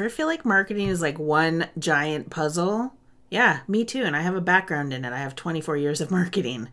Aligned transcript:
ever 0.00 0.08
feel 0.08 0.26
like 0.26 0.44
marketing 0.44 0.88
is 0.88 1.00
like 1.00 1.18
one 1.18 1.68
giant 1.78 2.30
puzzle? 2.30 2.92
Yeah, 3.30 3.60
me 3.66 3.84
too. 3.84 4.04
And 4.04 4.14
I 4.14 4.20
have 4.20 4.36
a 4.36 4.40
background 4.40 4.92
in 4.92 5.04
it. 5.04 5.12
I 5.12 5.18
have 5.18 5.34
24 5.34 5.76
years 5.76 6.00
of 6.00 6.10
marketing. 6.10 6.68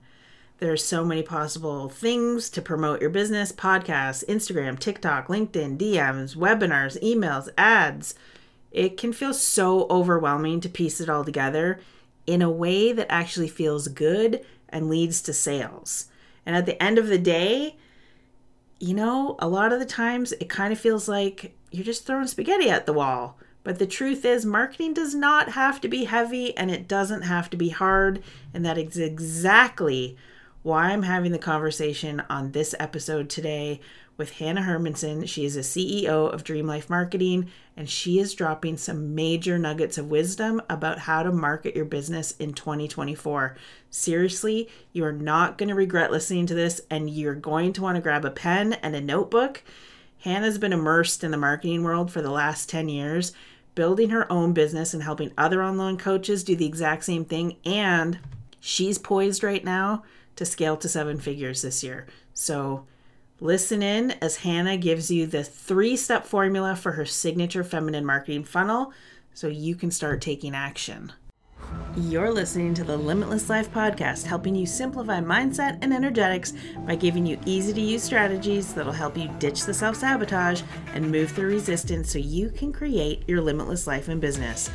There's 0.59 0.83
so 0.83 1.03
many 1.03 1.23
possible 1.23 1.89
things 1.89 2.49
to 2.51 2.61
promote 2.61 3.01
your 3.01 3.09
business 3.09 3.51
podcasts, 3.51 4.25
Instagram, 4.27 4.79
TikTok, 4.79 5.27
LinkedIn, 5.27 5.77
DMs, 5.77 6.35
webinars, 6.35 7.01
emails, 7.01 7.49
ads. 7.57 8.15
It 8.71 8.95
can 8.95 9.11
feel 9.11 9.33
so 9.33 9.87
overwhelming 9.89 10.61
to 10.61 10.69
piece 10.69 11.01
it 11.01 11.09
all 11.09 11.25
together 11.25 11.79
in 12.27 12.41
a 12.41 12.51
way 12.51 12.91
that 12.91 13.11
actually 13.11 13.49
feels 13.49 13.87
good 13.87 14.45
and 14.69 14.89
leads 14.89 15.21
to 15.23 15.33
sales. 15.33 16.07
And 16.45 16.55
at 16.55 16.65
the 16.65 16.81
end 16.81 16.97
of 16.97 17.07
the 17.07 17.17
day, 17.17 17.75
you 18.79 18.93
know, 18.93 19.35
a 19.39 19.47
lot 19.47 19.73
of 19.73 19.79
the 19.79 19.85
times 19.85 20.31
it 20.33 20.47
kind 20.49 20.71
of 20.71 20.79
feels 20.79 21.07
like 21.07 21.55
you're 21.75 21.85
just 21.85 22.05
throwing 22.05 22.27
spaghetti 22.27 22.69
at 22.69 22.85
the 22.85 22.93
wall. 22.93 23.37
But 23.63 23.79
the 23.79 23.87
truth 23.87 24.23
is, 24.25 24.45
marketing 24.45 24.93
does 24.93 25.15
not 25.15 25.49
have 25.49 25.81
to 25.81 25.87
be 25.87 26.05
heavy 26.05 26.55
and 26.55 26.69
it 26.69 26.87
doesn't 26.87 27.23
have 27.23 27.49
to 27.49 27.57
be 27.57 27.69
hard. 27.69 28.21
And 28.53 28.63
that 28.65 28.77
is 28.77 28.97
exactly 28.97 30.15
why 30.61 30.91
I'm 30.91 31.03
having 31.03 31.31
the 31.31 31.39
conversation 31.39 32.23
on 32.29 32.51
this 32.51 32.73
episode 32.79 33.29
today 33.29 33.81
with 34.17 34.33
Hanna 34.33 34.61
Hermanson. 34.61 35.27
She 35.27 35.45
is 35.45 35.55
a 35.55 35.59
CEO 35.59 36.31
of 36.31 36.43
Dream 36.43 36.67
Life 36.67 36.89
Marketing, 36.89 37.51
and 37.75 37.89
she 37.89 38.19
is 38.19 38.33
dropping 38.33 38.77
some 38.77 39.13
major 39.13 39.59
nuggets 39.59 39.97
of 39.97 40.09
wisdom 40.09 40.61
about 40.69 40.99
how 40.99 41.23
to 41.23 41.31
market 41.31 41.75
your 41.75 41.85
business 41.85 42.31
in 42.37 42.53
2024. 42.53 43.57
Seriously, 43.89 44.69
you 44.93 45.03
are 45.03 45.11
not 45.11 45.57
going 45.57 45.69
to 45.69 45.75
regret 45.75 46.11
listening 46.11 46.45
to 46.47 46.55
this, 46.55 46.81
and 46.89 47.09
you're 47.09 47.35
going 47.35 47.73
to 47.73 47.81
want 47.81 47.95
to 47.95 48.01
grab 48.01 48.25
a 48.25 48.31
pen 48.31 48.73
and 48.73 48.95
a 48.95 49.01
notebook. 49.01 49.63
Hanna's 50.19 50.57
been 50.57 50.73
immersed 50.73 51.23
in 51.23 51.31
the 51.31 51.37
marketing 51.37 51.83
world 51.83 52.11
for 52.11 52.21
the 52.21 52.31
last 52.31 52.69
10 52.69 52.89
years, 52.89 53.33
building 53.75 54.09
her 54.09 54.31
own 54.31 54.53
business 54.53 54.93
and 54.93 55.03
helping 55.03 55.31
other 55.37 55.63
online 55.63 55.97
coaches 55.97 56.43
do 56.43 56.55
the 56.55 56.65
exact 56.65 57.03
same 57.03 57.25
thing. 57.25 57.57
And 57.65 58.19
she's 58.59 58.97
poised 58.97 59.43
right 59.43 59.63
now 59.63 60.03
to 60.35 60.45
scale 60.45 60.77
to 60.77 60.89
seven 60.89 61.19
figures 61.19 61.61
this 61.61 61.83
year. 61.83 62.07
So, 62.33 62.85
Listen 63.41 63.83
in 63.83 64.11
as 64.21 64.37
Hanna 64.37 64.77
gives 64.77 65.11
you 65.11 65.27
the 65.27 65.43
three 65.43 65.97
step 65.97 66.25
formula 66.25 66.75
for 66.75 66.93
her 66.93 67.05
signature 67.05 67.65
feminine 67.65 68.05
marketing 68.05 68.45
funnel 68.45 68.93
so 69.33 69.47
you 69.47 69.75
can 69.75 69.91
start 69.91 70.21
taking 70.21 70.55
action. 70.55 71.11
You're 71.97 72.33
listening 72.33 72.73
to 72.73 72.83
the 72.83 72.97
Limitless 72.97 73.49
Life 73.49 73.71
podcast, 73.71 74.25
helping 74.25 74.53
you 74.53 74.65
simplify 74.65 75.21
mindset 75.21 75.77
and 75.81 75.93
energetics 75.93 76.51
by 76.85 76.95
giving 76.95 77.25
you 77.25 77.39
easy 77.45 77.71
to 77.71 77.79
use 77.79 78.03
strategies 78.03 78.73
that'll 78.73 78.91
help 78.91 79.17
you 79.17 79.29
ditch 79.39 79.63
the 79.63 79.73
self 79.73 79.95
sabotage 79.95 80.61
and 80.93 81.09
move 81.09 81.31
through 81.31 81.51
resistance 81.51 82.11
so 82.11 82.19
you 82.19 82.49
can 82.49 82.73
create 82.73 83.23
your 83.29 83.39
limitless 83.39 83.87
life 83.87 84.09
and 84.09 84.19
business. 84.19 84.69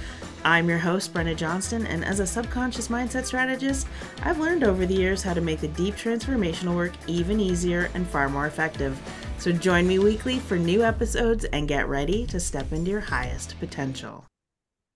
I'm 0.47 0.67
your 0.67 0.79
host, 0.79 1.13
Brenna 1.13 1.37
Johnston, 1.37 1.87
and 1.87 2.07
as 2.07 2.21
a 2.21 2.27
subconscious 2.27 2.89
mindset 2.89 3.27
strategist, 3.27 3.87
I've 4.23 4.41
learned 4.41 4.65
over 4.65 4.87
the 4.87 4.95
years 4.95 5.23
how 5.23 5.35
to 5.35 5.43
make 5.43 5.61
the 5.61 5.69
deep 5.69 5.97
transformational 5.97 6.75
work 6.75 6.93
even 7.07 7.39
easier 7.39 7.91
and 7.93 8.09
far 8.09 8.31
more 8.31 8.47
effective. 8.47 8.99
So 9.37 9.53
join 9.53 9.87
me 9.87 9.99
weekly 9.99 10.39
for 10.39 10.57
new 10.57 10.83
episodes 10.83 11.45
and 11.45 11.69
get 11.69 11.87
ready 11.87 12.25
to 12.29 12.41
step 12.41 12.73
into 12.73 12.91
your 12.91 13.01
highest 13.01 13.61
potential. 13.61 14.30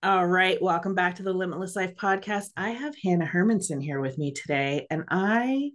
All 0.03 0.25
right, 0.25 0.61
welcome 0.61 0.93
back 0.93 1.15
to 1.15 1.23
the 1.23 1.33
Limitless 1.33 1.75
Life 1.75 1.95
podcast. 1.95 2.49
I 2.55 2.69
have 2.69 2.95
Hanna 3.03 3.25
Hermanson 3.25 3.81
here 3.81 3.99
with 3.99 4.17
me 4.17 4.33
today, 4.33 4.85
and 4.91 5.03
I 5.09 5.71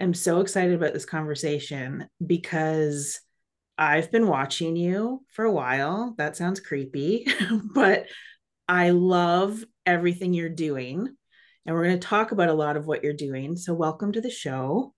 am 0.00 0.14
so 0.14 0.40
excited 0.40 0.74
about 0.74 0.92
this 0.92 1.04
conversation 1.04 2.08
because 2.24 3.20
I've 3.78 4.10
been 4.10 4.26
watching 4.26 4.74
you 4.74 5.24
for 5.30 5.44
a 5.44 5.52
while. 5.52 6.14
That 6.18 6.36
sounds 6.36 6.58
creepy, 6.58 7.26
but 7.74 8.06
I 8.68 8.90
love 8.90 9.62
everything 9.86 10.34
you're 10.34 10.48
doing. 10.48 11.14
And 11.64 11.76
we're 11.76 11.84
going 11.84 12.00
to 12.00 12.06
talk 12.06 12.32
about 12.32 12.48
a 12.48 12.54
lot 12.54 12.76
of 12.76 12.86
what 12.86 13.04
you're 13.04 13.12
doing. 13.12 13.56
So, 13.56 13.74
welcome 13.74 14.12
to 14.12 14.20
the 14.20 14.30
show. 14.30 14.92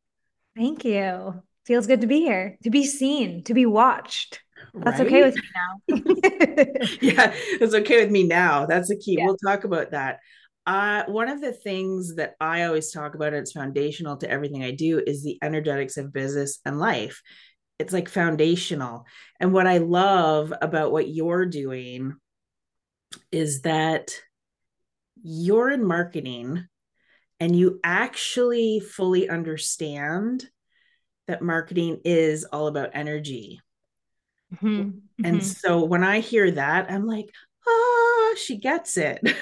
Thank 0.57 0.85
you. 0.85 1.43
Feels 1.67 1.87
good 1.87 2.03
to 2.03 2.07
be 2.07 2.21
here, 2.21 2.57
to 2.63 2.71
be 2.71 2.87
seen, 2.87 3.43
to 3.45 3.55
be 3.55 3.67
watched. 3.67 4.41
That's 4.75 4.99
right? 4.99 5.07
okay 5.07 5.23
with 5.23 5.37
me 5.37 5.43
now. 5.55 6.97
yeah, 7.01 7.33
it's 7.61 7.75
okay 7.75 8.03
with 8.03 8.11
me 8.11 8.25
now. 8.25 8.67
That's 8.67 8.89
the 8.89 8.97
key. 8.97 9.17
Yeah. 9.19 9.27
We'll 9.27 9.37
talk 9.37 9.65
about 9.65 9.93
that. 9.93 10.19
Uh, 10.67 11.05
one 11.07 11.29
of 11.29 11.41
the 11.41 11.53
things 11.53 12.17
that 12.17 12.35
I 12.41 12.65
always 12.65 12.91
talk 12.91 13.15
about, 13.15 13.35
it's 13.35 13.53
foundational 13.53 14.17
to 14.19 14.31
everything 14.31 14.65
I 14.65 14.73
do, 14.73 15.01
is 15.07 15.23
the 15.23 15.39
energetics 15.43 15.97
of 15.97 16.13
business 16.13 16.59
and 16.65 16.79
life. 16.79 17.23
It's 17.79 17.93
like 17.93 18.09
foundational. 18.09 19.05
And 19.39 19.53
what 19.53 19.67
I 19.67 19.79
love 19.79 20.53
about 20.61 20.91
what 20.91 21.09
you're 21.09 21.47
doing 21.47 22.15
is 23.31 23.63
that 23.63 24.11
you're 25.23 25.71
in 25.71 25.85
marketing 25.85 26.67
and 27.41 27.55
you 27.55 27.81
actually 27.85 28.81
fully 28.81 29.29
understand 29.29 30.49
that 31.27 31.43
marketing 31.43 32.01
is 32.05 32.45
all 32.45 32.67
about 32.67 32.91
energy. 32.95 33.61
Mm-hmm. 34.55 34.91
And 35.25 35.37
mm-hmm. 35.37 35.41
so 35.41 35.85
when 35.85 36.05
I 36.05 36.21
hear 36.21 36.51
that, 36.51 36.91
I'm 36.91 37.07
like, 37.07 37.31
ah, 37.67 38.35
she 38.37 38.59
gets 38.59 38.97
it. 38.97 39.21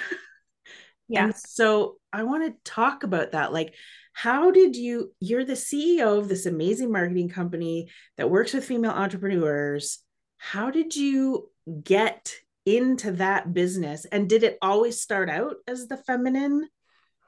Yeah. 1.08 1.24
And 1.24 1.36
so 1.36 1.96
I 2.10 2.22
want 2.22 2.46
to 2.46 2.70
talk 2.70 3.02
about 3.02 3.32
that. 3.32 3.52
Like, 3.52 3.74
how 4.14 4.50
did 4.50 4.76
you, 4.76 5.12
you're 5.20 5.44
the 5.44 5.52
CEO 5.52 6.18
of 6.18 6.26
this 6.26 6.46
amazing 6.46 6.90
marketing 6.90 7.28
company 7.28 7.90
that 8.16 8.30
works 8.30 8.54
with 8.54 8.64
female 8.64 8.92
entrepreneurs. 8.92 9.98
How 10.38 10.70
did 10.70 10.96
you 10.96 11.50
get 11.82 12.34
into 12.64 13.12
that 13.12 13.52
business 13.52 14.04
and 14.06 14.28
did 14.28 14.42
it 14.42 14.58
always 14.62 15.00
start 15.00 15.28
out 15.28 15.56
as 15.66 15.88
the 15.88 15.96
feminine 15.96 16.68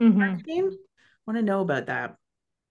mm-hmm. 0.01 0.19
marketing 0.19 0.77
want 1.27 1.39
to 1.39 1.43
know 1.43 1.61
about 1.61 1.87
that 1.87 2.15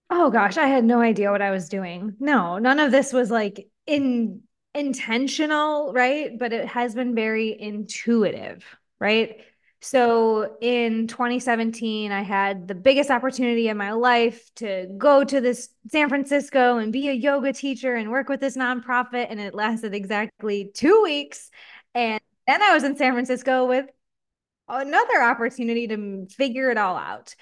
oh 0.08 0.30
gosh 0.30 0.56
i 0.56 0.66
had 0.66 0.84
no 0.84 1.00
idea 1.00 1.30
what 1.30 1.42
i 1.42 1.50
was 1.50 1.68
doing 1.68 2.14
no 2.20 2.58
none 2.58 2.80
of 2.80 2.90
this 2.90 3.12
was 3.12 3.30
like 3.30 3.68
in 3.86 4.40
intentional 4.74 5.92
right 5.92 6.38
but 6.38 6.52
it 6.52 6.66
has 6.66 6.94
been 6.94 7.14
very 7.14 7.58
intuitive 7.60 8.64
right 8.98 9.40
so 9.84 10.56
in 10.62 11.08
2017, 11.08 12.10
I 12.10 12.22
had 12.22 12.68
the 12.68 12.74
biggest 12.74 13.10
opportunity 13.10 13.68
in 13.68 13.76
my 13.76 13.92
life 13.92 14.50
to 14.54 14.86
go 14.96 15.22
to 15.24 15.42
this 15.42 15.68
San 15.92 16.08
Francisco 16.08 16.78
and 16.78 16.90
be 16.90 17.10
a 17.10 17.12
yoga 17.12 17.52
teacher 17.52 17.94
and 17.94 18.10
work 18.10 18.30
with 18.30 18.40
this 18.40 18.56
nonprofit. 18.56 19.26
And 19.28 19.38
it 19.38 19.54
lasted 19.54 19.94
exactly 19.94 20.70
two 20.72 21.02
weeks. 21.02 21.50
And 21.94 22.18
then 22.46 22.62
I 22.62 22.72
was 22.72 22.82
in 22.82 22.96
San 22.96 23.12
Francisco 23.12 23.66
with 23.66 23.84
another 24.70 25.20
opportunity 25.22 25.86
to 25.88 26.28
figure 26.30 26.70
it 26.70 26.78
all 26.78 26.96
out. 26.96 27.34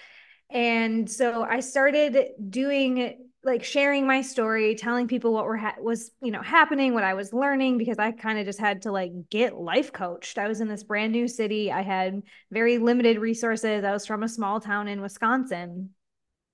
And 0.50 1.08
so 1.08 1.44
I 1.44 1.60
started 1.60 2.30
doing 2.50 3.30
like 3.44 3.64
sharing 3.64 4.06
my 4.06 4.20
story, 4.20 4.74
telling 4.74 5.08
people 5.08 5.32
what 5.32 5.44
were 5.44 5.56
ha- 5.56 5.74
was, 5.80 6.12
you 6.22 6.30
know, 6.30 6.42
happening, 6.42 6.94
what 6.94 7.04
I 7.04 7.14
was 7.14 7.32
learning 7.32 7.78
because 7.78 7.98
I 7.98 8.12
kind 8.12 8.38
of 8.38 8.46
just 8.46 8.60
had 8.60 8.82
to 8.82 8.92
like 8.92 9.12
get 9.30 9.56
life 9.56 9.92
coached. 9.92 10.38
I 10.38 10.48
was 10.48 10.60
in 10.60 10.68
this 10.68 10.84
brand 10.84 11.12
new 11.12 11.26
city. 11.26 11.72
I 11.72 11.82
had 11.82 12.22
very 12.50 12.78
limited 12.78 13.18
resources. 13.18 13.84
I 13.84 13.92
was 13.92 14.06
from 14.06 14.22
a 14.22 14.28
small 14.28 14.60
town 14.60 14.86
in 14.86 15.00
Wisconsin 15.00 15.90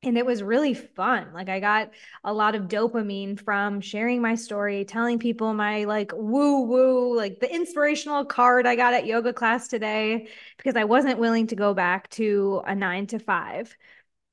and 0.04 0.16
it 0.16 0.24
was 0.24 0.42
really 0.42 0.74
fun 0.74 1.26
like 1.34 1.48
i 1.48 1.58
got 1.58 1.90
a 2.24 2.32
lot 2.32 2.54
of 2.54 2.64
dopamine 2.68 3.38
from 3.38 3.80
sharing 3.80 4.22
my 4.22 4.34
story 4.34 4.84
telling 4.84 5.18
people 5.18 5.52
my 5.54 5.84
like 5.84 6.12
woo 6.14 6.62
woo 6.62 7.16
like 7.16 7.40
the 7.40 7.52
inspirational 7.52 8.24
card 8.24 8.66
i 8.66 8.76
got 8.76 8.94
at 8.94 9.06
yoga 9.06 9.32
class 9.32 9.66
today 9.66 10.28
because 10.56 10.76
i 10.76 10.84
wasn't 10.84 11.18
willing 11.18 11.46
to 11.46 11.56
go 11.56 11.74
back 11.74 12.08
to 12.10 12.62
a 12.66 12.74
9 12.74 13.08
to 13.08 13.18
5 13.18 13.76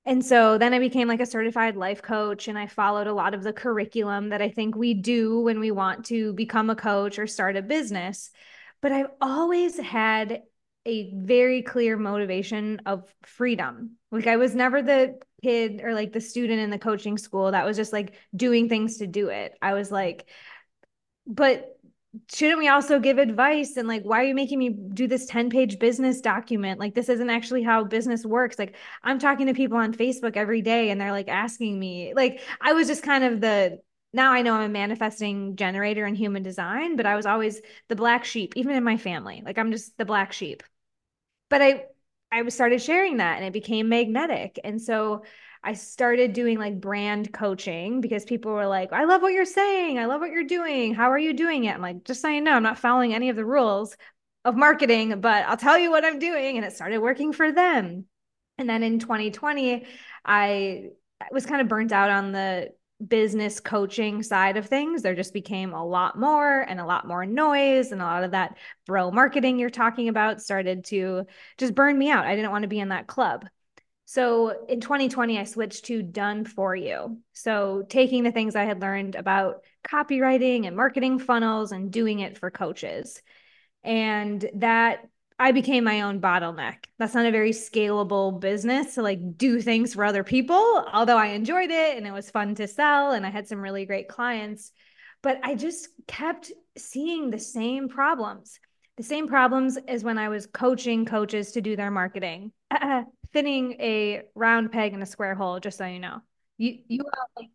and 0.05 0.23
so 0.23 0.57
then 0.57 0.73
I 0.73 0.79
became 0.79 1.07
like 1.07 1.19
a 1.19 1.25
certified 1.25 1.75
life 1.75 2.01
coach 2.01 2.47
and 2.47 2.57
I 2.57 2.67
followed 2.67 3.07
a 3.07 3.13
lot 3.13 3.33
of 3.33 3.43
the 3.43 3.53
curriculum 3.53 4.29
that 4.29 4.41
I 4.41 4.49
think 4.49 4.75
we 4.75 4.93
do 4.93 5.41
when 5.41 5.59
we 5.59 5.71
want 5.71 6.05
to 6.05 6.33
become 6.33 6.69
a 6.69 6.75
coach 6.75 7.17
or 7.17 7.25
start 7.25 7.55
a 7.55 7.61
business. 7.63 8.29
But 8.81 8.91
I've 8.91 9.09
always 9.19 9.79
had 9.79 10.43
a 10.85 11.11
very 11.15 11.63
clear 11.63 11.97
motivation 11.97 12.81
of 12.85 13.11
freedom. 13.23 13.97
Like 14.11 14.27
I 14.27 14.37
was 14.37 14.53
never 14.53 14.83
the 14.83 15.19
kid 15.43 15.81
or 15.83 15.95
like 15.95 16.13
the 16.13 16.21
student 16.21 16.59
in 16.59 16.69
the 16.69 16.77
coaching 16.77 17.17
school 17.17 17.51
that 17.51 17.65
was 17.65 17.75
just 17.75 17.91
like 17.91 18.13
doing 18.35 18.69
things 18.69 18.97
to 18.97 19.07
do 19.07 19.29
it. 19.29 19.57
I 19.59 19.73
was 19.73 19.91
like, 19.91 20.29
but 21.25 21.74
shouldn't 22.33 22.59
we 22.59 22.67
also 22.67 22.99
give 22.99 23.17
advice 23.17 23.77
and 23.77 23.87
like 23.87 24.03
why 24.03 24.21
are 24.21 24.23
you 24.23 24.35
making 24.35 24.59
me 24.59 24.69
do 24.69 25.07
this 25.07 25.25
10 25.25 25.49
page 25.49 25.79
business 25.79 26.21
document? 26.21 26.79
Like 26.79 26.95
this 26.95 27.09
isn't 27.09 27.29
actually 27.29 27.63
how 27.63 27.83
business 27.83 28.25
works. 28.25 28.59
Like 28.59 28.75
i'm 29.03 29.19
talking 29.19 29.47
to 29.47 29.53
people 29.53 29.77
on 29.77 29.93
facebook 29.93 30.35
every 30.37 30.61
day 30.61 30.89
and 30.89 30.99
they're 30.99 31.11
like 31.11 31.27
asking 31.27 31.79
me 31.79 32.13
like 32.15 32.41
i 32.61 32.73
was 32.73 32.87
just 32.87 33.03
kind 33.03 33.23
of 33.23 33.41
the 33.41 33.79
now 34.13 34.31
i 34.31 34.41
know 34.41 34.53
i'm 34.53 34.69
a 34.69 34.69
manifesting 34.69 35.55
generator 35.55 36.05
in 36.05 36.15
human 36.15 36.43
design 36.43 36.95
but 36.95 37.05
i 37.05 37.15
was 37.15 37.25
always 37.25 37.61
the 37.89 37.95
black 37.95 38.25
sheep 38.25 38.53
even 38.55 38.75
in 38.75 38.83
my 38.83 38.97
family. 38.97 39.41
Like 39.45 39.57
i'm 39.57 39.71
just 39.71 39.97
the 39.97 40.05
black 40.05 40.33
sheep. 40.33 40.63
But 41.49 41.61
i 41.61 41.85
I 42.31 42.47
started 42.49 42.81
sharing 42.81 43.17
that 43.17 43.37
and 43.37 43.45
it 43.45 43.53
became 43.53 43.87
magnetic. 43.87 44.59
And 44.63 44.81
so 44.81 45.23
I 45.65 45.73
started 45.73 46.33
doing 46.33 46.59
like 46.59 46.79
brand 46.79 47.33
coaching 47.33 47.99
because 47.99 48.23
people 48.23 48.51
were 48.51 48.67
like, 48.67 48.93
I 48.93 49.05
love 49.05 49.23
what 49.23 49.33
you're 49.33 49.45
saying. 49.45 49.97
I 49.97 50.05
love 50.05 50.21
what 50.21 50.29
you're 50.29 50.43
doing. 50.43 50.93
How 50.93 51.11
are 51.11 51.17
you 51.17 51.33
doing 51.33 51.63
it? 51.63 51.73
I'm 51.73 51.81
like, 51.81 52.03
just 52.03 52.21
so 52.21 52.29
you 52.29 52.39
know, 52.39 52.51
I'm 52.51 52.63
not 52.63 52.77
following 52.77 53.15
any 53.15 53.29
of 53.29 53.35
the 53.35 53.43
rules, 53.43 53.97
of 54.45 54.55
marketing, 54.55 55.19
but 55.21 55.43
I'll 55.47 55.57
tell 55.57 55.77
you 55.77 55.89
what 55.89 56.05
I'm 56.05 56.19
doing. 56.19 56.57
And 56.57 56.65
it 56.65 56.73
started 56.73 56.99
working 56.99 57.33
for 57.33 57.51
them. 57.51 58.05
And 58.59 58.69
then 58.69 58.83
in 58.83 58.99
2020, 58.99 59.85
I 60.23 60.89
was 61.31 61.47
kind 61.47 61.61
of 61.61 61.67
burnt 61.67 61.91
out 61.91 62.11
on 62.11 62.31
the 62.31 62.69
business 63.05 63.59
coaching 63.59 64.21
side 64.21 64.57
of 64.57 64.67
things. 64.67 65.01
There 65.01 65.15
just 65.15 65.33
became 65.33 65.73
a 65.73 65.83
lot 65.83 66.17
more 66.17 66.61
and 66.61 66.79
a 66.79 66.85
lot 66.85 67.07
more 67.07 67.25
noise, 67.25 67.91
and 67.91 68.01
a 68.01 68.05
lot 68.05 68.23
of 68.23 68.31
that 68.31 68.55
bro 68.85 69.11
marketing 69.11 69.57
you're 69.57 69.69
talking 69.71 70.09
about 70.09 70.41
started 70.41 70.85
to 70.85 71.25
just 71.57 71.75
burn 71.75 71.97
me 71.97 72.11
out. 72.11 72.25
I 72.25 72.35
didn't 72.35 72.51
want 72.51 72.61
to 72.61 72.69
be 72.69 72.79
in 72.79 72.89
that 72.89 73.07
club. 73.07 73.45
So 74.05 74.65
in 74.67 74.81
2020, 74.81 75.39
I 75.39 75.43
switched 75.43 75.85
to 75.85 76.03
done 76.03 76.45
for 76.45 76.75
you. 76.75 77.19
So 77.33 77.83
taking 77.89 78.23
the 78.23 78.31
things 78.31 78.55
I 78.55 78.65
had 78.65 78.81
learned 78.81 79.15
about 79.15 79.63
copywriting 79.87 80.67
and 80.67 80.75
marketing 80.75 81.19
funnels 81.19 81.71
and 81.71 81.91
doing 81.91 82.19
it 82.19 82.37
for 82.37 82.51
coaches. 82.51 83.21
And 83.83 84.47
that 84.55 85.07
I 85.37 85.51
became 85.51 85.83
my 85.83 86.01
own 86.01 86.21
bottleneck. 86.21 86.85
That's 86.97 87.13
not 87.13 87.25
a 87.25 87.31
very 87.31 87.51
scalable 87.51 88.39
business 88.39 88.95
to 88.95 89.01
like 89.01 89.37
do 89.37 89.59
things 89.59 89.93
for 89.93 90.05
other 90.05 90.23
people, 90.23 90.85
although 90.93 91.17
I 91.17 91.27
enjoyed 91.27 91.71
it 91.71 91.97
and 91.97 92.07
it 92.07 92.13
was 92.13 92.31
fun 92.31 92.55
to 92.55 92.67
sell 92.67 93.11
and 93.11 93.25
I 93.25 93.29
had 93.31 93.47
some 93.47 93.59
really 93.59 93.85
great 93.85 94.07
clients. 94.07 94.71
But 95.21 95.39
I 95.43 95.55
just 95.55 95.89
kept 96.07 96.51
seeing 96.77 97.31
the 97.31 97.39
same 97.39 97.89
problems. 97.89 98.59
The 98.97 99.03
same 99.03 99.27
problems 99.27 99.77
as 99.89 100.05
when 100.05 100.17
I 100.17 100.29
was 100.29 100.45
coaching 100.45 101.03
coaches 101.05 101.51
to 101.53 101.61
do 101.61 101.75
their 101.75 101.91
marketing, 101.91 102.53
fitting 103.31 103.73
a 103.73 104.23
round 104.35 104.71
peg 104.71 104.93
in 104.93 105.01
a 105.01 105.05
square 105.05 105.35
hole, 105.35 105.59
just 105.59 105.77
so 105.77 105.85
you 105.85 105.99
know. 105.99 106.21
You 106.57 106.79
you 106.87 107.03
like 107.37 107.49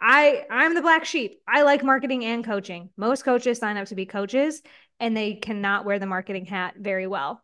I 0.00 0.44
I'm 0.50 0.74
the 0.74 0.82
black 0.82 1.04
sheep. 1.04 1.40
I 1.46 1.62
like 1.62 1.84
marketing 1.84 2.24
and 2.24 2.44
coaching. 2.44 2.90
Most 2.96 3.24
coaches 3.24 3.58
sign 3.58 3.76
up 3.76 3.86
to 3.88 3.94
be 3.94 4.04
coaches 4.04 4.62
and 4.98 5.16
they 5.16 5.34
cannot 5.34 5.84
wear 5.84 5.98
the 5.98 6.06
marketing 6.06 6.44
hat 6.44 6.74
very 6.78 7.06
well. 7.06 7.42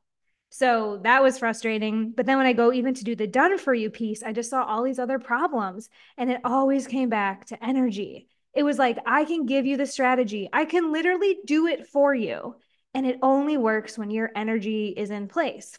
So 0.50 1.00
that 1.04 1.22
was 1.22 1.38
frustrating. 1.38 2.12
But 2.12 2.26
then 2.26 2.36
when 2.36 2.46
I 2.46 2.54
go 2.54 2.72
even 2.72 2.94
to 2.94 3.04
do 3.04 3.14
the 3.14 3.26
done 3.26 3.58
for 3.58 3.74
you 3.74 3.90
piece, 3.90 4.22
I 4.22 4.32
just 4.32 4.50
saw 4.50 4.64
all 4.64 4.82
these 4.82 4.98
other 4.98 5.18
problems 5.18 5.88
and 6.16 6.30
it 6.30 6.40
always 6.44 6.86
came 6.86 7.08
back 7.08 7.44
to 7.46 7.64
energy. 7.64 8.28
It 8.54 8.62
was 8.64 8.78
like, 8.78 8.98
I 9.06 9.24
can 9.24 9.46
give 9.46 9.66
you 9.66 9.76
the 9.76 9.86
strategy, 9.86 10.48
I 10.52 10.64
can 10.64 10.92
literally 10.92 11.38
do 11.44 11.66
it 11.66 11.86
for 11.86 12.14
you. 12.14 12.56
And 12.94 13.06
it 13.06 13.18
only 13.22 13.56
works 13.56 13.98
when 13.98 14.10
your 14.10 14.30
energy 14.34 14.88
is 14.88 15.10
in 15.10 15.28
place. 15.28 15.78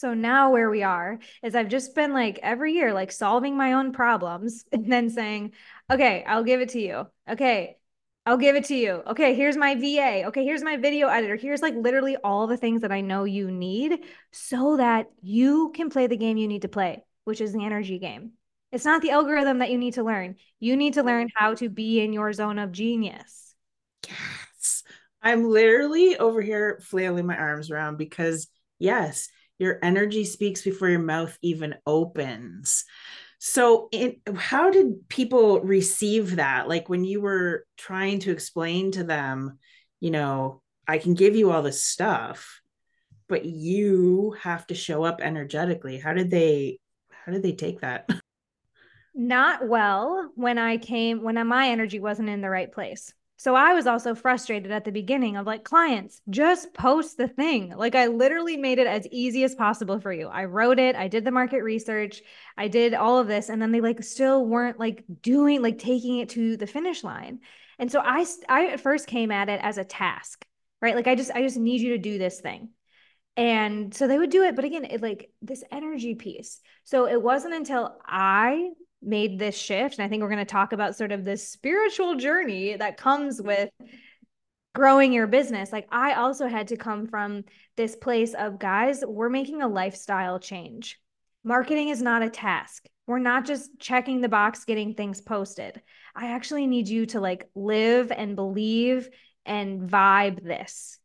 So 0.00 0.14
now 0.14 0.50
where 0.50 0.70
we 0.70 0.82
are 0.82 1.18
is 1.42 1.54
I've 1.54 1.68
just 1.68 1.94
been 1.94 2.14
like 2.14 2.38
every 2.42 2.72
year, 2.72 2.94
like 2.94 3.12
solving 3.12 3.54
my 3.54 3.74
own 3.74 3.92
problems 3.92 4.64
and 4.72 4.90
then 4.90 5.10
saying, 5.10 5.52
okay, 5.92 6.24
I'll 6.26 6.42
give 6.42 6.62
it 6.62 6.70
to 6.70 6.80
you. 6.80 7.06
Okay, 7.28 7.76
I'll 8.24 8.38
give 8.38 8.56
it 8.56 8.64
to 8.66 8.74
you. 8.74 9.02
Okay, 9.08 9.34
here's 9.34 9.58
my 9.58 9.74
VA. 9.74 10.24
Okay, 10.28 10.42
here's 10.42 10.64
my 10.64 10.78
video 10.78 11.08
editor. 11.08 11.36
Here's 11.36 11.60
like 11.60 11.74
literally 11.74 12.16
all 12.16 12.46
the 12.46 12.56
things 12.56 12.80
that 12.80 12.92
I 12.92 13.02
know 13.02 13.24
you 13.24 13.50
need 13.50 14.00
so 14.32 14.78
that 14.78 15.10
you 15.20 15.70
can 15.74 15.90
play 15.90 16.06
the 16.06 16.16
game 16.16 16.38
you 16.38 16.48
need 16.48 16.62
to 16.62 16.68
play, 16.68 17.04
which 17.24 17.42
is 17.42 17.52
the 17.52 17.64
energy 17.66 17.98
game. 17.98 18.32
It's 18.72 18.86
not 18.86 19.02
the 19.02 19.10
algorithm 19.10 19.58
that 19.58 19.70
you 19.70 19.76
need 19.76 19.94
to 19.94 20.02
learn. 20.02 20.36
You 20.60 20.76
need 20.76 20.94
to 20.94 21.02
learn 21.02 21.28
how 21.34 21.54
to 21.56 21.68
be 21.68 22.00
in 22.00 22.14
your 22.14 22.32
zone 22.32 22.58
of 22.58 22.72
genius. 22.72 23.54
Yes. 24.08 24.82
I'm 25.20 25.44
literally 25.44 26.16
over 26.16 26.40
here 26.40 26.80
flailing 26.82 27.26
my 27.26 27.36
arms 27.36 27.70
around 27.70 27.98
because, 27.98 28.48
yes, 28.78 29.28
your 29.60 29.78
energy 29.82 30.24
speaks 30.24 30.62
before 30.62 30.88
your 30.88 31.00
mouth 31.00 31.36
even 31.42 31.74
opens. 31.86 32.84
So, 33.38 33.88
in, 33.92 34.16
how 34.34 34.70
did 34.70 35.08
people 35.08 35.60
receive 35.60 36.36
that? 36.36 36.66
Like 36.66 36.88
when 36.88 37.04
you 37.04 37.20
were 37.20 37.66
trying 37.76 38.20
to 38.20 38.32
explain 38.32 38.90
to 38.92 39.04
them, 39.04 39.58
you 40.00 40.10
know, 40.10 40.62
I 40.88 40.98
can 40.98 41.14
give 41.14 41.36
you 41.36 41.52
all 41.52 41.62
this 41.62 41.84
stuff, 41.84 42.60
but 43.28 43.44
you 43.44 44.34
have 44.40 44.66
to 44.68 44.74
show 44.74 45.04
up 45.04 45.20
energetically. 45.20 45.98
How 45.98 46.14
did 46.14 46.30
they 46.30 46.80
how 47.10 47.32
did 47.32 47.42
they 47.42 47.52
take 47.52 47.80
that? 47.80 48.08
Not 49.14 49.68
well 49.68 50.30
when 50.36 50.56
I 50.56 50.78
came 50.78 51.22
when 51.22 51.46
my 51.46 51.68
energy 51.68 52.00
wasn't 52.00 52.30
in 52.30 52.40
the 52.40 52.50
right 52.50 52.72
place. 52.72 53.12
So 53.40 53.54
I 53.54 53.72
was 53.72 53.86
also 53.86 54.14
frustrated 54.14 54.70
at 54.70 54.84
the 54.84 54.92
beginning 54.92 55.38
of 55.38 55.46
like, 55.46 55.64
clients, 55.64 56.20
just 56.28 56.74
post 56.74 57.16
the 57.16 57.26
thing. 57.26 57.74
Like, 57.74 57.94
I 57.94 58.08
literally 58.08 58.58
made 58.58 58.78
it 58.78 58.86
as 58.86 59.06
easy 59.10 59.44
as 59.44 59.54
possible 59.54 59.98
for 59.98 60.12
you. 60.12 60.28
I 60.28 60.44
wrote 60.44 60.78
it, 60.78 60.94
I 60.94 61.08
did 61.08 61.24
the 61.24 61.30
market 61.30 61.62
research, 61.62 62.20
I 62.58 62.68
did 62.68 62.92
all 62.92 63.18
of 63.18 63.28
this. 63.28 63.48
And 63.48 63.62
then 63.62 63.72
they 63.72 63.80
like 63.80 64.02
still 64.04 64.44
weren't 64.44 64.78
like 64.78 65.04
doing, 65.22 65.62
like 65.62 65.78
taking 65.78 66.18
it 66.18 66.28
to 66.30 66.58
the 66.58 66.66
finish 66.66 67.02
line. 67.02 67.38
And 67.78 67.90
so 67.90 68.02
I, 68.04 68.26
I 68.46 68.66
at 68.66 68.80
first 68.80 69.06
came 69.06 69.30
at 69.30 69.48
it 69.48 69.60
as 69.62 69.78
a 69.78 69.84
task, 69.84 70.44
right? 70.82 70.94
Like, 70.94 71.06
I 71.06 71.14
just, 71.14 71.30
I 71.30 71.40
just 71.40 71.56
need 71.56 71.80
you 71.80 71.92
to 71.92 71.98
do 71.98 72.18
this 72.18 72.42
thing. 72.42 72.68
And 73.38 73.94
so 73.94 74.06
they 74.06 74.18
would 74.18 74.28
do 74.28 74.42
it. 74.42 74.54
But 74.54 74.66
again, 74.66 74.84
it 74.84 75.00
like 75.00 75.30
this 75.40 75.64
energy 75.72 76.14
piece. 76.14 76.60
So 76.84 77.08
it 77.08 77.22
wasn't 77.22 77.54
until 77.54 77.96
I 78.04 78.68
made 79.02 79.38
this 79.38 79.56
shift. 79.56 79.98
And 79.98 80.04
I 80.04 80.08
think 80.08 80.22
we're 80.22 80.28
going 80.28 80.38
to 80.38 80.44
talk 80.44 80.72
about 80.72 80.96
sort 80.96 81.12
of 81.12 81.24
this 81.24 81.48
spiritual 81.48 82.16
journey 82.16 82.76
that 82.76 82.96
comes 82.96 83.38
mm-hmm. 83.38 83.48
with 83.48 83.70
growing 84.74 85.12
your 85.12 85.26
business. 85.26 85.72
Like 85.72 85.88
I 85.90 86.14
also 86.14 86.46
had 86.46 86.68
to 86.68 86.76
come 86.76 87.06
from 87.06 87.44
this 87.76 87.96
place 87.96 88.34
of 88.34 88.58
guys, 88.58 89.02
we're 89.06 89.28
making 89.28 89.62
a 89.62 89.68
lifestyle 89.68 90.38
change. 90.38 90.98
Marketing 91.42 91.88
is 91.88 92.02
not 92.02 92.22
a 92.22 92.30
task. 92.30 92.86
We're 93.06 93.18
not 93.18 93.46
just 93.46 93.70
checking 93.80 94.20
the 94.20 94.28
box, 94.28 94.64
getting 94.64 94.94
things 94.94 95.20
posted. 95.20 95.82
I 96.14 96.32
actually 96.32 96.66
need 96.66 96.88
you 96.88 97.06
to 97.06 97.20
like 97.20 97.48
live 97.56 98.12
and 98.12 98.36
believe 98.36 99.08
and 99.44 99.90
vibe 99.90 100.44
this 100.44 100.99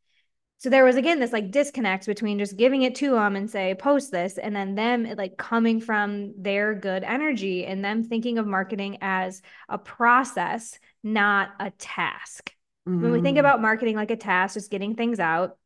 so 0.66 0.72
there 0.72 0.84
was 0.84 0.96
again 0.96 1.20
this 1.20 1.32
like 1.32 1.52
disconnect 1.52 2.08
between 2.08 2.40
just 2.40 2.58
giving 2.58 2.82
it 2.82 2.96
to 2.96 3.12
them 3.12 3.36
and 3.36 3.48
say 3.48 3.76
post 3.76 4.10
this 4.10 4.40
and 4.40 4.56
then 4.56 4.74
them 4.74 5.06
like 5.16 5.38
coming 5.38 5.80
from 5.80 6.34
their 6.42 6.74
good 6.74 7.04
energy 7.04 7.68
and 7.68 7.86
them 7.86 8.04
thinking 8.04 8.40
of 8.40 8.48
marketing 8.48 8.98
as 9.00 9.44
a 9.70 9.78
process 9.78 10.80
not 11.04 11.50
a 11.60 11.70
task. 11.70 12.52
Mm. 12.90 13.00
when 13.00 13.12
we 13.12 13.22
think 13.22 13.38
mm. 13.38 13.42
about 13.42 13.62
marketing 13.62 13.96
like 13.96 14.10
a 14.10 14.16
task 14.16 14.56
just 14.56 14.72
getting 14.72 14.96
things 14.96 15.20
out 15.20 15.58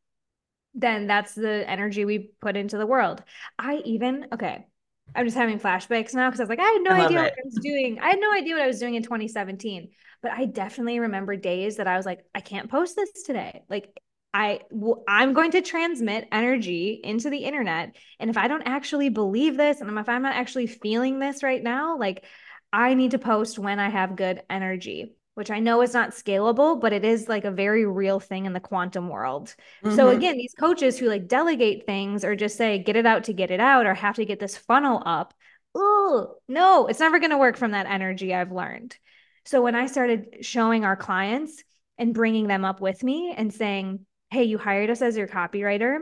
then 0.74 1.06
that's 1.06 1.34
the 1.34 1.64
energy 1.66 2.04
we 2.04 2.32
put 2.42 2.54
into 2.54 2.76
the 2.76 2.86
world. 2.86 3.22
I 3.58 3.76
even 3.86 4.26
okay 4.34 4.66
i'm 5.14 5.24
just 5.24 5.36
having 5.36 5.58
flashbacks 5.58 6.12
now 6.12 6.28
because 6.28 6.40
i 6.40 6.42
was 6.42 6.50
like 6.50 6.60
i 6.60 6.62
had 6.62 6.82
no 6.82 6.90
I 6.90 7.06
idea 7.06 7.20
what 7.20 7.32
i 7.32 7.42
was 7.42 7.58
doing. 7.62 7.98
I 8.00 8.10
had 8.10 8.20
no 8.20 8.34
idea 8.34 8.52
what 8.52 8.62
i 8.62 8.66
was 8.66 8.78
doing 8.78 8.96
in 8.96 9.02
2017 9.02 9.92
but 10.20 10.32
i 10.32 10.44
definitely 10.44 10.98
remember 10.98 11.36
days 11.36 11.76
that 11.76 11.86
i 11.86 11.96
was 11.96 12.04
like 12.04 12.20
i 12.34 12.40
can't 12.40 12.70
post 12.70 12.96
this 12.96 13.22
today. 13.22 13.62
Like 13.70 13.98
I 14.32 14.60
I'm 15.08 15.32
going 15.32 15.52
to 15.52 15.62
transmit 15.62 16.28
energy 16.30 17.00
into 17.02 17.30
the 17.30 17.38
internet 17.38 17.96
and 18.20 18.30
if 18.30 18.36
I 18.36 18.46
don't 18.46 18.62
actually 18.62 19.08
believe 19.08 19.56
this 19.56 19.80
and 19.80 19.98
if 19.98 20.08
I'm 20.08 20.22
not 20.22 20.36
actually 20.36 20.68
feeling 20.68 21.18
this 21.18 21.42
right 21.42 21.62
now 21.62 21.98
like 21.98 22.24
I 22.72 22.94
need 22.94 23.10
to 23.12 23.18
post 23.18 23.58
when 23.58 23.80
I 23.80 23.88
have 23.88 24.14
good 24.14 24.42
energy 24.48 25.14
which 25.34 25.50
I 25.50 25.58
know 25.58 25.82
is 25.82 25.94
not 25.94 26.10
scalable 26.10 26.80
but 26.80 26.92
it 26.92 27.04
is 27.04 27.28
like 27.28 27.44
a 27.44 27.50
very 27.50 27.84
real 27.84 28.20
thing 28.20 28.46
in 28.46 28.52
the 28.52 28.60
quantum 28.60 29.08
world. 29.08 29.54
Mm-hmm. 29.82 29.96
So 29.96 30.10
again 30.10 30.36
these 30.36 30.54
coaches 30.54 30.96
who 30.96 31.08
like 31.08 31.26
delegate 31.26 31.86
things 31.86 32.24
or 32.24 32.36
just 32.36 32.56
say 32.56 32.78
get 32.78 32.96
it 32.96 33.06
out 33.06 33.24
to 33.24 33.32
get 33.32 33.50
it 33.50 33.60
out 33.60 33.84
or 33.84 33.94
have 33.94 34.16
to 34.16 34.24
get 34.24 34.38
this 34.38 34.56
funnel 34.56 35.02
up 35.04 35.34
oh 35.74 36.36
no 36.48 36.86
it's 36.86 37.00
never 37.00 37.18
going 37.18 37.30
to 37.30 37.38
work 37.38 37.56
from 37.56 37.72
that 37.72 37.86
energy 37.86 38.32
I've 38.32 38.52
learned. 38.52 38.96
So 39.44 39.60
when 39.60 39.74
I 39.74 39.86
started 39.86 40.36
showing 40.42 40.84
our 40.84 40.96
clients 40.96 41.64
and 41.98 42.14
bringing 42.14 42.46
them 42.46 42.64
up 42.64 42.80
with 42.80 43.02
me 43.02 43.34
and 43.36 43.52
saying 43.52 44.06
hey, 44.30 44.44
you 44.44 44.58
hired 44.58 44.90
us 44.90 45.02
as 45.02 45.16
your 45.16 45.28
copywriter. 45.28 45.98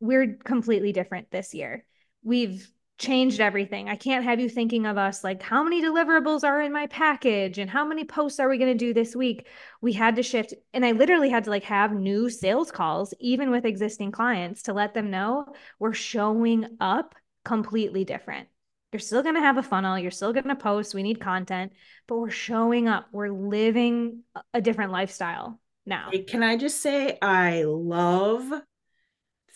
We're 0.00 0.36
completely 0.44 0.92
different 0.92 1.30
this 1.30 1.54
year. 1.54 1.84
We've 2.22 2.68
changed 2.98 3.40
everything. 3.40 3.88
I 3.88 3.94
can't 3.94 4.24
have 4.24 4.40
you 4.40 4.48
thinking 4.48 4.84
of 4.84 4.98
us 4.98 5.22
like 5.22 5.40
how 5.40 5.62
many 5.62 5.80
deliverables 5.82 6.42
are 6.42 6.60
in 6.60 6.72
my 6.72 6.88
package 6.88 7.58
and 7.58 7.70
how 7.70 7.84
many 7.84 8.04
posts 8.04 8.40
are 8.40 8.48
we 8.48 8.58
going 8.58 8.76
to 8.76 8.86
do 8.86 8.92
this 8.92 9.14
week? 9.14 9.46
We 9.80 9.92
had 9.92 10.16
to 10.16 10.22
shift 10.24 10.52
and 10.74 10.84
I 10.84 10.92
literally 10.92 11.30
had 11.30 11.44
to 11.44 11.50
like 11.50 11.62
have 11.64 11.92
new 11.92 12.28
sales 12.28 12.72
calls 12.72 13.14
even 13.20 13.52
with 13.52 13.64
existing 13.64 14.10
clients 14.10 14.62
to 14.62 14.72
let 14.72 14.94
them 14.94 15.10
know 15.10 15.46
we're 15.78 15.92
showing 15.92 16.66
up 16.80 17.14
completely 17.44 18.04
different. 18.04 18.48
You're 18.92 19.00
still 19.00 19.22
going 19.22 19.36
to 19.36 19.40
have 19.42 19.58
a 19.58 19.62
funnel, 19.62 19.98
you're 19.98 20.10
still 20.10 20.32
going 20.32 20.48
to 20.48 20.56
post, 20.56 20.94
we 20.94 21.04
need 21.04 21.20
content, 21.20 21.72
but 22.08 22.18
we're 22.18 22.30
showing 22.30 22.88
up. 22.88 23.06
We're 23.12 23.30
living 23.30 24.22
a 24.52 24.60
different 24.60 24.90
lifestyle 24.90 25.60
now. 25.88 26.10
Can 26.28 26.42
I 26.42 26.56
just 26.56 26.80
say, 26.80 27.18
I 27.20 27.64
love 27.64 28.52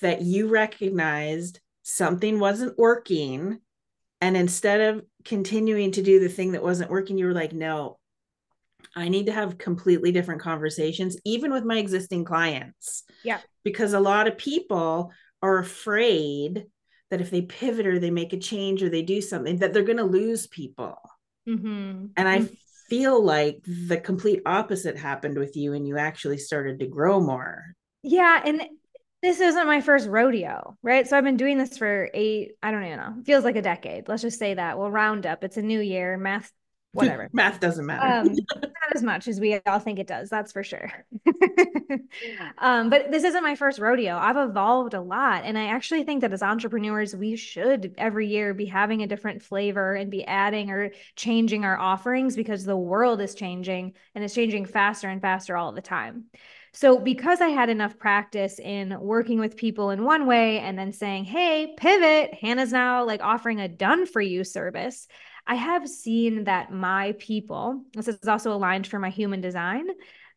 that 0.00 0.22
you 0.22 0.48
recognized 0.48 1.60
something 1.82 2.38
wasn't 2.40 2.78
working. 2.78 3.60
And 4.20 4.36
instead 4.36 4.80
of 4.80 5.04
continuing 5.24 5.92
to 5.92 6.02
do 6.02 6.20
the 6.20 6.28
thing 6.28 6.52
that 6.52 6.62
wasn't 6.62 6.90
working, 6.90 7.18
you 7.18 7.26
were 7.26 7.32
like, 7.32 7.52
no, 7.52 7.98
I 8.96 9.08
need 9.08 9.26
to 9.26 9.32
have 9.32 9.58
completely 9.58 10.12
different 10.12 10.40
conversations, 10.40 11.16
even 11.24 11.52
with 11.52 11.64
my 11.64 11.78
existing 11.78 12.24
clients. 12.24 13.04
Yeah. 13.24 13.38
Because 13.64 13.92
a 13.92 14.00
lot 14.00 14.26
of 14.26 14.38
people 14.38 15.12
are 15.42 15.58
afraid 15.58 16.66
that 17.10 17.20
if 17.20 17.30
they 17.30 17.42
pivot 17.42 17.86
or 17.86 17.98
they 17.98 18.10
make 18.10 18.32
a 18.32 18.38
change 18.38 18.82
or 18.82 18.88
they 18.88 19.02
do 19.02 19.20
something, 19.20 19.58
that 19.58 19.72
they're 19.72 19.82
going 19.82 19.98
to 19.98 20.04
lose 20.04 20.46
people. 20.46 20.98
Mm-hmm. 21.48 22.06
And 22.16 22.28
I 22.28 22.38
mm-hmm 22.38 22.54
feel 22.92 23.24
like 23.24 23.58
the 23.64 23.96
complete 23.96 24.42
opposite 24.44 24.98
happened 24.98 25.38
with 25.38 25.56
you 25.56 25.72
and 25.72 25.88
you 25.88 25.96
actually 25.96 26.36
started 26.36 26.78
to 26.78 26.86
grow 26.86 27.20
more. 27.20 27.74
Yeah. 28.02 28.42
And 28.44 28.62
this 29.22 29.40
isn't 29.40 29.66
my 29.66 29.80
first 29.80 30.06
rodeo, 30.06 30.76
right? 30.82 31.08
So 31.08 31.16
I've 31.16 31.24
been 31.24 31.38
doing 31.38 31.56
this 31.56 31.78
for 31.78 32.10
eight, 32.12 32.52
I 32.62 32.70
don't 32.70 32.84
even 32.84 32.98
know, 32.98 33.14
feels 33.24 33.44
like 33.44 33.56
a 33.56 33.62
decade. 33.62 34.08
Let's 34.08 34.20
just 34.20 34.38
say 34.38 34.52
that. 34.52 34.78
We'll 34.78 34.90
round 34.90 35.24
up. 35.24 35.42
It's 35.42 35.56
a 35.56 35.62
new 35.62 35.80
year. 35.80 36.18
Math 36.18 36.52
whatever. 36.92 37.28
Math 37.32 37.60
doesn't 37.60 37.86
matter. 37.86 38.28
Um, 38.28 38.36
not 38.62 38.94
as 38.94 39.02
much 39.02 39.28
as 39.28 39.40
we 39.40 39.58
all 39.66 39.78
think 39.78 39.98
it 39.98 40.06
does. 40.06 40.28
That's 40.28 40.52
for 40.52 40.62
sure. 40.62 40.92
um, 42.58 42.90
but 42.90 43.10
this 43.10 43.24
isn't 43.24 43.42
my 43.42 43.54
first 43.54 43.78
rodeo. 43.78 44.16
I've 44.16 44.36
evolved 44.36 44.94
a 44.94 45.00
lot. 45.00 45.44
And 45.44 45.58
I 45.58 45.66
actually 45.66 46.04
think 46.04 46.20
that 46.20 46.32
as 46.32 46.42
entrepreneurs, 46.42 47.16
we 47.16 47.36
should 47.36 47.94
every 47.98 48.28
year 48.28 48.54
be 48.54 48.66
having 48.66 49.02
a 49.02 49.06
different 49.06 49.42
flavor 49.42 49.94
and 49.94 50.10
be 50.10 50.24
adding 50.24 50.70
or 50.70 50.90
changing 51.16 51.64
our 51.64 51.78
offerings 51.78 52.36
because 52.36 52.64
the 52.64 52.76
world 52.76 53.20
is 53.20 53.34
changing 53.34 53.94
and 54.14 54.22
it's 54.22 54.34
changing 54.34 54.66
faster 54.66 55.08
and 55.08 55.20
faster 55.20 55.56
all 55.56 55.72
the 55.72 55.82
time. 55.82 56.24
So, 56.74 56.98
because 56.98 57.42
I 57.42 57.48
had 57.48 57.68
enough 57.68 57.98
practice 57.98 58.58
in 58.58 58.98
working 58.98 59.38
with 59.38 59.58
people 59.58 59.90
in 59.90 60.04
one 60.04 60.26
way 60.26 60.58
and 60.58 60.78
then 60.78 60.92
saying, 60.92 61.24
hey, 61.24 61.74
pivot, 61.76 62.32
Hanna's 62.32 62.72
now 62.72 63.04
like 63.04 63.22
offering 63.22 63.60
a 63.60 63.68
done 63.68 64.06
for 64.06 64.22
you 64.22 64.42
service. 64.42 65.06
I 65.46 65.56
have 65.56 65.88
seen 65.88 66.44
that 66.44 66.72
my 66.72 67.14
people, 67.18 67.82
this 67.94 68.08
is 68.08 68.28
also 68.28 68.52
aligned 68.52 68.86
for 68.86 68.98
my 68.98 69.10
human 69.10 69.40
design. 69.40 69.86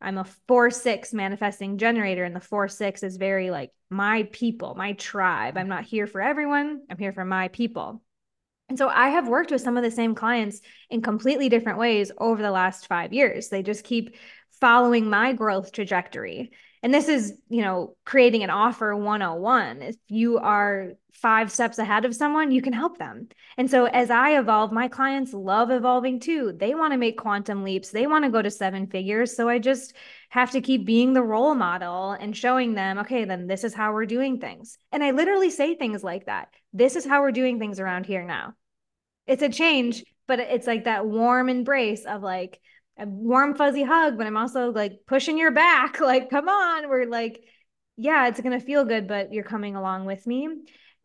I'm 0.02 0.18
a 0.18 0.26
four 0.48 0.70
six 0.72 1.14
manifesting 1.14 1.78
generator, 1.78 2.24
and 2.24 2.36
the 2.36 2.40
four 2.40 2.68
six 2.68 3.04
is 3.04 3.18
very 3.18 3.50
like 3.52 3.72
my 3.90 4.28
people, 4.32 4.76
my 4.76 4.94
tribe. 4.94 5.58
I'm 5.58 5.70
not 5.70 5.86
here 5.86 6.08
for 6.08 6.22
everyone, 6.22 6.82
I'm 6.90 6.98
here 6.98 7.14
for 7.14 7.26
my 7.26 7.48
people. 7.50 8.02
And 8.68 8.78
so 8.78 8.90
I 8.90 9.10
have 9.10 9.28
worked 9.28 9.52
with 9.52 9.62
some 9.62 9.78
of 9.78 9.84
the 9.84 9.92
same 9.92 10.16
clients 10.16 10.60
in 10.90 11.02
completely 11.02 11.50
different 11.50 11.78
ways 11.78 12.12
over 12.18 12.42
the 12.42 12.52
last 12.52 12.88
five 12.88 13.14
years. 13.14 13.50
They 13.50 13.62
just 13.62 13.84
keep 13.84 14.16
following 14.60 15.10
my 15.10 15.34
growth 15.34 15.72
trajectory 15.72 16.52
and 16.86 16.94
this 16.94 17.08
is 17.08 17.34
you 17.50 17.64
know 17.64 17.96
creating 18.06 18.44
an 18.44 18.52
offer 18.52 18.96
101 18.96 19.82
if 19.82 19.96
you 20.08 20.38
are 20.38 20.92
five 21.14 21.52
steps 21.52 21.80
ahead 21.80 22.06
of 22.06 22.14
someone 22.14 22.52
you 22.52 22.62
can 22.62 22.74
help 22.74 23.00
them. 23.00 23.28
And 23.58 23.72
so 23.72 23.86
as 23.86 24.12
i 24.12 24.38
evolve 24.38 24.72
my 24.72 24.88
clients 24.88 25.34
love 25.34 25.72
evolving 25.72 26.20
too. 26.20 26.54
They 26.56 26.76
want 26.76 26.94
to 26.94 27.00
make 27.00 27.18
quantum 27.18 27.64
leaps. 27.64 27.90
They 27.90 28.06
want 28.06 28.24
to 28.26 28.30
go 28.30 28.40
to 28.40 28.52
seven 28.52 28.86
figures. 28.86 29.36
So 29.36 29.50
i 29.50 29.58
just 29.58 29.96
have 30.30 30.52
to 30.52 30.62
keep 30.62 30.86
being 30.86 31.14
the 31.14 31.24
role 31.24 31.56
model 31.56 32.12
and 32.12 32.38
showing 32.38 32.76
them 32.76 33.00
okay 33.00 33.26
then 33.26 33.48
this 33.48 33.64
is 33.64 33.74
how 33.74 33.92
we're 33.92 34.06
doing 34.06 34.40
things. 34.40 34.78
And 34.92 35.04
i 35.04 35.10
literally 35.10 35.50
say 35.50 35.74
things 35.74 36.04
like 36.04 36.28
that. 36.28 36.50
This 36.72 36.96
is 36.96 37.04
how 37.06 37.22
we're 37.22 37.32
doing 37.32 37.58
things 37.58 37.80
around 37.80 38.06
here 38.06 38.24
now. 38.24 38.54
It's 39.26 39.42
a 39.42 39.50
change 39.50 40.04
but 40.28 40.40
it's 40.40 40.68
like 40.68 40.84
that 40.84 41.08
warm 41.08 41.50
embrace 41.50 42.06
of 42.06 42.22
like 42.22 42.60
a 42.98 43.06
warm 43.06 43.56
fuzzy 43.56 43.84
hug 43.84 44.18
but 44.18 44.28
i'm 44.28 44.38
also 44.38 44.72
like 44.72 45.02
pushing 45.08 45.38
your 45.38 45.52
back 45.52 46.00
like 46.00 46.30
come 46.30 46.48
on 46.48 46.90
we're 46.90 47.06
like 47.06 47.44
yeah 47.98 48.28
it's 48.28 48.42
going 48.42 48.58
to 48.58 48.66
feel 48.66 48.86
good 48.86 49.08
but 49.08 49.34
you're 49.34 49.44
coming 49.44 49.76
along 49.76 50.06
with 50.06 50.26
me. 50.28 50.50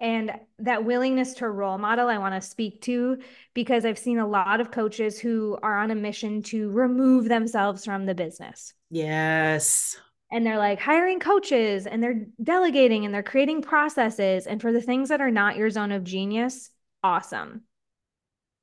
And 0.02 0.32
that 0.60 0.86
willingness 0.86 1.34
to 1.34 1.48
role 1.48 1.76
model 1.76 2.08
i 2.08 2.16
want 2.16 2.34
to 2.34 2.40
speak 2.40 2.80
to 2.82 3.18
because 3.52 3.84
i've 3.84 3.98
seen 3.98 4.18
a 4.18 4.26
lot 4.26 4.60
of 4.60 4.70
coaches 4.70 5.18
who 5.18 5.58
are 5.62 5.76
on 5.76 5.90
a 5.90 5.94
mission 5.94 6.42
to 6.44 6.70
remove 6.70 7.28
themselves 7.28 7.84
from 7.84 8.06
the 8.06 8.14
business. 8.14 8.72
Yes. 8.90 9.98
And 10.32 10.46
they're 10.46 10.58
like 10.58 10.80
hiring 10.80 11.18
coaches 11.18 11.86
and 11.86 12.02
they're 12.02 12.24
delegating 12.42 13.04
and 13.04 13.12
they're 13.12 13.22
creating 13.22 13.62
processes 13.62 14.46
and 14.46 14.60
for 14.60 14.72
the 14.72 14.80
things 14.80 15.10
that 15.10 15.20
are 15.20 15.30
not 15.30 15.56
your 15.56 15.68
zone 15.68 15.92
of 15.92 16.04
genius 16.04 16.70
awesome. 17.02 17.62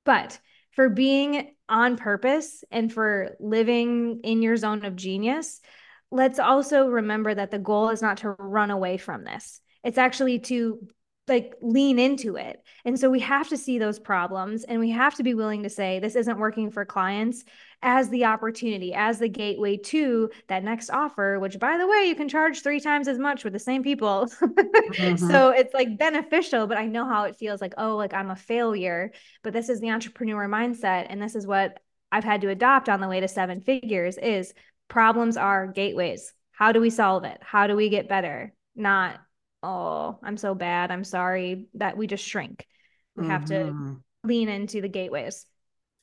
But 0.06 0.40
for 0.78 0.90
being 0.90 1.56
on 1.68 1.98
purpose 1.98 2.64
and 2.70 2.94
for 2.94 3.36
living 3.40 4.22
in 4.24 4.44
your 4.44 4.56
zone 4.56 4.86
of 4.86 4.96
genius, 4.96 5.60
let's 6.12 6.38
also 6.38 6.88
remember 6.88 7.34
that 7.34 7.50
the 7.50 7.58
goal 7.58 7.90
is 7.90 8.04
not 8.04 8.18
to 8.18 8.30
run 8.30 8.70
away 8.70 8.98
from 8.98 9.24
this. 9.24 9.60
It's 9.84 9.98
actually 9.98 10.38
to 10.42 10.88
like 11.28 11.56
lean 11.62 12.00
into 12.00 12.36
it. 12.36 12.62
And 12.86 13.00
so 13.00 13.10
we 13.10 13.20
have 13.20 13.50
to 13.50 13.58
see 13.58 13.80
those 13.80 14.00
problems 14.00 14.64
and 14.64 14.80
we 14.80 14.92
have 14.92 15.16
to 15.16 15.24
be 15.24 15.34
willing 15.34 15.64
to 15.64 15.70
say 15.70 16.00
this 16.00 16.16
isn't 16.16 16.38
working 16.38 16.72
for 16.72 16.86
clients 16.86 17.44
as 17.82 18.10
the 18.10 18.26
opportunity, 18.26 18.94
as 18.94 19.20
the 19.20 19.30
gateway 19.30 19.78
to 19.78 20.30
that 20.48 20.64
next 20.64 20.90
offer, 20.90 21.38
which 21.40 21.60
by 21.60 21.78
the 21.78 21.88
way, 21.88 22.06
you 22.08 22.16
can 22.16 22.30
charge 22.30 22.62
three 22.62 22.80
times 22.80 23.08
as 23.08 23.20
much 23.20 23.44
with 23.44 23.54
the 23.54 23.60
same 23.60 23.84
people. 23.84 24.28
mm-hmm. 24.42 25.28
So 25.28 25.50
it's 25.50 25.74
like 25.74 25.98
beneficial, 25.98 26.66
but 26.66 26.78
I 26.78 26.86
know 26.86 27.06
how 27.06 27.26
it 27.26 27.36
feels 27.36 27.62
like, 27.62 27.74
oh, 27.78 27.98
like 27.98 28.14
I'm 28.14 28.32
a 28.32 28.36
failure. 28.36 29.12
But 29.44 29.54
this 29.54 29.70
is 29.70 29.80
the 29.80 29.92
entrepreneur 29.92 30.48
mindset. 30.48 31.08
And 31.10 31.22
this 31.22 31.36
is 31.36 31.46
what 31.46 31.80
I've 32.12 32.24
had 32.24 32.42
to 32.42 32.50
adopt 32.50 32.90
on 32.90 33.02
the 33.02 33.08
way 33.08 33.20
to 33.20 33.28
seven 33.28 33.62
figures 33.62 34.18
is 34.18 34.54
problems 34.88 35.38
are 35.38 35.68
gateways. 35.68 36.34
How 36.52 36.72
do 36.72 36.82
we 36.82 36.90
solve 36.90 37.26
it? 37.26 37.38
How 37.42 37.68
do 37.68 37.76
we 37.76 37.90
get 37.90 38.10
better? 38.10 38.54
Not 38.76 39.20
oh, 39.64 40.20
I'm 40.24 40.38
so 40.38 40.56
bad. 40.56 40.92
I'm 40.92 41.04
sorry 41.04 41.66
that 41.76 41.98
we 41.98 42.08
just 42.08 42.26
shrink. 42.26 42.66
We 43.16 43.24
mm-hmm. 43.24 43.32
have 43.32 43.46
to 43.46 43.54
mm-hmm. 43.56 43.94
lean 44.24 44.50
into 44.50 44.82
the 44.82 44.90
gateways. 44.90 45.46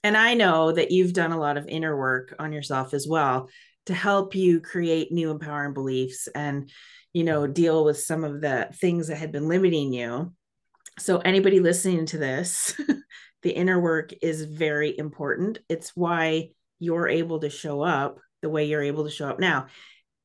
And 0.02 0.16
I 0.16 0.34
know 0.34 0.72
that 0.72 0.90
you've 0.90 1.14
done 1.14 1.32
a 1.32 1.38
lot 1.38 1.56
of 1.56 1.66
inner 1.66 1.96
work 1.96 2.34
on 2.38 2.52
yourself 2.52 2.92
as 2.92 3.06
well 3.08 3.48
to 3.86 3.94
help 3.94 4.34
you 4.34 4.60
create 4.60 5.12
new 5.12 5.30
empowering 5.30 5.74
beliefs 5.74 6.28
and, 6.34 6.70
you 7.12 7.24
know, 7.24 7.46
deal 7.46 7.84
with 7.84 7.98
some 7.98 8.24
of 8.24 8.40
the 8.40 8.68
things 8.74 9.08
that 9.08 9.16
had 9.16 9.32
been 9.32 9.48
limiting 9.48 9.92
you. 9.92 10.32
So, 10.98 11.18
anybody 11.18 11.60
listening 11.60 12.06
to 12.06 12.18
this, 12.18 12.78
the 13.42 13.50
inner 13.50 13.80
work 13.80 14.12
is 14.22 14.44
very 14.44 14.96
important. 14.96 15.58
It's 15.68 15.96
why 15.96 16.50
you're 16.78 17.08
able 17.08 17.40
to 17.40 17.50
show 17.50 17.82
up 17.82 18.18
the 18.42 18.50
way 18.50 18.66
you're 18.66 18.82
able 18.82 19.04
to 19.04 19.10
show 19.10 19.28
up 19.28 19.40
now. 19.40 19.66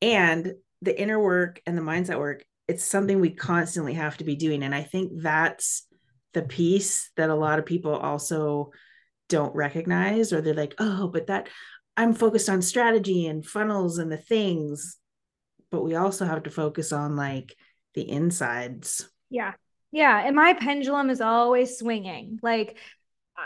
And 0.02 0.56
the 0.82 1.00
inner 1.00 1.20
work 1.20 1.62
and 1.66 1.78
the 1.78 1.82
mindset 1.82 2.20
work 2.20 2.44
it's 2.70 2.86
something 2.86 3.20
we 3.20 3.32
constantly 3.32 3.94
have 3.94 4.18
to 4.18 4.24
be 4.24 4.36
doing 4.36 4.64
and 4.64 4.74
i 4.74 4.84
think 4.84 5.12
that's 5.22 5.86
the 6.34 6.44
piece 6.44 7.12
that 7.18 7.30
a 7.30 7.36
lot 7.36 7.60
of 7.60 7.66
people 7.66 7.96
also 7.96 8.72
don't 9.28 9.56
recognize 9.56 10.32
or 10.32 10.42
they're 10.42 10.54
like 10.54 10.76
oh 10.80 11.08
but 11.08 11.28
that 11.28 11.50
i'm 11.98 12.14
focused 12.14 12.50
on 12.50 12.62
strategy 12.62 13.28
and 13.28 13.46
funnels 13.46 13.98
and 13.98 14.12
the 14.12 14.18
things 14.18 15.00
but 15.72 15.84
we 15.84 15.96
also 15.96 16.26
have 16.26 16.44
to 16.44 16.50
focus 16.50 16.92
on 16.92 17.16
like 17.16 17.56
the 17.94 18.10
insides. 18.10 19.08
Yeah. 19.30 19.54
Yeah 19.92 20.22
and 20.26 20.36
my 20.36 20.54
pendulum 20.54 21.10
is 21.10 21.22
always 21.22 21.78
swinging. 21.78 22.40
Like 22.42 22.78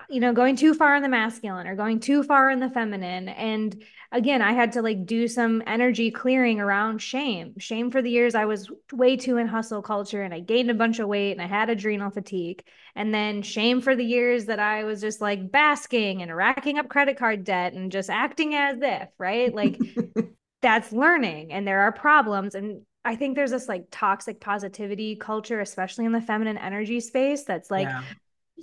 you 0.09 0.19
know 0.19 0.33
going 0.33 0.55
too 0.55 0.73
far 0.73 0.95
in 0.95 1.03
the 1.03 1.09
masculine 1.09 1.67
or 1.67 1.75
going 1.75 1.99
too 1.99 2.23
far 2.23 2.49
in 2.49 2.59
the 2.59 2.69
feminine. 2.69 3.29
And 3.29 3.83
again 4.11 4.43
i 4.43 4.51
had 4.51 4.73
to 4.73 4.81
like 4.83 5.07
do 5.07 5.27
some 5.27 5.63
energy 5.65 6.11
clearing 6.11 6.59
around 6.59 6.99
shame. 6.99 7.53
Shame 7.57 7.91
for 7.91 8.01
the 8.01 8.09
years 8.09 8.35
i 8.35 8.45
was 8.45 8.69
way 8.91 9.17
too 9.17 9.37
in 9.37 9.47
hustle 9.47 9.81
culture 9.81 10.21
and 10.21 10.33
i 10.33 10.39
gained 10.39 10.69
a 10.69 10.75
bunch 10.75 10.99
of 10.99 11.07
weight 11.07 11.31
and 11.31 11.41
i 11.41 11.47
had 11.47 11.69
adrenal 11.69 12.11
fatigue. 12.11 12.63
And 12.95 13.13
then 13.13 13.41
shame 13.41 13.81
for 13.81 13.95
the 13.95 14.05
years 14.05 14.45
that 14.45 14.59
i 14.59 14.83
was 14.83 15.01
just 15.01 15.21
like 15.21 15.51
basking 15.51 16.21
and 16.21 16.35
racking 16.35 16.77
up 16.77 16.89
credit 16.89 17.17
card 17.17 17.43
debt 17.43 17.73
and 17.73 17.91
just 17.91 18.09
acting 18.09 18.55
as 18.55 18.77
if 18.81 19.09
right? 19.17 19.53
Like 19.53 19.79
that's 20.61 20.91
learning 20.91 21.51
and 21.51 21.67
there 21.67 21.81
are 21.81 21.91
problems. 21.91 22.55
And 22.55 22.81
I 23.05 23.17
think 23.17 23.35
there's 23.35 23.51
this 23.51 23.67
like 23.67 23.87
toxic 23.91 24.39
positivity 24.39 25.17
culture, 25.17 25.59
especially 25.59 26.05
in 26.05 26.13
the 26.13 26.21
feminine 26.21 26.57
energy 26.57 27.01
space, 27.01 27.43
that's 27.43 27.69
like, 27.69 27.87
yeah 27.87 28.03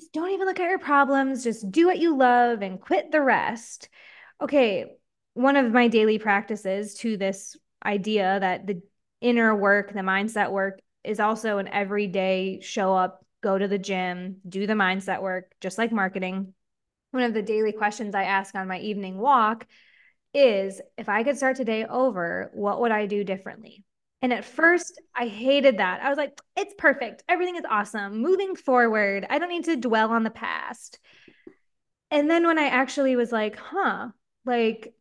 just 0.00 0.12
don't 0.12 0.30
even 0.30 0.46
look 0.46 0.58
at 0.58 0.68
your 0.68 0.78
problems. 0.78 1.44
Just 1.44 1.70
do 1.70 1.86
what 1.86 1.98
you 1.98 2.16
love 2.16 2.62
and 2.62 2.80
quit 2.80 3.12
the 3.12 3.20
rest. 3.20 3.88
Okay. 4.40 4.86
One 5.34 5.56
of 5.56 5.72
my 5.72 5.88
daily 5.88 6.18
practices 6.18 6.94
to 6.96 7.16
this 7.16 7.56
idea 7.84 8.38
that 8.40 8.66
the 8.66 8.82
inner 9.20 9.54
work, 9.54 9.92
the 9.92 10.00
mindset 10.00 10.50
work 10.50 10.80
is 11.04 11.20
also 11.20 11.58
an 11.58 11.68
everyday 11.68 12.60
show 12.60 12.94
up, 12.94 13.24
go 13.42 13.56
to 13.56 13.68
the 13.68 13.78
gym, 13.78 14.36
do 14.48 14.66
the 14.66 14.72
mindset 14.72 15.22
work, 15.22 15.52
just 15.60 15.78
like 15.78 15.92
marketing. 15.92 16.52
One 17.10 17.22
of 17.22 17.34
the 17.34 17.42
daily 17.42 17.72
questions 17.72 18.14
I 18.14 18.24
ask 18.24 18.54
on 18.54 18.68
my 18.68 18.78
evening 18.78 19.18
walk 19.18 19.66
is 20.32 20.80
if 20.96 21.08
I 21.08 21.22
could 21.22 21.36
start 21.36 21.56
today 21.56 21.84
over, 21.84 22.50
what 22.54 22.80
would 22.80 22.92
I 22.92 23.06
do 23.06 23.24
differently? 23.24 23.84
And 24.22 24.32
at 24.32 24.44
first, 24.44 25.00
I 25.14 25.26
hated 25.26 25.78
that. 25.78 26.02
I 26.02 26.08
was 26.08 26.18
like, 26.18 26.38
it's 26.56 26.74
perfect. 26.76 27.24
Everything 27.28 27.56
is 27.56 27.64
awesome. 27.68 28.20
Moving 28.20 28.54
forward, 28.54 29.26
I 29.30 29.38
don't 29.38 29.48
need 29.48 29.64
to 29.64 29.76
dwell 29.76 30.10
on 30.10 30.24
the 30.24 30.30
past. 30.30 30.98
And 32.10 32.28
then 32.28 32.46
when 32.46 32.58
I 32.58 32.66
actually 32.66 33.16
was 33.16 33.32
like, 33.32 33.56
huh, 33.56 34.08
like, 34.44 34.92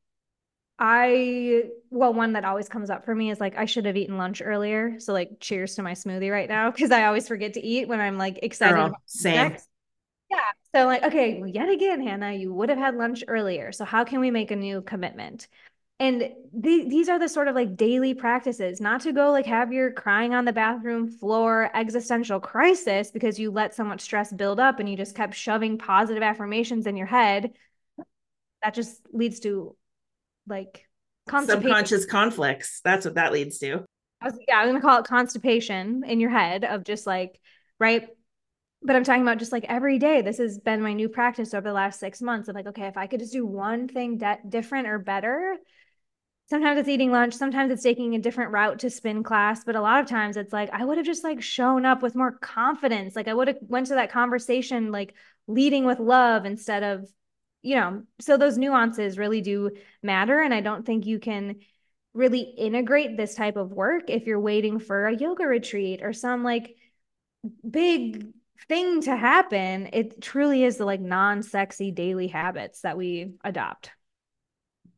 I, 0.77 1.63
well, 1.89 2.13
one 2.13 2.33
that 2.33 2.45
always 2.45 2.69
comes 2.69 2.89
up 2.89 3.03
for 3.03 3.13
me 3.13 3.31
is 3.31 3.41
like, 3.41 3.57
I 3.57 3.65
should 3.65 3.85
have 3.85 3.97
eaten 3.97 4.17
lunch 4.17 4.41
earlier. 4.43 4.97
So, 4.99 5.11
like, 5.11 5.41
cheers 5.41 5.75
to 5.75 5.83
my 5.83 5.91
smoothie 5.91 6.31
right 6.31 6.47
now 6.47 6.71
because 6.71 6.91
I 6.91 7.05
always 7.05 7.27
forget 7.27 7.55
to 7.55 7.61
eat 7.61 7.89
when 7.89 7.99
I'm 7.99 8.17
like 8.17 8.39
excited. 8.41 8.75
Girl, 8.75 9.01
same. 9.05 9.57
Yeah. 10.31 10.39
So, 10.73 10.85
like, 10.85 11.03
okay, 11.03 11.43
yet 11.47 11.67
again, 11.67 12.01
Hanna, 12.01 12.33
you 12.33 12.53
would 12.53 12.69
have 12.69 12.77
had 12.77 12.95
lunch 12.95 13.23
earlier. 13.27 13.71
So, 13.71 13.83
how 13.83 14.05
can 14.05 14.19
we 14.19 14.31
make 14.31 14.51
a 14.51 14.55
new 14.55 14.81
commitment? 14.81 15.47
And 15.99 16.21
th- 16.63 16.89
these 16.89 17.09
are 17.09 17.19
the 17.19 17.27
sort 17.27 17.47
of 17.47 17.55
like 17.55 17.75
daily 17.75 18.13
practices 18.13 18.79
not 18.79 19.01
to 19.01 19.11
go 19.11 19.31
like 19.31 19.45
have 19.45 19.73
your 19.73 19.91
crying 19.91 20.33
on 20.33 20.45
the 20.45 20.53
bathroom 20.53 21.09
floor 21.09 21.69
existential 21.73 22.39
crisis 22.39 23.11
because 23.11 23.37
you 23.37 23.51
let 23.51 23.75
so 23.75 23.83
much 23.83 24.01
stress 24.01 24.31
build 24.31 24.59
up 24.59 24.79
and 24.79 24.89
you 24.89 24.95
just 24.95 25.15
kept 25.15 25.35
shoving 25.35 25.77
positive 25.77 26.23
affirmations 26.23 26.87
in 26.87 26.95
your 26.95 27.07
head 27.07 27.51
that 28.63 28.73
just 28.73 29.01
leads 29.13 29.39
to 29.41 29.75
like 30.47 30.85
subconscious 31.45 32.05
conflicts 32.05 32.81
that's 32.83 33.05
what 33.05 33.15
that 33.15 33.31
leads 33.31 33.59
to 33.59 33.83
I 34.21 34.25
was, 34.25 34.39
yeah, 34.47 34.57
I'm 34.57 34.67
gonna 34.67 34.81
call 34.81 34.99
it 34.99 35.05
constipation 35.05 36.03
in 36.05 36.19
your 36.19 36.29
head 36.29 36.65
of 36.65 36.83
just 36.83 37.07
like, 37.07 37.39
right? 37.79 38.07
But 38.81 38.95
I'm 38.95 39.03
talking 39.03 39.21
about 39.21 39.39
just 39.39 39.51
like 39.51 39.65
every 39.65 39.99
day. 39.99 40.21
This 40.21 40.37
has 40.37 40.57
been 40.57 40.81
my 40.81 40.93
new 40.93 41.09
practice 41.09 41.53
over 41.53 41.67
the 41.67 41.73
last 41.73 41.99
six 41.99 42.21
months 42.21 42.47
of 42.47 42.55
like, 42.55 42.67
okay, 42.67 42.87
if 42.87 42.97
I 42.97 43.07
could 43.07 43.19
just 43.19 43.33
do 43.33 43.45
one 43.45 43.87
thing 43.87 44.17
de- 44.17 44.39
different 44.47 44.87
or 44.87 44.99
better, 44.99 45.57
sometimes 46.49 46.79
it's 46.79 46.89
eating 46.89 47.11
lunch, 47.11 47.33
sometimes 47.33 47.71
it's 47.71 47.83
taking 47.83 48.15
a 48.15 48.19
different 48.19 48.51
route 48.51 48.79
to 48.79 48.89
spin 48.89 49.23
class, 49.23 49.63
but 49.63 49.75
a 49.75 49.81
lot 49.81 50.01
of 50.01 50.07
times 50.07 50.35
it's 50.35 50.53
like 50.53 50.69
I 50.71 50.83
would 50.83 50.97
have 50.97 51.05
just 51.05 51.23
like 51.23 51.41
shown 51.41 51.85
up 51.85 52.01
with 52.01 52.15
more 52.15 52.31
confidence. 52.31 53.15
Like 53.15 53.27
I 53.27 53.33
would 53.33 53.47
have 53.47 53.57
went 53.61 53.87
to 53.87 53.95
that 53.95 54.11
conversation 54.11 54.91
like 54.91 55.13
leading 55.47 55.85
with 55.85 55.99
love 55.99 56.45
instead 56.45 56.83
of 56.83 57.07
you 57.61 57.75
know, 57.75 58.03
so 58.21 58.37
those 58.37 58.57
nuances 58.57 59.17
really 59.17 59.41
do 59.41 59.71
matter 60.01 60.39
and 60.39 60.53
I 60.53 60.61
don't 60.61 60.85
think 60.85 61.05
you 61.05 61.19
can 61.19 61.57
really 62.13 62.39
integrate 62.39 63.17
this 63.17 63.35
type 63.35 63.57
of 63.57 63.73
work 63.73 64.09
if 64.09 64.25
you're 64.25 64.39
waiting 64.39 64.79
for 64.79 65.07
a 65.07 65.15
yoga 65.15 65.45
retreat 65.45 66.01
or 66.01 66.13
some 66.13 66.43
like 66.43 66.75
big 67.69 68.27
thing 68.69 69.01
to 69.01 69.15
happen. 69.15 69.89
It 69.91 70.21
truly 70.21 70.63
is 70.63 70.77
the 70.77 70.85
like 70.85 71.01
non-sexy 71.01 71.91
daily 71.91 72.27
habits 72.27 72.81
that 72.81 72.97
we 72.97 73.33
adopt 73.43 73.91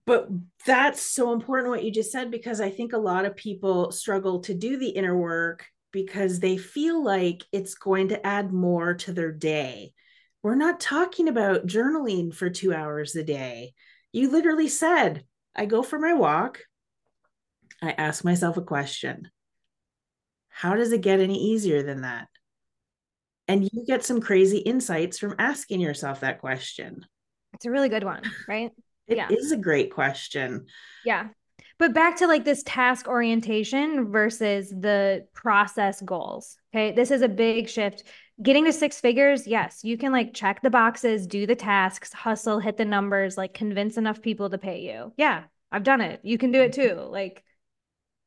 but 0.05 0.27
that's 0.65 1.01
so 1.01 1.33
important 1.33 1.69
what 1.69 1.83
you 1.83 1.91
just 1.91 2.11
said 2.11 2.31
because 2.31 2.59
I 2.59 2.69
think 2.69 2.93
a 2.93 2.97
lot 2.97 3.25
of 3.25 3.35
people 3.35 3.91
struggle 3.91 4.39
to 4.41 4.53
do 4.53 4.77
the 4.77 4.89
inner 4.89 5.15
work 5.15 5.65
because 5.91 6.39
they 6.39 6.57
feel 6.57 7.03
like 7.03 7.43
it's 7.51 7.75
going 7.75 8.09
to 8.09 8.25
add 8.25 8.51
more 8.51 8.95
to 8.95 9.13
their 9.13 9.31
day. 9.31 9.93
We're 10.41 10.55
not 10.55 10.79
talking 10.79 11.27
about 11.27 11.67
journaling 11.67 12.33
for 12.33 12.49
two 12.49 12.73
hours 12.73 13.15
a 13.15 13.23
day. 13.23 13.73
You 14.11 14.31
literally 14.31 14.67
said, 14.67 15.23
I 15.55 15.65
go 15.65 15.83
for 15.83 15.99
my 15.99 16.13
walk. 16.13 16.61
I 17.81 17.91
ask 17.91 18.23
myself 18.23 18.57
a 18.57 18.61
question 18.61 19.29
How 20.49 20.75
does 20.75 20.91
it 20.91 21.01
get 21.01 21.19
any 21.19 21.37
easier 21.51 21.83
than 21.83 22.01
that? 22.01 22.27
And 23.47 23.69
you 23.71 23.85
get 23.85 24.05
some 24.05 24.21
crazy 24.21 24.59
insights 24.59 25.19
from 25.19 25.35
asking 25.37 25.81
yourself 25.81 26.21
that 26.21 26.39
question. 26.39 27.05
It's 27.53 27.65
a 27.65 27.71
really 27.71 27.89
good 27.89 28.03
one, 28.03 28.23
right? 28.47 28.71
It 29.11 29.17
yeah. 29.17 29.27
is 29.29 29.51
a 29.51 29.57
great 29.57 29.91
question. 29.93 30.65
Yeah. 31.05 31.27
But 31.77 31.93
back 31.93 32.17
to 32.17 32.27
like 32.27 32.45
this 32.45 32.63
task 32.63 33.07
orientation 33.07 34.11
versus 34.11 34.69
the 34.69 35.27
process 35.33 36.01
goals. 36.01 36.57
Okay. 36.73 36.91
This 36.91 37.11
is 37.11 37.21
a 37.21 37.27
big 37.27 37.69
shift. 37.69 38.03
Getting 38.41 38.65
to 38.65 38.73
six 38.73 38.99
figures, 38.99 39.45
yes, 39.45 39.83
you 39.83 39.97
can 39.97 40.11
like 40.11 40.33
check 40.33 40.61
the 40.61 40.69
boxes, 40.69 41.27
do 41.27 41.45
the 41.45 41.55
tasks, 41.55 42.13
hustle, 42.13 42.59
hit 42.59 42.77
the 42.77 42.85
numbers, 42.85 43.37
like 43.37 43.53
convince 43.53 43.97
enough 43.97 44.21
people 44.21 44.49
to 44.49 44.57
pay 44.57 44.79
you. 44.79 45.13
Yeah, 45.17 45.43
I've 45.71 45.83
done 45.83 46.01
it. 46.01 46.21
You 46.23 46.37
can 46.37 46.51
do 46.51 46.61
it 46.61 46.73
too. 46.73 46.95
Like, 47.09 47.43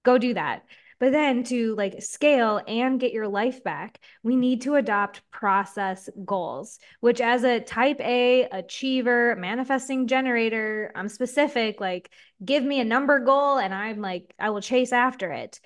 go 0.04 0.18
do 0.18 0.34
that. 0.34 0.64
But 1.04 1.12
then 1.12 1.44
to 1.44 1.74
like 1.74 2.00
scale 2.02 2.62
and 2.66 2.98
get 2.98 3.12
your 3.12 3.28
life 3.28 3.62
back, 3.62 4.00
we 4.22 4.36
need 4.36 4.62
to 4.62 4.76
adopt 4.76 5.20
process 5.30 6.08
goals, 6.24 6.78
which 7.00 7.20
as 7.20 7.44
a 7.44 7.60
type 7.60 8.00
A 8.00 8.44
achiever, 8.44 9.36
manifesting 9.36 10.06
generator, 10.06 10.90
I'm 10.94 11.10
specific, 11.10 11.78
like 11.78 12.10
give 12.42 12.64
me 12.64 12.80
a 12.80 12.86
number 12.86 13.18
goal 13.18 13.58
and 13.58 13.74
I'm 13.74 14.00
like, 14.00 14.32
I 14.38 14.48
will 14.48 14.62
chase 14.62 14.94
after 14.94 15.30
it. 15.30 15.60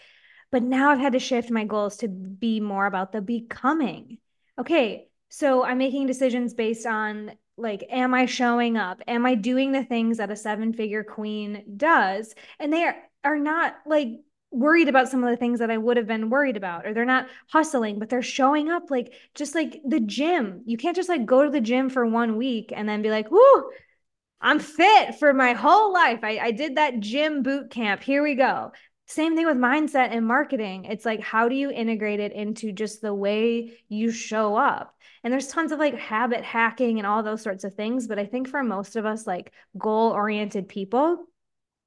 But 0.51 0.65
now 0.65 0.91
I've 0.91 0.99
had 0.99 1.13
to 1.13 1.21
shift 1.21 1.53
my 1.53 1.63
goals 1.63 1.99
to 1.99 2.09
be 2.09 2.59
more 2.59 2.87
about 2.87 3.13
the 3.13 3.21
becoming. 3.21 4.19
Okay, 4.59 5.07
so 5.29 5.63
I'm 5.63 5.79
making 5.79 6.09
decisions 6.09 6.53
based 6.53 6.85
on 6.85 7.31
like 7.57 7.85
am 7.91 8.15
i 8.15 8.25
showing 8.25 8.77
up 8.77 9.03
am 9.09 9.27
i 9.27 9.35
doing 9.35 9.73
the 9.73 9.83
things 9.83 10.19
that 10.19 10.31
a 10.31 10.37
seven 10.37 10.73
figure 10.73 11.03
queen 11.03 11.65
does 11.77 12.37
and 12.61 12.73
they 12.73 12.85
are, 12.85 12.95
are 13.25 13.39
not 13.39 13.75
like 13.85 14.11
worried 14.51 14.89
about 14.89 15.09
some 15.09 15.23
of 15.23 15.31
the 15.31 15.37
things 15.37 15.59
that 15.59 15.71
I 15.71 15.77
would 15.77 15.97
have 15.97 16.07
been 16.07 16.31
worried 16.31 16.57
about, 16.57 16.87
or 16.87 16.95
they're 16.95 17.05
not 17.05 17.29
hustling, 17.53 17.99
but 17.99 18.09
they're 18.09 18.23
showing 18.23 18.71
up 18.71 18.91
like 18.91 19.13
just 19.35 19.55
like 19.55 19.81
the 19.85 20.01
gym. 20.01 20.63
You 20.65 20.77
can't 20.77 20.97
just 20.97 21.09
like 21.09 21.27
go 21.27 21.45
to 21.45 21.51
the 21.51 21.61
gym 21.61 21.91
for 21.91 22.07
one 22.07 22.37
week 22.37 22.73
and 22.75 22.89
then 22.89 23.03
be 23.03 23.11
like, 23.11 23.31
whoo, 23.31 23.71
I'm 24.41 24.59
fit 24.59 25.17
for 25.17 25.35
my 25.35 25.53
whole 25.53 25.93
life. 25.93 26.21
I, 26.23 26.39
I 26.39 26.51
did 26.53 26.77
that 26.77 27.01
gym 27.01 27.43
boot 27.43 27.71
camp. 27.71 28.03
Here 28.03 28.23
we 28.23 28.35
go. 28.35 28.73
Same 29.07 29.37
thing 29.37 29.47
with 29.47 29.57
mindset 29.57 30.15
and 30.15 30.27
marketing. 30.27 30.85
It's 30.85 31.05
like, 31.05 31.21
how 31.21 31.49
do 31.49 31.55
you 31.55 31.71
integrate 31.71 32.21
it 32.21 32.33
into 32.33 32.73
just 32.73 33.01
the 33.01 33.15
way 33.15 33.79
you 33.89 34.11
show 34.11 34.55
up? 34.55 34.95
And 35.25 35.33
there's 35.33 35.49
tons 35.49 35.73
of 35.73 35.79
like 35.79 35.95
habit 35.95 36.45
hacking 36.45 36.99
and 36.99 37.07
all 37.07 37.23
those 37.23 37.43
sorts 37.43 37.65
of 37.65 37.75
things. 37.75 38.07
But 38.07 38.19
I 38.19 38.27
think 38.27 38.49
for 38.49 38.63
most 38.63 38.97
of 38.97 39.07
us, 39.07 39.27
like 39.27 39.53
goal 39.77 40.13
oriented 40.13 40.69
people, 40.69 41.27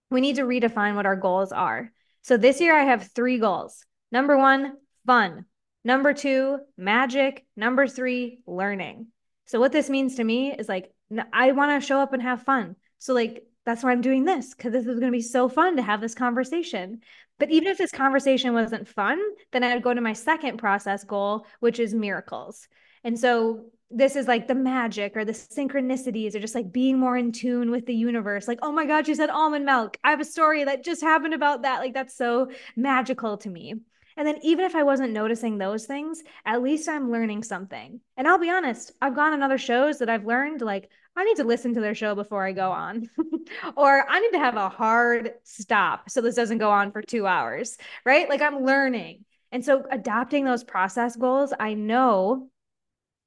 we 0.09 0.19
need 0.19 0.35
to 0.37 0.43
redefine 0.43 0.95
what 0.95 1.05
our 1.05 1.15
goals 1.15 1.51
are 1.51 1.91
so 2.21 2.37
this 2.37 2.61
year 2.61 2.75
I 2.75 2.83
have 2.83 3.11
three 3.11 3.39
goals. 3.39 3.85
Number 4.11 4.37
one, 4.37 4.73
fun. 5.05 5.45
Number 5.83 6.13
two, 6.13 6.59
magic. 6.77 7.45
Number 7.55 7.87
three, 7.87 8.39
learning. 8.45 9.07
So 9.45 9.59
what 9.59 9.71
this 9.71 9.89
means 9.89 10.15
to 10.15 10.23
me 10.23 10.53
is 10.53 10.69
like, 10.69 10.91
I 11.33 11.51
want 11.51 11.81
to 11.81 11.85
show 11.85 11.99
up 11.99 12.13
and 12.13 12.21
have 12.21 12.43
fun. 12.43 12.75
So 12.99 13.13
like, 13.13 13.43
that's 13.65 13.83
why 13.83 13.91
I'm 13.91 14.01
doing 14.01 14.23
this 14.25 14.53
because 14.53 14.71
this 14.71 14.85
is 14.85 14.99
going 14.99 15.11
to 15.11 15.17
be 15.17 15.21
so 15.21 15.47
fun 15.49 15.75
to 15.75 15.83
have 15.83 16.01
this 16.01 16.15
conversation. 16.15 17.01
But 17.37 17.51
even 17.51 17.67
if 17.67 17.77
this 17.77 17.91
conversation 17.91 18.53
wasn't 18.53 18.87
fun, 18.87 19.19
then 19.51 19.63
I 19.63 19.73
would 19.73 19.83
go 19.83 19.93
to 19.93 20.01
my 20.01 20.13
second 20.13 20.57
process 20.57 21.03
goal, 21.03 21.45
which 21.59 21.79
is 21.79 21.93
miracles. 21.93 22.67
And 23.03 23.19
so 23.19 23.65
this 23.93 24.15
is 24.15 24.27
like 24.27 24.47
the 24.47 24.55
magic 24.55 25.15
or 25.15 25.25
the 25.25 25.31
synchronicities 25.31 26.35
or 26.35 26.39
just 26.39 26.55
like 26.55 26.71
being 26.71 26.99
more 26.99 27.17
in 27.17 27.31
tune 27.31 27.71
with 27.71 27.85
the 27.85 27.95
universe. 27.95 28.47
Like, 28.47 28.59
oh 28.61 28.71
my 28.71 28.85
God, 28.85 29.07
you 29.07 29.15
said 29.15 29.29
almond 29.29 29.65
milk. 29.65 29.97
I 30.03 30.11
have 30.11 30.21
a 30.21 30.25
story 30.25 30.63
that 30.63 30.83
just 30.83 31.01
happened 31.01 31.33
about 31.33 31.63
that. 31.63 31.79
Like, 31.79 31.93
that's 31.93 32.15
so 32.15 32.51
magical 32.75 33.37
to 33.37 33.49
me. 33.49 33.75
And 34.17 34.27
then, 34.27 34.39
even 34.43 34.65
if 34.65 34.75
I 34.75 34.83
wasn't 34.83 35.13
noticing 35.13 35.57
those 35.57 35.85
things, 35.85 36.21
at 36.45 36.61
least 36.61 36.89
I'm 36.89 37.11
learning 37.11 37.43
something. 37.43 38.01
And 38.17 38.27
I'll 38.27 38.39
be 38.39 38.49
honest, 38.49 38.91
I've 39.01 39.15
gone 39.15 39.33
on 39.33 39.41
other 39.41 39.57
shows 39.57 39.99
that 39.99 40.09
I've 40.09 40.25
learned, 40.25 40.61
like, 40.61 40.89
I 41.15 41.23
need 41.23 41.37
to 41.37 41.43
listen 41.43 41.73
to 41.73 41.81
their 41.81 41.95
show 41.95 42.13
before 42.13 42.45
I 42.45 42.51
go 42.51 42.71
on, 42.71 43.09
or 43.77 44.05
I 44.09 44.19
need 44.19 44.31
to 44.31 44.39
have 44.39 44.57
a 44.57 44.69
hard 44.69 45.33
stop 45.43 46.09
so 46.09 46.21
this 46.21 46.35
doesn't 46.35 46.57
go 46.57 46.69
on 46.69 46.91
for 46.91 47.01
two 47.01 47.25
hours, 47.25 47.77
right? 48.05 48.29
Like, 48.29 48.41
I'm 48.41 48.65
learning. 48.65 49.25
And 49.51 49.63
so, 49.63 49.85
adopting 49.89 50.45
those 50.45 50.63
process 50.63 51.15
goals, 51.15 51.53
I 51.57 51.73
know 51.73 52.50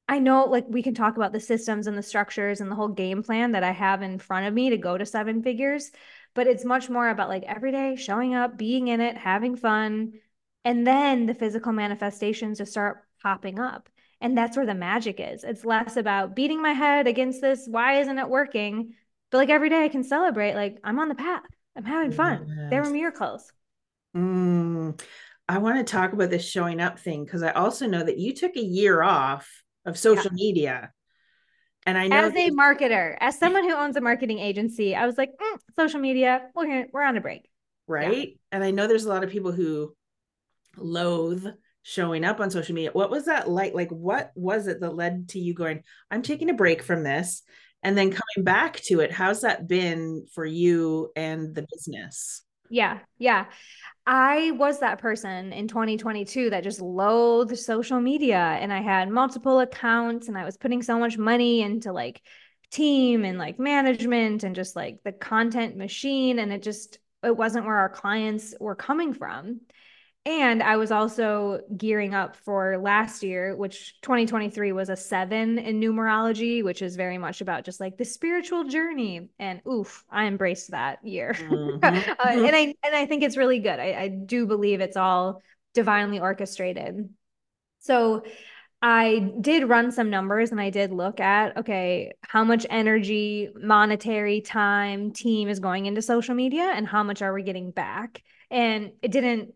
I 0.09 0.19
know 0.19 0.45
like 0.45 0.67
we 0.69 0.83
can 0.83 0.95
talk 0.95 1.17
about 1.17 1.33
the 1.33 1.40
systems 1.40 1.87
and 1.87 1.97
the 1.97 2.03
structures 2.03 2.61
and 2.61 2.71
the 2.71 2.75
whole 2.75 2.88
game 2.88 3.23
plan 3.23 3.53
that 3.53 3.64
I 3.64 3.71
have 3.71 4.03
in 4.03 4.19
front 4.19 4.47
of 4.47 4.53
me 4.53 4.71
to 4.71 4.77
go 4.77 4.99
to 4.99 5.07
seven 5.07 5.43
figures, 5.43 5.90
but 6.35 6.47
it's 6.47 6.64
much 6.64 6.90
more 6.90 7.09
about 7.09 7.29
like 7.31 7.45
every 7.45 7.73
day 7.73 7.97
showing 7.97 8.35
up, 8.35 8.59
being 8.59 8.88
in 8.88 9.01
it, 9.01 9.17
having 9.17 9.57
fun, 9.57 10.12
and 10.64 10.87
then 10.87 11.27
the 11.27 11.35
physical 11.35 11.73
manifestations 11.73 12.59
just 12.59 12.73
start 12.73 13.05
popping 13.23 13.59
up. 13.59 13.88
And 14.21 14.37
that's 14.37 14.57
where 14.57 14.67
the 14.67 14.75
magic 14.75 15.21
is. 15.21 15.43
It's 15.45 15.64
less 15.64 15.97
about 15.97 16.37
beating 16.37 16.61
my 16.62 16.73
head 16.73 17.07
against 17.07 17.40
this, 17.40 17.67
why 17.67 18.01
isn't 18.01 18.19
it 18.19 18.29
working? 18.29 18.95
But 19.31 19.38
like 19.38 19.51
every 19.51 19.71
day 19.71 19.85
I 19.85 19.88
can 19.88 20.05
celebrate 20.05 20.55
like 20.55 20.79
I'm 20.85 20.99
on 20.99 21.09
the 21.09 21.14
path. 21.14 21.43
I'm 21.77 21.85
having 21.85 22.12
fun. 22.12 22.47
Yes. 22.47 22.71
There 22.71 22.83
were 22.83 22.90
miracles. 22.90 23.53
Mm, 24.14 25.01
I 25.49 25.59
want 25.59 25.79
to 25.79 25.93
talk 25.93 26.12
about 26.12 26.31
this 26.31 26.47
showing 26.47 26.81
up 26.81 26.99
thing 26.99 27.25
because 27.25 27.43
I 27.43 27.51
also 27.51 27.87
know 27.87 28.05
that 28.05 28.19
you 28.19 28.33
took 28.33 28.57
a 28.57 28.62
year 28.62 29.03
off 29.03 29.63
of 29.85 29.99
social 29.99 30.31
yeah. 30.33 30.44
media. 30.44 30.92
And 31.87 31.99
I 31.99 32.09
know 32.09 32.16
as 32.16 32.35
a 32.35 32.51
marketer, 32.51 33.16
as 33.20 33.38
someone 33.38 33.64
who 33.64 33.75
owns 33.75 33.97
a 33.97 34.01
marketing 34.01 34.38
agency, 34.38 34.94
I 34.94 35.07
was 35.07 35.18
like, 35.18 35.31
mm, 35.31 35.59
social 35.77 36.01
media, 36.01 36.49
we're 36.55 36.87
we're 36.92 37.03
on 37.03 37.16
a 37.16 37.20
break. 37.20 37.49
Right. 37.87 38.29
Yeah. 38.29 38.35
And 38.53 38.64
I 38.64 38.70
know 38.70 38.87
there's 38.87 39.05
a 39.05 39.11
lot 39.11 39.25
of 39.25 39.31
people 39.31 39.53
who 39.53 39.94
loathe 40.77 41.47
showing 41.83 42.25
up 42.25 42.40
on 42.40 42.51
social 42.51 42.75
media. 42.75 42.90
What 42.92 43.11
was 43.11 43.27
that 43.27 43.49
like? 43.49 43.75
Like, 43.75 43.90
what 43.90 44.33
was 44.35 44.66
it 44.66 44.81
that 44.81 44.94
led 44.94 45.29
to 45.31 45.38
you 45.38 45.53
going, 45.53 45.83
I'm 46.11 46.23
taking 46.23 46.49
a 46.49 46.55
break 46.55 46.83
from 46.83 47.03
this 47.03 47.42
and 47.83 47.97
then 47.97 48.11
coming 48.11 48.44
back 48.44 48.81
to 48.87 49.01
it? 49.01 49.12
How's 49.12 49.42
that 49.42 49.68
been 49.68 50.27
for 50.35 50.47
you 50.47 51.11
and 51.14 51.55
the 51.55 51.66
business? 51.70 52.42
Yeah. 52.74 52.98
Yeah. 53.18 53.46
I 54.04 54.50
was 54.50 54.80
that 54.80 54.98
person 54.98 55.52
in 55.52 55.68
2022 55.68 56.50
that 56.50 56.64
just 56.64 56.80
loathed 56.80 57.56
social 57.56 58.00
media 58.00 58.37
and 58.37 58.72
I 58.72 58.82
had 58.82 59.08
multiple 59.08 59.60
accounts 59.60 60.26
and 60.26 60.37
I 60.37 60.44
was 60.44 60.56
putting 60.56 60.82
so 60.82 60.98
much 60.98 61.16
money 61.16 61.62
into 61.62 61.92
like 61.92 62.20
team 62.72 63.24
and 63.24 63.38
like 63.38 63.60
management 63.60 64.42
and 64.42 64.56
just 64.56 64.74
like 64.74 64.98
the 65.04 65.12
content 65.12 65.76
machine 65.76 66.40
and 66.40 66.52
it 66.52 66.64
just 66.64 66.98
it 67.22 67.37
wasn't 67.37 67.64
where 67.64 67.76
our 67.76 67.88
clients 67.88 68.56
were 68.58 68.74
coming 68.74 69.14
from. 69.14 69.60
And 70.26 70.62
I 70.62 70.78
was 70.78 70.90
also 70.90 71.60
gearing 71.76 72.14
up 72.14 72.34
for 72.34 72.78
last 72.78 73.22
year, 73.22 73.54
which 73.54 74.00
2023 74.00 74.72
was 74.72 74.88
a 74.88 74.96
seven 74.96 75.58
in 75.58 75.78
numerology, 75.78 76.64
which 76.64 76.80
is 76.80 76.96
very 76.96 77.18
much 77.18 77.42
about 77.42 77.64
just 77.64 77.78
like 77.78 77.98
the 77.98 78.06
spiritual 78.06 78.64
journey. 78.64 79.28
And 79.38 79.60
oof, 79.68 80.02
I 80.10 80.24
embraced 80.24 80.70
that 80.70 81.04
year. 81.04 81.34
Mm-hmm. 81.54 81.84
uh, 81.84 82.46
and 82.46 82.56
I 82.56 82.74
and 82.84 82.96
I 82.96 83.06
think 83.06 83.22
it's 83.22 83.37
really 83.37 83.58
good. 83.58 83.78
I, 83.78 83.92
I 83.92 84.08
do 84.08 84.46
believe 84.46 84.80
it's 84.80 84.96
all 84.96 85.42
divinely 85.74 86.18
orchestrated. 86.18 87.08
So 87.80 88.24
I 88.80 89.32
did 89.40 89.68
run 89.68 89.92
some 89.92 90.10
numbers 90.10 90.50
and 90.50 90.60
I 90.60 90.70
did 90.70 90.90
look 90.90 91.20
at 91.20 91.58
okay, 91.58 92.12
how 92.22 92.44
much 92.44 92.66
energy, 92.70 93.50
monetary 93.54 94.40
time, 94.40 95.12
team 95.12 95.48
is 95.48 95.60
going 95.60 95.87
into 95.87 96.02
social 96.02 96.34
media 96.34 96.72
and 96.74 96.87
how 96.87 97.02
much 97.02 97.22
are 97.22 97.32
we 97.32 97.42
getting 97.42 97.70
back? 97.70 98.22
And 98.50 98.92
it 99.02 99.10
didn't 99.10 99.54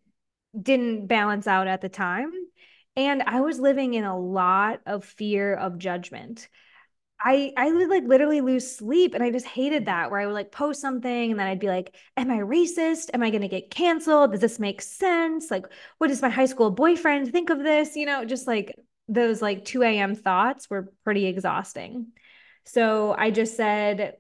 didn't 0.61 1.07
balance 1.07 1.47
out 1.47 1.67
at 1.67 1.81
the 1.81 1.89
time. 1.89 2.33
And 2.97 3.23
I 3.23 3.41
was 3.41 3.61
living 3.61 3.95
in 3.95 4.05
a 4.05 4.19
lot 4.19 4.81
of 4.87 5.05
fear 5.05 5.55
of 5.55 5.79
judgment. 5.79 6.49
I 7.21 7.53
I 7.57 7.71
would 7.73 7.89
like 7.89 8.05
literally 8.05 8.41
lose 8.41 8.77
sleep 8.77 9.15
and 9.15 9.23
I 9.23 9.31
just 9.31 9.47
hated 9.47 9.87
that 9.87 10.11
where 10.11 10.21
I 10.21 10.27
would 10.27 10.35
like 10.35 10.53
post 10.53 10.81
something 10.81 11.31
and 11.31 11.39
then 11.39 11.47
I'd 11.47 11.59
be 11.59 11.69
like, 11.69 11.95
am 12.17 12.31
I 12.31 12.39
racist? 12.39 13.11
Am 13.13 13.23
I 13.23 13.31
going 13.31 13.43
to 13.43 13.49
get 13.49 13.71
canceled? 13.71 14.33
Does 14.33 14.41
this 14.41 14.59
make 14.59 14.81
sense? 14.83 15.51
Like, 15.51 15.67
what 15.99 16.09
does 16.09 16.23
my 16.23 16.29
high 16.29 16.47
school 16.47 16.71
boyfriend 16.71 17.33
think 17.33 17.51
of 17.51 17.59
this? 17.59 17.97
You 17.97 18.07
know, 18.07 18.25
just 18.25 18.47
like 18.47 18.75
those 19.09 19.43
like 19.43 19.65
2 19.65 19.83
a.m. 19.83 20.15
thoughts 20.15 20.71
were 20.71 20.93
pretty 21.05 21.27
exhausting. 21.27 22.09
So 22.67 23.15
I 23.17 23.31
just 23.31 23.57
said, 23.57 24.17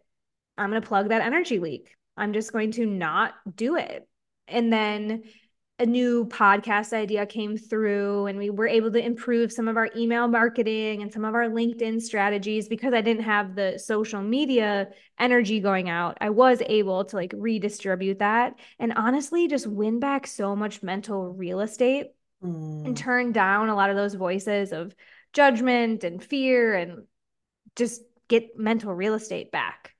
I'm 0.56 0.70
going 0.70 0.82
to 0.82 0.88
plug 0.88 1.10
that 1.10 1.22
energy 1.22 1.58
leak. 1.58 1.94
I'm 2.16 2.32
just 2.32 2.52
going 2.52 2.72
to 2.72 2.86
not 2.86 3.34
do 3.54 3.76
it. 3.76 4.08
And 4.48 4.72
then 4.72 5.22
a 5.80 5.86
new 5.86 6.26
podcast 6.26 6.92
idea 6.92 7.24
came 7.24 7.56
through 7.56 8.26
and 8.26 8.36
we 8.36 8.50
were 8.50 8.66
able 8.66 8.90
to 8.90 8.98
improve 8.98 9.52
some 9.52 9.68
of 9.68 9.76
our 9.76 9.88
email 9.96 10.26
marketing 10.26 11.02
and 11.02 11.12
some 11.12 11.24
of 11.24 11.34
our 11.34 11.44
LinkedIn 11.44 12.02
strategies 12.02 12.68
because 12.68 12.92
I 12.92 13.00
didn't 13.00 13.22
have 13.22 13.54
the 13.54 13.78
social 13.78 14.20
media 14.20 14.88
energy 15.20 15.60
going 15.60 15.88
out. 15.88 16.18
I 16.20 16.30
was 16.30 16.60
able 16.66 17.04
to 17.04 17.16
like 17.16 17.32
redistribute 17.36 18.18
that 18.18 18.54
and 18.80 18.92
honestly 18.94 19.46
just 19.46 19.68
win 19.68 20.00
back 20.00 20.26
so 20.26 20.56
much 20.56 20.82
mental 20.82 21.32
real 21.32 21.60
estate 21.60 22.08
mm. 22.42 22.84
and 22.84 22.96
turn 22.96 23.30
down 23.30 23.68
a 23.68 23.76
lot 23.76 23.90
of 23.90 23.96
those 23.96 24.14
voices 24.14 24.72
of 24.72 24.92
judgment 25.32 26.02
and 26.02 26.20
fear 26.22 26.74
and 26.74 27.04
just 27.76 28.02
get 28.26 28.58
mental 28.58 28.92
real 28.92 29.14
estate 29.14 29.52
back. 29.52 29.94